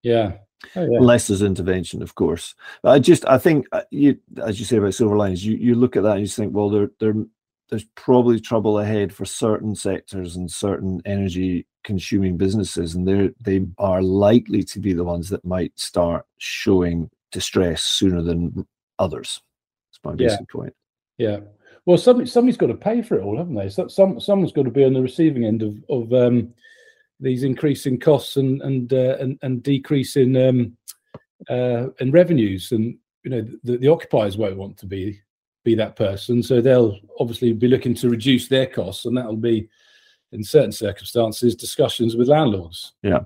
Yeah. 0.03 0.33
Oh, 0.75 0.81
yeah. 0.81 0.97
Unless 0.97 1.27
there's 1.27 1.41
intervention, 1.41 2.01
of 2.01 2.15
course. 2.15 2.53
But 2.83 2.89
I 2.91 2.99
just, 2.99 3.25
I 3.25 3.37
think, 3.37 3.65
uh, 3.71 3.83
you, 3.89 4.17
as 4.43 4.59
you 4.59 4.65
say 4.65 4.77
about 4.77 4.93
silver 4.93 5.15
lines, 5.15 5.45
you, 5.45 5.55
you 5.55 5.75
look 5.75 5.95
at 5.95 6.03
that 6.03 6.17
and 6.17 6.21
you 6.21 6.27
think, 6.27 6.53
well, 6.53 6.69
there, 6.69 6.91
there, 6.99 7.13
there's 7.69 7.85
probably 7.95 8.39
trouble 8.39 8.79
ahead 8.79 9.13
for 9.13 9.25
certain 9.25 9.75
sectors 9.75 10.35
and 10.35 10.51
certain 10.51 11.01
energy 11.05 11.65
consuming 11.83 12.37
businesses, 12.37 12.95
and 12.95 13.07
they 13.07 13.29
they 13.39 13.65
are 13.77 14.01
likely 14.01 14.63
to 14.63 14.79
be 14.79 14.93
the 14.93 15.03
ones 15.03 15.29
that 15.29 15.43
might 15.45 15.77
start 15.79 16.25
showing 16.37 17.09
distress 17.31 17.83
sooner 17.83 18.21
than 18.21 18.67
others. 18.99 19.41
That's 19.89 20.03
my 20.03 20.15
basic 20.15 20.41
yeah. 20.41 20.45
point. 20.51 20.75
Yeah. 21.17 21.39
Well, 21.85 21.97
somebody, 21.97 22.29
somebody's 22.29 22.57
got 22.57 22.67
to 22.67 22.75
pay 22.75 23.01
for 23.01 23.17
it 23.17 23.23
all, 23.23 23.37
haven't 23.37 23.55
they? 23.55 23.69
So, 23.69 23.87
some 23.87 24.19
someone's 24.19 24.51
got 24.51 24.65
to 24.65 24.71
be 24.71 24.83
on 24.83 24.93
the 24.93 25.01
receiving 25.01 25.45
end 25.45 25.61
of 25.61 25.75
of 25.89 26.11
um, 26.13 26.53
these 27.19 27.43
increasing 27.43 27.99
costs 27.99 28.37
and 28.37 28.61
and 28.61 28.91
uh, 28.91 29.17
and, 29.19 29.39
and 29.41 29.63
decreasing 29.63 30.35
um, 30.37 30.77
uh, 31.49 31.87
and 31.99 32.13
revenues, 32.13 32.71
and 32.71 32.97
you 33.23 33.31
know 33.31 33.47
the, 33.63 33.77
the 33.77 33.87
occupiers 33.87 34.37
won't 34.37 34.57
want 34.57 34.77
to 34.77 34.85
be 34.85 35.19
be 35.63 35.75
that 35.75 35.95
person, 35.95 36.43
so 36.43 36.61
they'll 36.61 36.99
obviously 37.19 37.53
be 37.53 37.67
looking 37.67 37.95
to 37.95 38.09
reduce 38.09 38.47
their 38.47 38.67
costs, 38.67 39.05
and 39.05 39.17
that'll 39.17 39.35
be 39.35 39.69
in 40.33 40.43
certain 40.43 40.71
circumstances 40.71 41.55
discussions 41.55 42.15
with 42.15 42.27
landlords. 42.27 42.93
Yeah, 43.01 43.19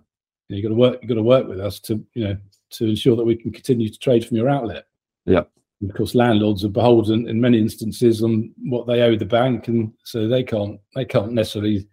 you 0.49 0.61
got 0.61 0.69
to 0.69 0.75
work. 0.75 0.99
You 1.01 1.07
got 1.07 1.15
to 1.15 1.23
work 1.23 1.47
with 1.47 1.59
us 1.59 1.79
to 1.81 2.05
you 2.13 2.25
know 2.25 2.37
to 2.71 2.85
ensure 2.85 3.15
that 3.15 3.25
we 3.25 3.35
can 3.35 3.51
continue 3.51 3.89
to 3.89 3.99
trade 3.99 4.25
from 4.25 4.37
your 4.37 4.49
outlet. 4.49 4.85
Yeah. 5.25 5.43
And 5.82 5.89
of 5.89 5.97
course, 5.97 6.15
landlords 6.15 6.63
are 6.63 6.69
beholden 6.69 7.27
in 7.27 7.41
many 7.41 7.59
instances 7.59 8.23
on 8.23 8.53
what 8.63 8.88
they 8.88 9.01
owe 9.01 9.15
the 9.17 9.25
bank, 9.25 9.67
and 9.67 9.91
so 10.03 10.27
they 10.27 10.43
can't 10.43 10.79
they 10.95 11.05
can't 11.05 11.34
necessarily 11.34 11.88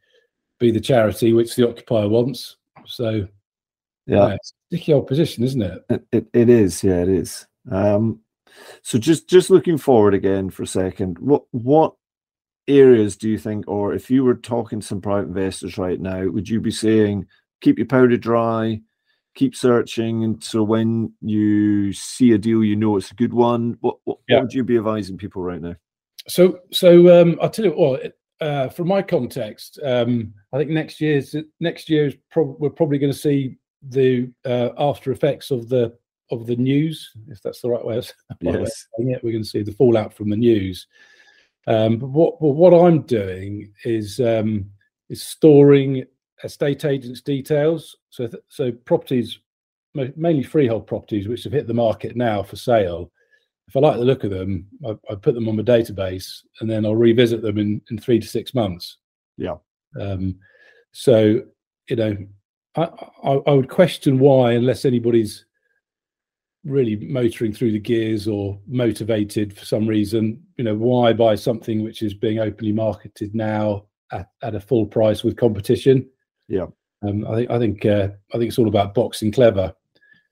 be 0.61 0.70
the 0.70 0.80
charity 0.80 1.32
which 1.32 1.57
the 1.57 1.68
occupier 1.68 2.09
wants. 2.09 2.57
So, 2.86 3.26
Yeah. 4.07 4.28
yeah, 4.28 4.36
sticky 4.68 4.93
old 4.93 5.07
position, 5.07 5.45
isn't 5.45 5.62
it? 5.62 5.84
It, 5.89 6.07
it, 6.12 6.26
it 6.32 6.49
is, 6.49 6.82
yeah, 6.82 7.03
it 7.03 7.09
is. 7.09 7.47
Um, 7.70 8.20
so 8.82 8.99
just 8.99 9.28
just 9.28 9.51
looking 9.51 9.78
forward 9.78 10.14
again 10.14 10.51
for 10.51 10.64
a 10.64 10.66
second, 10.66 11.18
what 11.18 11.45
what 11.53 11.95
areas 12.66 13.16
do 13.16 13.30
you 13.30 13.39
think, 13.39 13.66
or 13.68 13.95
if 13.95 14.11
you 14.11 14.24
were 14.24 14.34
talking 14.34 14.80
to 14.80 14.86
some 14.86 15.01
private 15.01 15.28
investors 15.28 15.78
right 15.78 16.01
now, 16.01 16.26
would 16.28 16.49
you 16.49 16.61
be 16.61 16.70
saying 16.70 17.26
keep 17.62 17.78
your 17.78 17.86
powder 17.86 18.16
dry, 18.16 18.80
keep 19.39 19.55
searching, 19.55 20.24
and 20.24 20.43
so 20.43 20.62
when 20.64 21.12
you 21.22 21.93
see 21.93 22.32
a 22.32 22.39
deal, 22.39 22.64
you 22.64 22.74
know 22.76 22.97
it's 22.97 23.12
a 23.12 23.14
good 23.14 23.32
one. 23.32 23.78
What 23.80 23.97
what, 24.05 24.18
Yeah. 24.28 24.36
what 24.36 24.43
would 24.45 24.53
you 24.55 24.64
be 24.64 24.76
advising 24.76 25.16
people 25.16 25.43
right 25.43 25.62
now? 25.62 25.76
So, 26.26 26.59
so 26.72 27.20
um, 27.22 27.39
I'll 27.41 27.49
tell 27.51 27.64
you 27.64 27.72
what. 27.72 28.12
Uh, 28.41 28.68
from 28.68 28.86
my 28.86 29.03
context, 29.03 29.80
um, 29.84 30.32
I 30.53 30.59
think 30.59 30.70
next 30.70 31.01
year's 31.01 31.34
next 31.59 31.89
year's 31.91 32.14
prob- 32.30 32.57
we're 32.61 32.70
probably 32.70 32.99
going 32.99 33.12
to 33.12 33.18
see 33.18 33.57
the 33.89 34.30
uh, 34.45 34.70
after 34.78 35.11
effects 35.11 35.51
of 35.51 35.68
the 35.68 35.97
of 36.30 36.47
the 36.47 36.55
news, 36.57 37.11
if 37.28 37.41
that's 37.43 37.61
the 37.61 37.70
right 37.70 37.84
way 37.84 37.97
of 37.99 38.12
Yes. 38.41 38.86
saying 38.97 39.11
it. 39.11 39.24
We're 39.24 39.32
going 39.32 39.43
to 39.43 39.49
see 39.49 39.62
the 39.62 39.72
fallout 39.72 40.14
from 40.14 40.30
the 40.30 40.36
news. 40.36 40.86
Um, 41.66 41.99
but 41.99 42.09
what 42.11 42.41
what 42.41 42.72
I'm 42.74 43.03
doing 43.03 43.72
is 43.84 44.20
um, 44.20 44.70
is 45.09 45.22
storing 45.22 46.05
estate 46.45 46.84
agents' 46.84 47.20
details. 47.20 47.97
So 48.11 48.26
th- 48.26 48.43
so 48.49 48.72
properties, 48.72 49.39
mainly 49.95 50.43
freehold 50.43 50.86
properties, 50.86 51.28
which 51.28 51.45
have 51.45 51.53
hit 51.53 51.66
the 51.66 51.74
market 51.74 52.16
now 52.16 52.43
for 52.43 52.57
sale 52.57 53.11
if 53.68 53.76
I 53.76 53.80
like 53.80 53.99
the 53.99 54.05
look 54.05 54.24
of 54.24 54.30
them, 54.30 54.66
I, 54.84 54.91
I 55.11 55.14
put 55.14 55.34
them 55.34 55.49
on 55.49 55.57
my 55.57 55.62
database 55.62 56.43
and 56.61 56.70
then 56.70 56.86
I'll 56.86 56.97
revisit 56.97 57.43
them 57.43 57.59
in, 57.59 57.82
in 57.91 57.99
three 57.99 58.18
to 58.18 58.26
six 58.26 58.55
months. 58.55 58.97
Yeah. 59.36 59.57
Um, 60.01 60.36
so, 60.93 61.43
you 61.89 61.97
know, 61.97 62.16
I, 62.76 62.89
I, 63.22 63.32
I 63.47 63.53
would 63.53 63.68
question 63.68 64.18
why, 64.18 64.53
unless 64.53 64.86
anybody's 64.86 65.45
really 66.64 66.97
motoring 66.97 67.53
through 67.53 67.72
the 67.72 67.78
gears 67.78 68.26
or 68.26 68.59
motivated 68.66 69.57
for 69.57 69.66
some 69.66 69.86
reason, 69.86 70.43
you 70.57 70.64
know, 70.64 70.74
why 70.74 71.12
buy 71.12 71.34
something 71.34 71.84
which 71.84 72.03
is 72.03 72.14
being 72.14 72.39
openly 72.39 72.72
marketed 72.72 73.34
now 73.34 73.84
at, 74.12 74.30
at 74.43 74.55
a 74.55 74.61
full 74.61 74.86
price 74.86 75.22
with 75.22 75.36
competition? 75.36 76.09
Yeah. 76.49 76.66
Um, 77.03 77.26
I 77.26 77.34
think 77.36 77.51
I 77.51 77.59
think 77.59 77.86
uh, 77.86 78.09
I 78.34 78.38
think 78.38 78.49
it's 78.49 78.59
all 78.59 78.68
about 78.68 78.94
boxing 78.94 79.30
clever. 79.30 79.72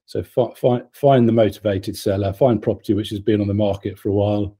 So 0.06 0.22
fi- 0.22 0.54
fi- 0.56 0.82
find 0.92 1.28
the 1.28 1.32
motivated 1.32 1.96
seller, 1.96 2.32
find 2.32 2.62
property 2.62 2.94
which 2.94 3.10
has 3.10 3.20
been 3.20 3.40
on 3.40 3.48
the 3.48 3.54
market 3.54 3.98
for 3.98 4.08
a 4.08 4.12
while. 4.12 4.56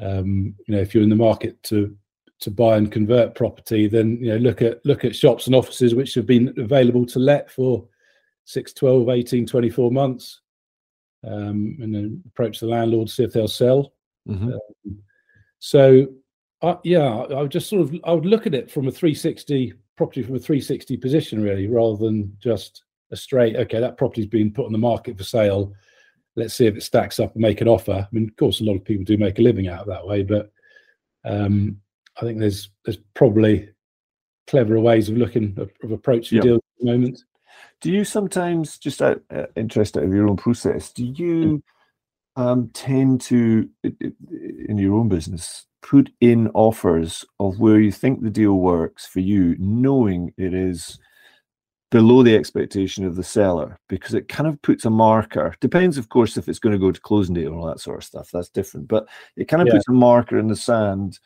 Um, 0.00 0.54
you 0.66 0.74
know, 0.74 0.80
if 0.80 0.94
you're 0.94 1.02
in 1.02 1.08
the 1.10 1.16
market 1.16 1.62
to 1.64 1.96
to 2.40 2.50
buy 2.50 2.76
and 2.76 2.90
convert 2.90 3.34
property, 3.34 3.88
then 3.88 4.18
you 4.20 4.30
know 4.30 4.36
look 4.36 4.62
at 4.62 4.84
look 4.84 5.04
at 5.04 5.14
shops 5.16 5.46
and 5.46 5.54
offices 5.54 5.94
which 5.94 6.14
have 6.14 6.26
been 6.26 6.54
available 6.58 7.04
to 7.06 7.18
let 7.18 7.50
for 7.50 7.86
6, 8.44 8.72
12, 8.72 9.08
18, 9.08 9.46
24 9.46 9.90
months. 9.90 10.40
Um, 11.24 11.76
and 11.80 11.92
then 11.94 12.22
approach 12.26 12.60
the 12.60 12.66
landlord, 12.66 13.10
see 13.10 13.24
if 13.24 13.32
they'll 13.32 13.48
sell. 13.48 13.92
Mhm. 14.28 14.56
So, 15.58 16.06
uh, 16.62 16.76
yeah, 16.84 17.08
I 17.08 17.42
would 17.42 17.50
just 17.50 17.68
sort 17.68 17.82
of 17.82 17.94
I 18.04 18.12
would 18.12 18.26
look 18.26 18.46
at 18.46 18.54
it 18.54 18.70
from 18.70 18.86
a 18.86 18.92
360 18.92 19.74
property 19.98 20.22
from 20.22 20.36
a 20.36 20.38
360 20.38 20.96
position, 20.96 21.42
really, 21.42 21.66
rather 21.66 21.96
than 21.98 22.34
just 22.40 22.84
a 23.10 23.16
straight. 23.16 23.56
Okay, 23.56 23.80
that 23.80 23.98
property's 23.98 24.26
been 24.26 24.52
put 24.52 24.64
on 24.64 24.72
the 24.72 24.78
market 24.78 25.18
for 25.18 25.24
sale. 25.24 25.74
Let's 26.36 26.54
see 26.54 26.66
if 26.66 26.76
it 26.76 26.82
stacks 26.82 27.20
up 27.20 27.34
and 27.34 27.42
make 27.42 27.60
an 27.60 27.68
offer. 27.68 27.92
I 27.92 28.08
mean, 28.12 28.28
of 28.28 28.36
course, 28.36 28.60
a 28.60 28.64
lot 28.64 28.76
of 28.76 28.84
people 28.84 29.04
do 29.04 29.18
make 29.18 29.38
a 29.38 29.42
living 29.42 29.68
out 29.68 29.80
of 29.82 29.88
that 29.88 30.06
way, 30.06 30.22
but 30.22 30.50
um, 31.24 31.80
I 32.16 32.20
think 32.22 32.38
there's 32.38 32.70
there's 32.84 32.98
probably 33.14 33.68
cleverer 34.46 34.80
ways 34.80 35.08
of 35.10 35.16
looking 35.18 35.54
of, 35.58 35.70
of 35.82 35.90
approaching 35.92 36.36
Yeah. 36.36 36.42
deals 36.42 36.58
at 36.58 36.84
the 36.84 36.92
moment. 36.92 37.22
Do 37.80 37.90
you 37.92 38.04
sometimes, 38.04 38.78
just 38.78 39.02
out 39.02 39.20
uh, 39.34 39.46
interest 39.56 39.96
out 39.96 40.04
of 40.04 40.14
your 40.14 40.28
own 40.28 40.36
process, 40.36 40.92
do 40.92 41.04
you 41.04 41.62
um, 42.38 42.70
tend 42.72 43.20
to, 43.22 43.68
in 43.82 44.78
your 44.78 44.94
own 44.94 45.08
business, 45.08 45.66
put 45.82 46.08
in 46.20 46.48
offers 46.54 47.24
of 47.40 47.58
where 47.58 47.80
you 47.80 47.92
think 47.92 48.22
the 48.22 48.30
deal 48.30 48.54
works 48.54 49.06
for 49.06 49.20
you, 49.20 49.56
knowing 49.58 50.32
it 50.38 50.54
is 50.54 50.98
below 51.90 52.22
the 52.22 52.36
expectation 52.36 53.04
of 53.04 53.16
the 53.16 53.24
seller? 53.24 53.78
Because 53.88 54.14
it 54.14 54.28
kind 54.28 54.46
of 54.46 54.60
puts 54.62 54.84
a 54.84 54.90
marker. 54.90 55.54
Depends, 55.60 55.98
of 55.98 56.10
course, 56.10 56.36
if 56.36 56.48
it's 56.48 56.60
going 56.60 56.74
to 56.74 56.78
go 56.78 56.92
to 56.92 57.00
closing 57.00 57.34
date 57.34 57.46
and 57.46 57.56
all 57.56 57.66
that 57.66 57.80
sort 57.80 57.98
of 57.98 58.04
stuff. 58.04 58.30
That's 58.32 58.50
different. 58.50 58.86
But 58.86 59.08
it 59.36 59.46
kind 59.48 59.60
of 59.60 59.66
Yeah. 59.66 59.74
puts 59.74 59.88
a 59.88 59.92
marker 59.92 60.38
in 60.38 60.46
the 60.46 60.56
sand 60.56 61.18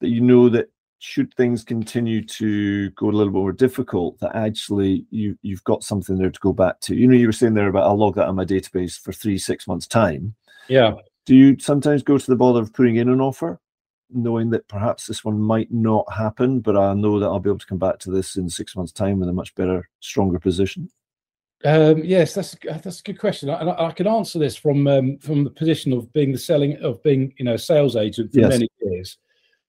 that 0.00 0.08
you 0.08 0.20
know 0.20 0.48
that 0.48 0.68
should 0.98 1.32
things 1.34 1.62
continue 1.62 2.24
to 2.24 2.90
go 2.90 3.08
a 3.08 3.12
little 3.12 3.32
bit 3.32 3.38
more 3.38 3.52
difficult, 3.52 4.18
that 4.18 4.34
actually 4.34 5.04
you 5.10 5.38
you've 5.42 5.62
got 5.64 5.84
something 5.84 6.16
there 6.18 6.30
to 6.30 6.40
go 6.40 6.52
back 6.52 6.80
to. 6.80 6.96
You 6.96 7.06
know, 7.06 7.14
you 7.14 7.26
were 7.26 7.32
saying 7.32 7.54
there 7.54 7.68
about 7.68 7.84
I'll 7.84 7.98
log 7.98 8.16
that 8.16 8.26
on 8.26 8.34
my 8.34 8.44
database 8.46 8.98
for 8.98 9.12
three, 9.12 9.38
six 9.38 9.68
months 9.68 9.86
time. 9.86 10.34
Yeah, 10.68 10.94
Do 11.26 11.34
you 11.34 11.58
sometimes 11.58 12.02
go 12.02 12.18
to 12.18 12.26
the 12.26 12.36
bother 12.36 12.60
of 12.62 12.72
putting 12.72 12.96
in 12.96 13.08
an 13.08 13.20
offer, 13.20 13.60
knowing 14.10 14.50
that 14.50 14.68
perhaps 14.68 15.06
this 15.06 15.24
one 15.24 15.38
might 15.40 15.72
not 15.72 16.10
happen, 16.12 16.60
but 16.60 16.76
I 16.76 16.94
know 16.94 17.18
that 17.20 17.26
I'll 17.26 17.40
be 17.40 17.50
able 17.50 17.58
to 17.58 17.66
come 17.66 17.78
back 17.78 17.98
to 18.00 18.10
this 18.10 18.36
in 18.36 18.48
six 18.48 18.76
months' 18.76 18.92
time 18.92 19.18
with 19.20 19.28
a 19.28 19.32
much 19.32 19.54
better, 19.54 19.88
stronger 20.00 20.38
position? 20.38 20.88
Um, 21.64 22.04
yes, 22.04 22.34
that's 22.34 22.54
that's 22.62 23.00
a 23.00 23.02
good 23.02 23.18
question, 23.18 23.48
and 23.48 23.70
I, 23.70 23.86
I 23.86 23.92
can 23.92 24.06
answer 24.06 24.38
this 24.38 24.56
from 24.56 24.86
um, 24.86 25.18
from 25.18 25.42
the 25.42 25.50
position 25.50 25.92
of 25.92 26.12
being 26.12 26.30
the 26.30 26.38
selling 26.38 26.76
of 26.82 27.02
being 27.02 27.32
you 27.38 27.46
know 27.46 27.54
a 27.54 27.58
sales 27.58 27.96
agent 27.96 28.32
for 28.32 28.40
Yes. 28.40 28.50
many 28.50 28.68
years. 28.82 29.18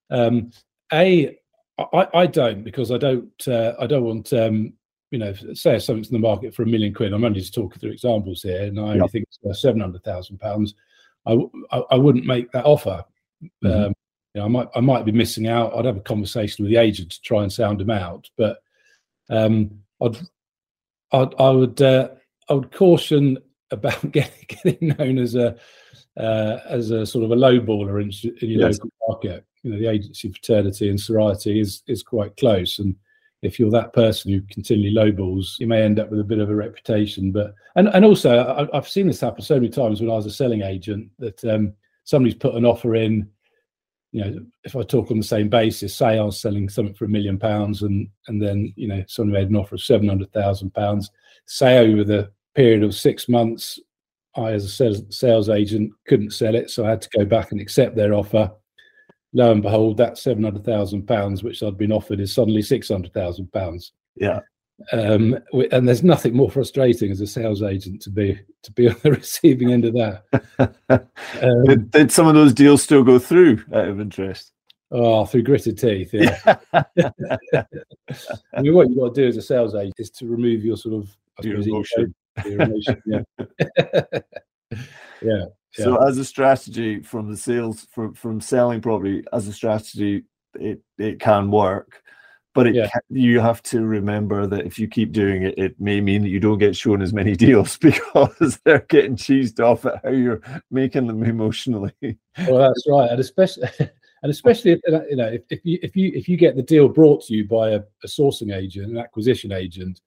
Um, 0.10 0.52
a, 0.92 1.38
I, 1.80 2.08
I 2.14 2.26
don't 2.28 2.64
because 2.64 2.92
I 2.92 2.98
don't 2.98 3.32
uh, 3.48 3.74
I 3.80 3.88
don't 3.88 4.04
want 4.04 4.34
um, 4.34 4.74
you 5.12 5.18
know 5.18 5.34
say 5.54 5.80
something's 5.80 6.10
in 6.10 6.14
the 6.14 6.28
market 6.28 6.54
for 6.54 6.64
a 6.64 6.68
million 6.68 6.94
quid. 6.94 7.14
I'm 7.14 7.24
only 7.24 7.40
just 7.40 7.54
talking 7.54 7.80
through 7.80 7.92
examples 7.92 8.44
here, 8.44 8.64
and 8.64 8.78
I 8.80 8.84
only 8.84 9.00
Yep. 9.00 9.12
think 9.12 9.28
it's 9.42 9.62
seven 9.62 9.80
hundred 9.80 10.04
thousand 10.04 10.40
pounds. 10.40 10.76
I, 11.28 11.78
I 11.78 11.84
I 11.92 11.96
wouldn't 11.96 12.26
make 12.26 12.52
that 12.54 12.66
offer. 12.66 13.04
Mhm. 13.64 13.86
Um, 13.88 13.94
you 14.34 14.42
know, 14.42 14.46
I 14.46 14.48
might 14.50 14.68
I 14.76 14.80
might 14.80 15.06
be 15.06 15.12
missing 15.12 15.48
out. 15.48 15.76
I'd 15.76 15.86
have 15.86 15.98
a 15.98 16.02
conversation 16.02 16.64
with 16.64 16.72
the 16.72 16.80
agent 16.80 17.12
to 17.12 17.22
try 17.22 17.44
and 17.44 17.52
sound 17.52 17.82
him 17.82 17.90
out, 17.90 18.30
but 18.38 18.60
um, 19.30 19.80
I'd 20.02 20.18
I'd, 21.12 21.34
I 21.40 21.50
would 21.50 21.82
uh, 21.82 22.10
I 22.50 22.54
would 22.54 22.72
caution 22.72 23.38
about 23.72 24.12
getting, 24.12 24.46
getting 24.48 24.96
known 24.98 25.18
as 25.20 25.36
a 25.36 25.56
uh, 26.18 26.60
as 26.68 26.92
a 26.92 27.06
sort 27.06 27.26
of 27.26 27.32
a 27.32 27.36
lowballer 27.36 28.02
in, 28.02 28.10
in 28.42 28.50
your 28.50 28.62
Yes. 28.68 28.80
local 28.80 28.90
market. 29.08 29.46
You 29.64 29.72
know, 29.72 29.80
the 29.80 29.88
agency 29.88 30.30
fraternity 30.32 30.90
and 30.90 31.00
sorority 31.00 31.60
is 31.60 31.84
is 31.88 32.04
quite 32.04 32.38
close, 32.38 32.80
and 32.80 32.96
if 33.42 33.60
you're 33.60 33.72
that 33.72 33.94
person 33.94 34.32
who 34.32 34.42
continually 34.50 34.94
lowballs, 34.94 35.60
you 35.60 35.68
may 35.68 35.82
end 35.84 36.00
up 36.00 36.10
with 36.10 36.20
a 36.20 36.24
bit 36.24 36.40
of 36.40 36.50
a 36.50 36.56
reputation. 36.56 37.32
But 37.32 37.54
and 37.76 37.88
and 37.90 38.04
also, 38.04 38.40
I, 38.40 38.78
I've 38.78 38.88
seen 38.88 39.08
this 39.08 39.22
happen 39.22 39.42
so 39.42 39.56
many 39.56 39.70
times 39.70 40.02
when 40.02 40.10
I 40.10 40.16
was 40.16 40.26
a 40.26 40.32
selling 40.32 40.64
agent 40.64 41.10
that 41.20 41.44
um, 41.46 41.74
somebody's 42.04 42.36
put 42.36 42.56
an 42.56 42.66
offer 42.66 42.96
in. 42.96 43.30
You 44.12 44.24
know, 44.24 44.46
if 44.64 44.76
I 44.76 44.82
talk 44.84 45.12
on 45.12 45.18
the 45.18 45.24
same 45.24 45.50
basis, 45.50 45.96
say 45.96 46.18
I 46.18 46.24
was 46.24 46.42
selling 46.42 46.70
something 46.70 46.96
for 46.96 47.06
a 47.06 47.10
million 47.10 47.38
pounds, 47.38 47.84
and 47.84 48.08
and 48.28 48.42
then 48.42 48.74
you 48.76 48.88
know 48.88 49.04
someone 49.08 49.34
made 49.34 49.50
an 49.50 49.56
offer 49.56 49.76
of 49.76 49.82
seven 49.82 50.08
hundred 50.08 50.32
thousand 50.34 50.74
pounds. 50.74 51.12
Say 51.46 51.78
over 51.78 52.04
the 52.04 52.32
period 52.56 52.84
of 52.84 52.96
six 52.96 53.30
months, 53.30 53.80
I, 54.36 54.52
as 54.52 54.80
a 54.80 55.12
sales 55.12 55.50
agent, 55.50 55.92
couldn't 56.08 56.32
sell 56.32 56.56
it, 56.56 56.72
so 56.72 56.86
I 56.86 56.90
had 56.90 57.02
to 57.04 57.10
go 57.18 57.26
back 57.26 57.52
and 57.52 57.62
accept 57.62 57.96
their 57.96 58.14
offer. 58.14 58.52
Lo 59.38 59.52
and 59.52 59.62
behold, 59.62 59.98
that 59.98 60.18
seven 60.18 60.44
hundred 60.44 60.66
thousand 60.66 61.06
pounds, 61.06 61.44
which 61.44 61.62
I'd 61.62 61.78
been 61.78 61.92
offered, 61.92 62.20
is 62.20 62.34
suddenly 62.34 62.64
six 62.64 62.88
hundred 62.90 63.14
thousand 63.14 63.54
pounds. 63.54 63.92
Yeah. 64.16 64.40
Um, 64.92 65.38
and 65.72 65.88
there's 65.88 66.02
nothing 66.02 66.36
more 66.36 66.50
frustrating 66.50 67.12
as 67.12 67.22
a 67.22 67.28
sales 67.28 67.62
agent 67.62 68.02
to 68.02 68.10
be 68.10 68.40
to 68.64 68.72
be 68.72 68.90
on 68.90 68.96
the 69.04 69.12
receiving 69.12 69.72
end 69.72 69.86
of 69.86 69.94
that. 69.94 70.24
Um, 70.90 71.64
did, 71.66 71.92
did 71.92 72.12
some 72.12 72.26
of 72.26 72.34
those 72.34 72.52
deals 72.52 72.82
still 72.82 73.04
go 73.04 73.20
through 73.20 73.64
out 73.76 73.88
of 73.88 74.02
interest? 74.02 74.54
oh, 74.92 75.24
through 75.26 75.44
gritted 75.44 75.78
teeth. 75.78 76.14
Yeah. 76.14 76.40
I 76.74 78.62
mean, 78.62 78.74
what 78.74 78.90
you've 78.90 78.98
got 78.98 79.14
to 79.14 79.22
do 79.22 79.28
as 79.28 79.38
a 79.38 79.42
sales 79.44 79.76
agent 79.76 80.00
is 80.00 80.10
to 80.12 80.26
remove 80.26 80.66
your 80.66 80.78
sort 80.78 80.96
of 80.96 81.16
Your 81.44 81.60
emotion. 81.60 82.16
ego, 82.40 82.50
your 82.50 82.62
emotion, 82.62 83.02
yeah. 83.06 83.22
yeah. 85.22 85.46
So 85.84 85.98
as 86.08 86.18
a 86.18 86.26
strategy 86.26 87.02
from 87.02 87.30
the 87.30 87.38
sales 87.38 87.88
from 87.92 88.14
from 88.14 88.42
selling 88.42 88.82
property 88.82 89.24
as 89.34 89.48
a 89.48 89.54
strategy, 89.54 90.24
it 90.56 90.82
it 90.98 91.20
can 91.20 91.52
work, 91.52 92.02
but 92.54 92.68
it 92.68 92.76
Yeah. 92.76 92.90
ca- 92.90 93.00
you 93.10 93.40
have 93.40 93.62
to 93.64 93.86
remember 93.86 94.48
that 94.48 94.66
if 94.66 94.80
you 94.80 94.88
keep 94.88 95.12
doing 95.12 95.44
it, 95.44 95.58
it 95.58 95.80
may 95.80 96.02
mean 96.02 96.24
that 96.24 96.30
you 96.30 96.40
don't 96.40 96.58
get 96.58 96.76
shown 96.76 97.02
as 97.02 97.14
many 97.14 97.36
deals 97.46 97.78
because 97.78 98.60
they're 98.66 98.86
getting 98.90 99.16
cheesed 99.16 99.60
off 99.60 99.86
at 99.86 100.02
how 100.04 100.10
you're 100.10 100.42
making 100.72 101.08
them 101.08 101.24
emotionally. 101.24 101.94
Well, 102.02 102.58
that's 102.58 102.86
right, 102.90 103.12
and 103.12 103.20
especially 103.20 103.68
and 104.24 104.32
especially 104.32 104.72
if, 104.72 104.80
you 105.10 105.16
know 105.16 105.28
if, 105.28 105.44
if 105.50 105.60
you 105.64 105.80
if 105.84 105.96
you 105.96 106.12
if 106.16 106.28
you 106.28 106.38
get 106.38 106.56
the 106.56 106.64
deal 106.64 106.88
brought 106.88 107.24
to 107.26 107.36
you 107.36 107.48
by 107.48 107.72
a, 107.72 107.82
a 108.04 108.08
sourcing 108.08 108.56
agent, 108.56 108.92
an 108.92 108.98
acquisition 108.98 109.52
agent, 109.52 110.02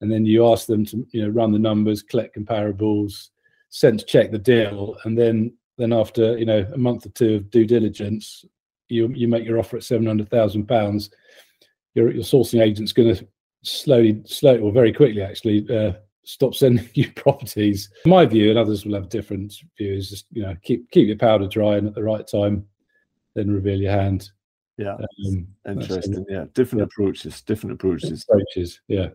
and 0.00 0.12
then 0.12 0.24
you 0.24 0.46
ask 0.46 0.66
them 0.66 0.84
to 0.86 1.04
you 1.10 1.22
know 1.22 1.28
run 1.28 1.50
the 1.50 1.58
numbers, 1.58 2.02
collect 2.02 2.36
comparables, 2.36 3.30
sense 3.70 4.04
check 4.04 4.30
the 4.30 4.38
deal, 4.38 4.96
and 5.04 5.16
then 5.16 5.52
then 5.76 5.92
after 5.92 6.38
you 6.38 6.46
know 6.46 6.66
a 6.72 6.78
month 6.78 7.06
or 7.06 7.10
two 7.10 7.36
of 7.36 7.50
due 7.50 7.66
diligence, 7.66 8.44
you 8.88 9.08
you 9.08 9.28
make 9.28 9.44
your 9.44 9.58
offer 9.58 9.76
at 9.76 9.84
seven 9.84 10.06
hundred 10.06 10.30
thousand 10.30 10.66
pounds. 10.66 11.10
Your 11.94 12.10
your 12.10 12.24
sourcing 12.24 12.60
agent's 12.60 12.92
going 12.92 13.14
to 13.14 13.26
slowly, 13.62 14.22
slowly, 14.24 14.60
or 14.60 14.72
very 14.72 14.92
quickly 14.92 15.22
actually 15.22 15.66
uh, 15.74 15.92
stop 16.24 16.54
sending 16.54 16.88
you 16.94 17.10
properties. 17.12 17.90
My 18.04 18.26
view, 18.26 18.50
and 18.50 18.58
others 18.58 18.84
will 18.84 18.94
have 18.94 19.08
different 19.08 19.54
views. 19.76 20.10
Just 20.10 20.26
you 20.30 20.42
know, 20.42 20.56
keep 20.62 20.90
keep 20.90 21.08
your 21.08 21.16
powder 21.16 21.46
dry, 21.46 21.76
and 21.76 21.86
at 21.86 21.94
the 21.94 22.02
right 22.02 22.26
time, 22.26 22.66
then 23.34 23.50
reveal 23.50 23.80
your 23.80 23.92
hand. 23.92 24.30
Yeah, 24.76 24.96
um, 25.26 25.48
interesting. 25.66 26.24
Yeah, 26.28 26.44
different 26.54 26.80
yeah. 26.80 26.86
approaches. 26.86 27.42
Different 27.42 27.74
approaches. 27.74 28.24
Approaches. 28.28 28.80
Yeah, 28.86 29.08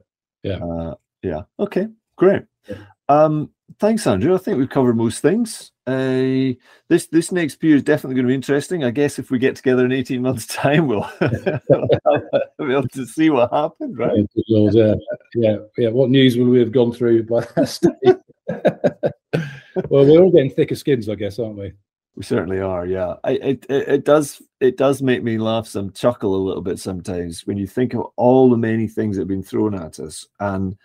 yeah, 0.43 0.57
uh, 0.57 0.95
yeah. 1.21 1.43
Okay, 1.59 1.87
great. 2.17 2.43
Yeah. 2.67 2.77
Um, 3.09 3.49
thanks, 3.79 4.07
Andrew. 4.07 4.33
I 4.35 4.37
think 4.37 4.57
we've 4.57 4.69
covered 4.69 4.97
most 4.97 5.21
things. 5.21 5.71
Uh, 5.85 6.55
this 6.87 7.07
this 7.07 7.31
next 7.31 7.55
period 7.57 7.77
is 7.77 7.83
definitely 7.83 8.15
going 8.15 8.25
to 8.25 8.29
be 8.29 8.35
interesting. 8.35 8.83
I 8.83 8.91
guess 8.91 9.19
if 9.19 9.31
we 9.31 9.37
get 9.37 9.55
together 9.55 9.85
in 9.85 9.91
eighteen 9.91 10.21
months' 10.21 10.45
time, 10.55 10.87
we'll, 10.87 11.09
be 11.21 12.73
able 12.73 12.87
to 12.87 13.05
see 13.05 13.29
what 13.29 13.51
happened, 13.51 13.97
right? 13.97 14.25
Yeah, 14.47 14.93
yeah, 15.35 15.57
yeah. 15.77 15.89
What 15.89 16.09
news 16.09 16.37
will 16.37 16.47
we 16.47 16.59
have 16.59 16.71
gone 16.71 16.93
through 16.93 17.23
by 17.23 17.41
that 17.55 17.67
stage? 17.67 17.93
well, 19.89 20.05
we're 20.05 20.21
all 20.21 20.31
getting 20.31 20.51
thicker 20.51 20.75
skins, 20.75 21.09
I 21.09 21.15
guess, 21.15 21.39
aren't 21.39 21.57
we? 21.57 21.73
We 22.15 22.23
certainly 22.23 22.59
are. 22.59 22.85
Yeah, 22.85 23.15
I, 23.23 23.31
it, 23.31 23.65
it 23.69 23.87
it 23.89 24.05
does 24.05 24.41
it 24.61 24.77
does 24.77 25.01
make 25.01 25.23
me 25.23 25.37
laugh, 25.37 25.67
some 25.67 25.91
chuckle 25.91 26.35
a 26.35 26.45
little 26.45 26.61
bit 26.61 26.79
sometimes 26.79 27.45
when 27.45 27.57
you 27.57 27.67
think 27.67 27.93
of 27.93 28.05
all 28.15 28.49
the 28.49 28.57
many 28.57 28.87
things 28.87 29.17
that 29.17 29.23
have 29.23 29.27
been 29.27 29.43
thrown 29.43 29.75
at 29.75 29.99
us 29.99 30.27
and 30.39 30.77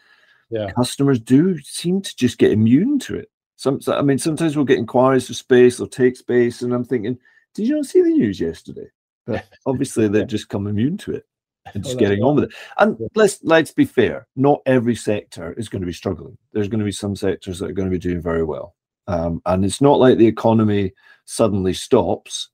yeah. 0.51 0.71
customers 0.73 1.21
do 1.21 1.59
seem 1.59 2.03
to 2.03 2.17
just 2.17 2.39
get 2.39 2.53
immune 2.53 2.99
to 3.01 3.17
it. 3.17 3.31
Some, 3.57 3.81
I 3.89 4.03
mean, 4.03 4.19
sometimes 4.19 4.55
we'll 4.55 4.65
get 4.65 4.79
inquiries 4.79 5.27
for 5.27 5.35
space 5.35 5.81
or 5.81 5.89
take 5.89 6.17
space, 6.17 6.63
and 6.63 6.73
I'm 6.73 6.85
thinking, 6.85 7.19
did 7.55 7.67
you 7.67 7.77
not 7.77 7.87
see 7.87 8.03
the 8.03 8.11
news 8.11 8.41
yesterday? 8.41 8.87
But 9.27 9.45
obviously, 9.67 10.09
they've 10.09 10.27
just 10.27 10.49
come 10.49 10.67
immune 10.67 10.97
to 10.99 11.13
it 11.13 11.27
and 11.75 11.85
just 11.85 11.99
getting 11.99 12.23
on 12.23 12.37
with 12.37 12.45
it. 12.45 12.55
And 12.79 12.97
let's 13.15 13.41
let's 13.43 13.73
be 13.73 13.85
fair, 13.85 14.27
not 14.37 14.63
every 14.65 14.95
sector 14.95 15.53
is 15.55 15.69
going 15.69 15.83
to 15.83 15.87
be 15.87 15.93
struggling. 15.93 16.39
There's 16.53 16.69
going 16.69 16.79
to 16.79 16.85
be 16.87 16.93
some 16.93 17.15
sectors 17.15 17.59
that 17.59 17.69
are 17.69 17.75
going 17.75 17.91
to 17.91 17.95
be 17.95 17.99
doing 17.99 18.23
very 18.23 18.43
well, 18.43 18.75
um, 19.07 19.43
and 19.45 19.67
it's 19.67 19.83
not 19.83 19.99
like 19.99 20.17
the 20.17 20.27
economy 20.27 20.93
suddenly 21.27 21.75
stops. 21.75 22.49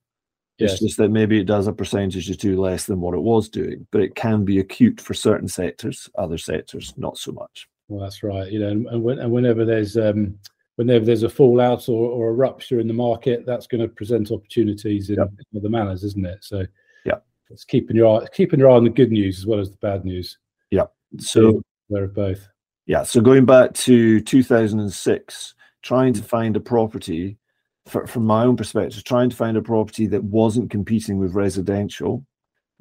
Yes. 0.58 0.72
It's 0.72 0.82
just 0.82 0.96
that 0.98 1.10
maybe 1.10 1.40
it 1.40 1.46
does 1.46 1.66
a 1.66 1.72
percentage 1.72 2.30
or 2.30 2.34
two 2.34 2.60
less 2.60 2.86
than 2.86 3.00
what 3.00 3.14
it 3.14 3.22
was 3.22 3.48
doing, 3.48 3.86
but 3.90 4.00
it 4.00 4.14
can 4.14 4.44
be 4.44 4.58
acute 4.58 5.00
for 5.00 5.12
certain 5.12 5.48
sectors, 5.48 6.08
other 6.16 6.38
sectors 6.38 6.94
not 6.96 7.18
so 7.18 7.32
much. 7.32 7.68
Well, 7.88 8.02
that's 8.02 8.22
right. 8.22 8.50
You 8.50 8.60
know, 8.60 8.90
and, 8.90 9.02
when, 9.02 9.18
and 9.18 9.30
whenever 9.30 9.64
there's 9.64 9.96
um, 9.96 10.38
whenever 10.76 11.04
there's 11.04 11.22
a 11.22 11.28
fallout 11.28 11.88
or, 11.88 12.10
or, 12.10 12.30
a 12.30 12.32
rupture 12.32 12.80
in 12.80 12.88
the 12.88 12.94
market, 12.94 13.44
that's 13.46 13.66
going 13.66 13.80
to 13.80 13.88
present 13.88 14.30
opportunities 14.30 15.10
in, 15.10 15.16
yep. 15.16 15.30
in 15.52 15.58
other 15.58 15.68
manners, 15.68 16.02
isn't 16.02 16.26
it? 16.26 16.42
So, 16.42 16.64
yeah, 17.04 17.18
it's 17.50 17.64
keeping 17.64 17.96
your 17.96 18.22
eye 18.22 18.26
keeping 18.32 18.58
your 18.58 18.70
eye 18.70 18.76
on 18.76 18.84
the 18.84 18.90
good 18.90 19.12
news 19.12 19.38
as 19.38 19.46
well 19.46 19.60
as 19.60 19.70
the 19.70 19.76
bad 19.78 20.04
news. 20.04 20.38
Yeah. 20.70 20.86
So 21.18 21.62
they're 21.90 22.06
both. 22.06 22.48
Yeah. 22.86 23.02
So 23.02 23.20
going 23.20 23.44
back 23.44 23.74
to 23.74 24.20
2006, 24.20 25.54
trying 25.82 26.12
to 26.14 26.22
find 26.22 26.56
a 26.56 26.60
property, 26.60 27.38
for, 27.86 28.06
from 28.06 28.24
my 28.24 28.44
own 28.44 28.56
perspective, 28.56 29.04
trying 29.04 29.30
to 29.30 29.36
find 29.36 29.56
a 29.56 29.62
property 29.62 30.06
that 30.08 30.24
wasn't 30.24 30.70
competing 30.70 31.18
with 31.18 31.34
residential 31.34 32.24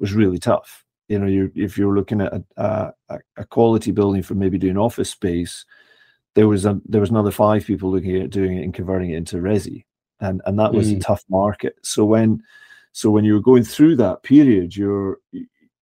was 0.00 0.12
really 0.12 0.38
tough 0.38 0.83
you 1.08 1.18
know, 1.18 1.26
you 1.26 1.52
if 1.54 1.76
you're 1.76 1.94
looking 1.94 2.20
at 2.20 2.32
a, 2.32 2.94
a, 3.08 3.18
a, 3.36 3.44
quality 3.44 3.90
building 3.90 4.22
for 4.22 4.34
maybe 4.34 4.58
doing 4.58 4.78
office 4.78 5.10
space, 5.10 5.64
there 6.34 6.48
was 6.48 6.64
a 6.64 6.80
there 6.86 7.00
was 7.00 7.10
another 7.10 7.30
five 7.30 7.64
people 7.64 7.90
looking 7.90 8.16
at 8.16 8.30
doing 8.30 8.58
it 8.58 8.62
and 8.62 8.74
converting 8.74 9.10
it 9.10 9.16
into 9.16 9.36
resi, 9.36 9.84
and 10.20 10.40
and 10.46 10.58
that 10.58 10.72
was 10.72 10.90
mm. 10.90 10.96
a 10.96 11.00
tough 11.00 11.24
market. 11.28 11.76
So 11.82 12.04
when 12.04 12.42
so 12.92 13.10
when 13.10 13.24
you 13.24 13.34
were 13.34 13.40
going 13.40 13.64
through 13.64 13.96
that 13.96 14.22
period, 14.22 14.76
you're 14.76 15.18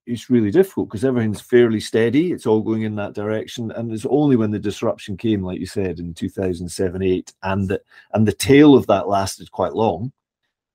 it's 0.05 0.29
really 0.29 0.51
difficult 0.51 0.89
because 0.89 1.05
everything's 1.05 1.41
fairly 1.41 1.79
steady. 1.79 2.33
It's 2.33 2.47
all 2.47 2.61
going 2.61 2.83
in 2.83 2.97
that 2.97 3.15
direction, 3.15 3.71
and 3.71 3.93
it's 3.93 4.07
only 4.07 4.35
when 4.35 4.51
the 4.51 4.59
disruption 4.59 5.17
came, 5.17 5.43
like 5.43 5.61
you 5.61 5.67
said, 5.67 6.01
in 6.01 6.15
2007, 6.15 7.03
eight, 7.03 7.33
and 7.45 7.69
the 7.69 7.81
and 8.13 8.27
the 8.27 8.33
tail 8.33 8.75
of 8.75 8.89
that 8.89 9.09
lasted 9.09 9.53
quite 9.53 9.75
long. 9.75 10.13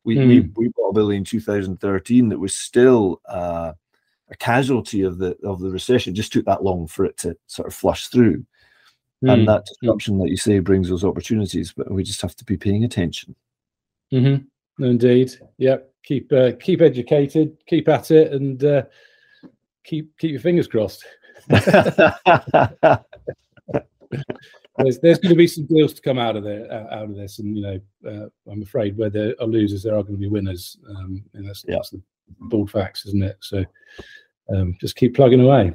We 0.05 0.15
mm. 0.15 0.27
we, 0.27 0.39
we 0.55 0.67
bought 0.69 0.91
a 0.91 0.93
building 0.93 1.17
in 1.17 1.25
2013 1.25 2.29
that 2.29 2.39
was 2.39 2.55
still. 2.55 3.21
Uh, 3.27 3.73
a 4.30 4.36
casualty 4.36 5.01
of 5.01 5.17
the 5.17 5.38
of 5.43 5.59
the 5.59 5.69
recession. 5.69 6.15
just 6.15 6.34
took 6.34 6.45
that 6.45 6.63
long 6.63 6.88
for 6.88 7.05
it 7.05 7.17
to 7.17 7.38
sort 7.47 7.67
of 7.67 7.73
flush 7.73 8.07
through. 8.07 8.45
Mm. 9.23 9.34
And 9.34 9.41
hmm. 9.41 9.45
that 9.47 9.65
disruption, 9.65 10.15
mm. 10.15 10.21
like 10.21 10.30
you 10.30 10.38
say, 10.38 10.59
brings 10.59 10.89
those 10.89 11.03
opportunities, 11.03 11.73
but 11.75 11.89
we 11.89 12.03
just 12.03 12.21
have 12.21 12.36
to 12.36 12.45
be 12.45 12.55
paying 12.55 12.84
attention. 12.84 13.36
Mm-hmm. 14.13 14.84
Indeed. 14.84 15.32
Yep. 15.57 15.91
Keep 16.03 16.32
uh, 16.32 16.51
keep 16.61 16.82
educated, 16.82 17.57
keep 17.65 17.89
at 17.89 18.11
it, 18.11 18.32
and 18.32 18.63
uh, 18.63 18.84
keep 19.84 20.15
keep 20.17 20.32
your 20.32 20.39
fingers 20.39 20.67
crossed. 20.67 21.03
there's, 24.78 24.99
there's 24.99 25.19
going 25.19 25.34
to 25.34 25.36
be 25.36 25.47
some 25.47 25.65
deals 25.65 25.93
to 25.93 26.01
come 26.01 26.17
out 26.17 26.36
of 26.36 26.43
there 26.43 26.71
out 26.71 27.05
of 27.09 27.15
this, 27.15 27.39
and 27.39 27.57
you 27.57 27.63
know, 27.63 27.80
uh, 28.09 28.28
I'm 28.49 28.61
afraid 28.61 28.97
where 28.97 29.09
there 29.09 29.34
are 29.41 29.47
losers, 29.47 29.84
there 29.84 29.97
are 29.97 30.03
going 30.03 30.15
to 30.15 30.19
be 30.19 30.30
winners, 30.30 30.78
um, 30.89 31.23
and 31.34 31.47
that's, 31.47 31.65
yeah. 31.67 31.75
that's 31.75 31.89
the 31.89 32.01
bald 32.39 32.71
facts, 32.71 33.05
isn't 33.05 33.23
it? 33.23 33.38
So 33.41 33.65
um, 34.53 34.78
just 34.80 34.95
keep 34.95 35.15
plugging 35.15 35.41
away. 35.41 35.73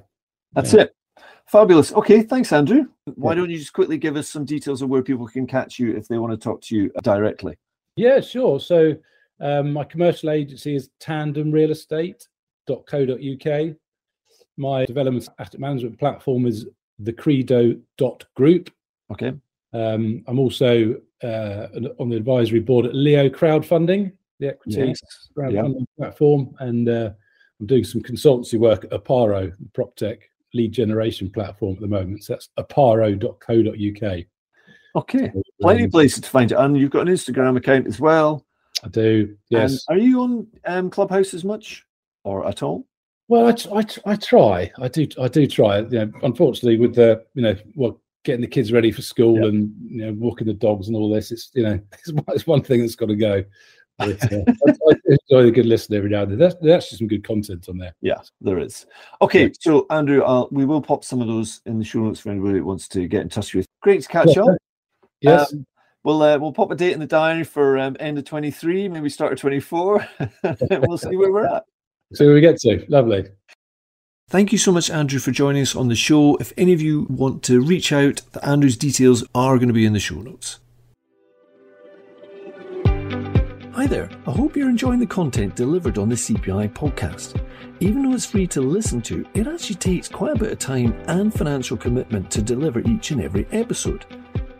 That's 0.54 0.72
yeah. 0.72 0.82
it. 0.82 0.96
Fabulous. 1.46 1.92
Okay, 1.92 2.22
thanks, 2.22 2.52
Andrew. 2.52 2.86
Why 3.16 3.34
don't 3.34 3.50
you 3.50 3.58
just 3.58 3.74
quickly 3.74 3.98
give 3.98 4.16
us 4.16 4.28
some 4.28 4.44
details 4.44 4.80
of 4.80 4.88
where 4.88 5.02
people 5.02 5.26
can 5.26 5.44
catch 5.46 5.78
you 5.78 5.96
if 5.96 6.08
they 6.08 6.18
want 6.18 6.32
to 6.32 6.38
talk 6.38 6.62
to 6.62 6.76
you 6.76 6.90
directly? 7.02 7.58
Yeah, 7.96 8.20
sure. 8.20 8.58
So 8.58 8.96
um, 9.40 9.72
my 9.72 9.84
commercial 9.84 10.30
agency 10.30 10.76
is 10.76 10.90
tandemrealestate.co.uk. 11.00 13.76
My 14.56 14.84
development 14.84 15.28
asset 15.38 15.60
management 15.60 15.98
platform 15.98 16.46
is 16.46 16.66
thecredo.group. 17.02 18.70
Okay. 19.10 19.32
Um, 19.74 20.22
I'm 20.26 20.38
also 20.38 21.00
uh, 21.22 21.66
on 21.98 22.08
the 22.08 22.16
advisory 22.16 22.60
board 22.60 22.86
at 22.86 22.94
Leo 22.94 23.28
Crowdfunding, 23.28 24.12
the 24.42 24.58
yes. 24.66 25.00
crowdfunding 25.36 25.80
yep. 25.80 25.88
platform, 25.98 26.54
and 26.58 26.88
uh, 26.88 27.10
I'm 27.60 27.66
doing 27.66 27.84
some 27.84 28.02
consultancy 28.02 28.58
work 28.58 28.84
at 28.84 28.90
Aparo, 28.90 29.50
the 29.56 29.68
prop 29.72 29.94
tech 29.96 30.18
lead 30.54 30.72
generation 30.72 31.30
platform 31.30 31.74
at 31.74 31.80
the 31.80 31.88
moment. 31.88 32.24
So 32.24 32.34
that's 32.34 32.48
aparo.co.uk. 32.58 34.24
Okay, 34.94 35.30
so, 35.32 35.42
plenty 35.60 35.80
um, 35.80 35.86
of 35.86 35.90
places 35.90 36.20
to 36.20 36.28
find 36.28 36.52
it, 36.52 36.58
and 36.58 36.76
you've 36.76 36.90
got 36.90 37.08
an 37.08 37.14
Instagram 37.14 37.56
account 37.56 37.86
as 37.86 37.98
well. 37.98 38.44
I 38.84 38.88
do. 38.88 39.36
Yes. 39.48 39.84
are 39.88 39.96
you 39.96 40.20
on 40.20 40.46
um, 40.66 40.90
Clubhouse 40.90 41.34
as 41.34 41.44
much, 41.44 41.86
or 42.24 42.46
at 42.46 42.62
all? 42.62 42.86
Well, 43.28 43.46
I, 43.46 43.78
I, 43.78 44.12
I 44.12 44.16
try. 44.16 44.70
I 44.78 44.88
do. 44.88 45.06
I 45.18 45.28
do 45.28 45.46
try. 45.46 45.78
You 45.78 45.88
know, 45.88 46.12
unfortunately, 46.22 46.78
with 46.78 46.94
the 46.94 47.24
you 47.34 47.42
know, 47.42 47.56
well, 47.74 48.02
getting 48.24 48.40
the 48.42 48.46
kids 48.46 48.72
ready 48.72 48.92
for 48.92 49.02
school 49.02 49.36
yep. 49.36 49.44
and 49.44 49.74
you 49.88 50.06
know, 50.06 50.12
walking 50.12 50.46
the 50.46 50.52
dogs 50.52 50.88
and 50.88 50.96
all 50.96 51.10
this, 51.12 51.32
it's 51.32 51.50
you 51.54 51.62
know, 51.62 51.80
it's, 51.92 52.12
it's 52.28 52.46
one 52.46 52.62
thing 52.62 52.80
that's 52.80 52.96
got 52.96 53.06
to 53.06 53.16
go. 53.16 53.42
But, 53.98 54.32
uh, 54.32 54.42
I, 54.88 54.94
enjoy 55.06 55.48
a 55.48 55.50
good 55.50 55.66
listen 55.66 55.94
every 55.94 56.10
now 56.10 56.22
and 56.22 56.32
then. 56.32 56.38
There's, 56.38 56.54
there's 56.60 56.84
actually 56.84 56.98
some 56.98 57.08
good 57.08 57.24
content 57.24 57.68
on 57.68 57.78
there. 57.78 57.94
Yeah, 58.00 58.20
there 58.40 58.58
is. 58.58 58.86
Okay, 59.20 59.44
yeah. 59.44 59.52
so 59.60 59.86
Andrew, 59.90 60.22
I'll, 60.22 60.48
we 60.50 60.64
will 60.64 60.82
pop 60.82 61.04
some 61.04 61.20
of 61.20 61.28
those 61.28 61.60
in 61.66 61.78
the 61.78 61.84
show 61.84 62.00
notes 62.00 62.20
for 62.20 62.30
anybody 62.30 62.58
who 62.58 62.64
wants 62.64 62.88
to 62.88 63.06
get 63.06 63.22
in 63.22 63.28
touch 63.28 63.54
with. 63.54 63.66
Great 63.82 64.02
to 64.02 64.08
catch 64.08 64.36
up. 64.36 64.48
Yes. 65.20 65.52
Um, 65.52 65.66
we'll 66.04 66.22
uh, 66.22 66.38
we'll 66.38 66.52
pop 66.52 66.70
a 66.70 66.74
date 66.74 66.92
in 66.92 67.00
the 67.00 67.06
diary 67.06 67.44
for 67.44 67.78
um, 67.78 67.96
end 68.00 68.18
of 68.18 68.24
23, 68.24 68.88
maybe 68.88 69.08
start 69.08 69.32
of 69.32 69.40
24. 69.40 70.06
we'll 70.70 70.98
see 70.98 71.16
where 71.16 71.32
we're 71.32 71.46
at. 71.46 71.64
See 72.14 72.24
where 72.24 72.34
we 72.34 72.40
get 72.40 72.58
to. 72.60 72.84
Lovely. 72.88 73.26
Thank 74.28 74.50
you 74.50 74.58
so 74.58 74.72
much, 74.72 74.90
Andrew, 74.90 75.18
for 75.18 75.30
joining 75.30 75.62
us 75.62 75.76
on 75.76 75.88
the 75.88 75.94
show. 75.94 76.36
If 76.36 76.54
any 76.56 76.72
of 76.72 76.80
you 76.80 77.06
want 77.10 77.42
to 77.44 77.60
reach 77.60 77.92
out, 77.92 78.22
the 78.32 78.44
Andrew's 78.44 78.78
details 78.78 79.22
are 79.34 79.56
going 79.56 79.68
to 79.68 79.74
be 79.74 79.84
in 79.84 79.92
the 79.92 80.00
show 80.00 80.16
notes. 80.16 80.58
Hi 83.82 83.88
there, 83.88 84.08
I 84.28 84.30
hope 84.30 84.56
you're 84.56 84.70
enjoying 84.70 85.00
the 85.00 85.06
content 85.06 85.56
delivered 85.56 85.98
on 85.98 86.08
the 86.08 86.14
CPI 86.14 86.72
podcast. 86.72 87.44
Even 87.80 88.04
though 88.04 88.14
it's 88.14 88.24
free 88.24 88.46
to 88.46 88.60
listen 88.60 89.02
to, 89.02 89.26
it 89.34 89.48
actually 89.48 89.74
takes 89.74 90.06
quite 90.06 90.36
a 90.36 90.38
bit 90.38 90.52
of 90.52 90.60
time 90.60 90.94
and 91.08 91.34
financial 91.34 91.76
commitment 91.76 92.30
to 92.30 92.42
deliver 92.42 92.78
each 92.88 93.10
and 93.10 93.20
every 93.20 93.44
episode. 93.50 94.06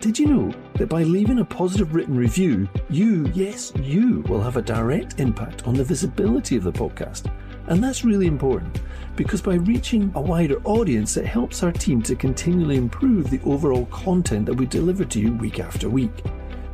Did 0.01 0.19
you 0.19 0.27
know 0.27 0.53
that 0.75 0.89
by 0.89 1.05
leaving 1.05 1.39
a 1.39 1.45
positive 1.45 1.95
written 1.95 2.17
review, 2.17 2.69
you, 2.91 3.31
yes, 3.33 3.73
you, 3.77 4.23
will 4.23 4.43
have 4.43 4.57
a 4.57 4.63
direct 4.63 5.21
impact 5.21 5.69
on 5.69 5.75
the 5.75 5.85
visibility 5.85 6.57
of 6.57 6.65
the 6.65 6.73
podcast? 6.73 7.33
And 7.69 7.81
that's 7.81 8.05
really 8.05 8.27
important 8.27 8.81
because 9.15 9.41
by 9.41 9.55
reaching 9.55 10.11
a 10.17 10.21
wider 10.21 10.61
audience, 10.65 11.17
it 11.17 11.27
helps 11.27 11.63
our 11.63 11.71
team 11.71 12.03
to 12.03 12.17
continually 12.17 12.77
improve 12.77 13.31
the 13.31 13.41
overall 13.45 13.87
content 13.87 14.47
that 14.47 14.55
we 14.55 14.67
deliver 14.67 15.05
to 15.05 15.21
you 15.21 15.33
week 15.35 15.61
after 15.61 15.89
week. 15.89 16.25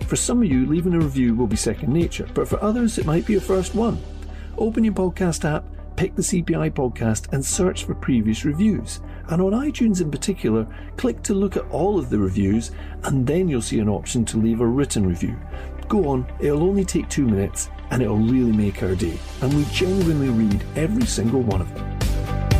For 0.08 0.16
some 0.16 0.42
of 0.42 0.48
you, 0.48 0.64
leaving 0.64 0.94
a 0.94 0.98
review 0.98 1.34
will 1.34 1.46
be 1.46 1.56
second 1.56 1.92
nature, 1.92 2.26
but 2.32 2.48
for 2.48 2.58
others, 2.62 2.96
it 2.96 3.04
might 3.04 3.26
be 3.26 3.34
your 3.34 3.42
first 3.42 3.74
one. 3.74 4.02
Open 4.56 4.82
your 4.82 4.94
podcast 4.94 5.44
app, 5.44 5.66
pick 5.96 6.14
the 6.14 6.22
CPI 6.22 6.70
podcast, 6.70 7.30
and 7.34 7.44
search 7.44 7.84
for 7.84 7.94
previous 7.94 8.46
reviews. 8.46 9.02
And 9.28 9.42
on 9.42 9.52
iTunes 9.52 10.00
in 10.00 10.10
particular, 10.10 10.66
click 10.96 11.22
to 11.24 11.34
look 11.34 11.58
at 11.58 11.70
all 11.70 11.98
of 11.98 12.08
the 12.08 12.18
reviews, 12.18 12.70
and 13.02 13.26
then 13.26 13.50
you'll 13.50 13.60
see 13.60 13.80
an 13.80 13.90
option 13.90 14.24
to 14.24 14.38
leave 14.38 14.62
a 14.62 14.66
written 14.66 15.06
review. 15.06 15.36
Go 15.88 16.08
on, 16.08 16.26
it'll 16.40 16.62
only 16.62 16.86
take 16.86 17.10
two 17.10 17.26
minutes, 17.26 17.68
and 17.90 18.00
it'll 18.00 18.16
really 18.16 18.52
make 18.52 18.82
our 18.82 18.94
day. 18.94 19.18
And 19.42 19.52
we 19.52 19.66
genuinely 19.66 20.30
read 20.30 20.64
every 20.74 21.04
single 21.04 21.42
one 21.42 21.60
of 21.60 21.74
them. 21.74 22.57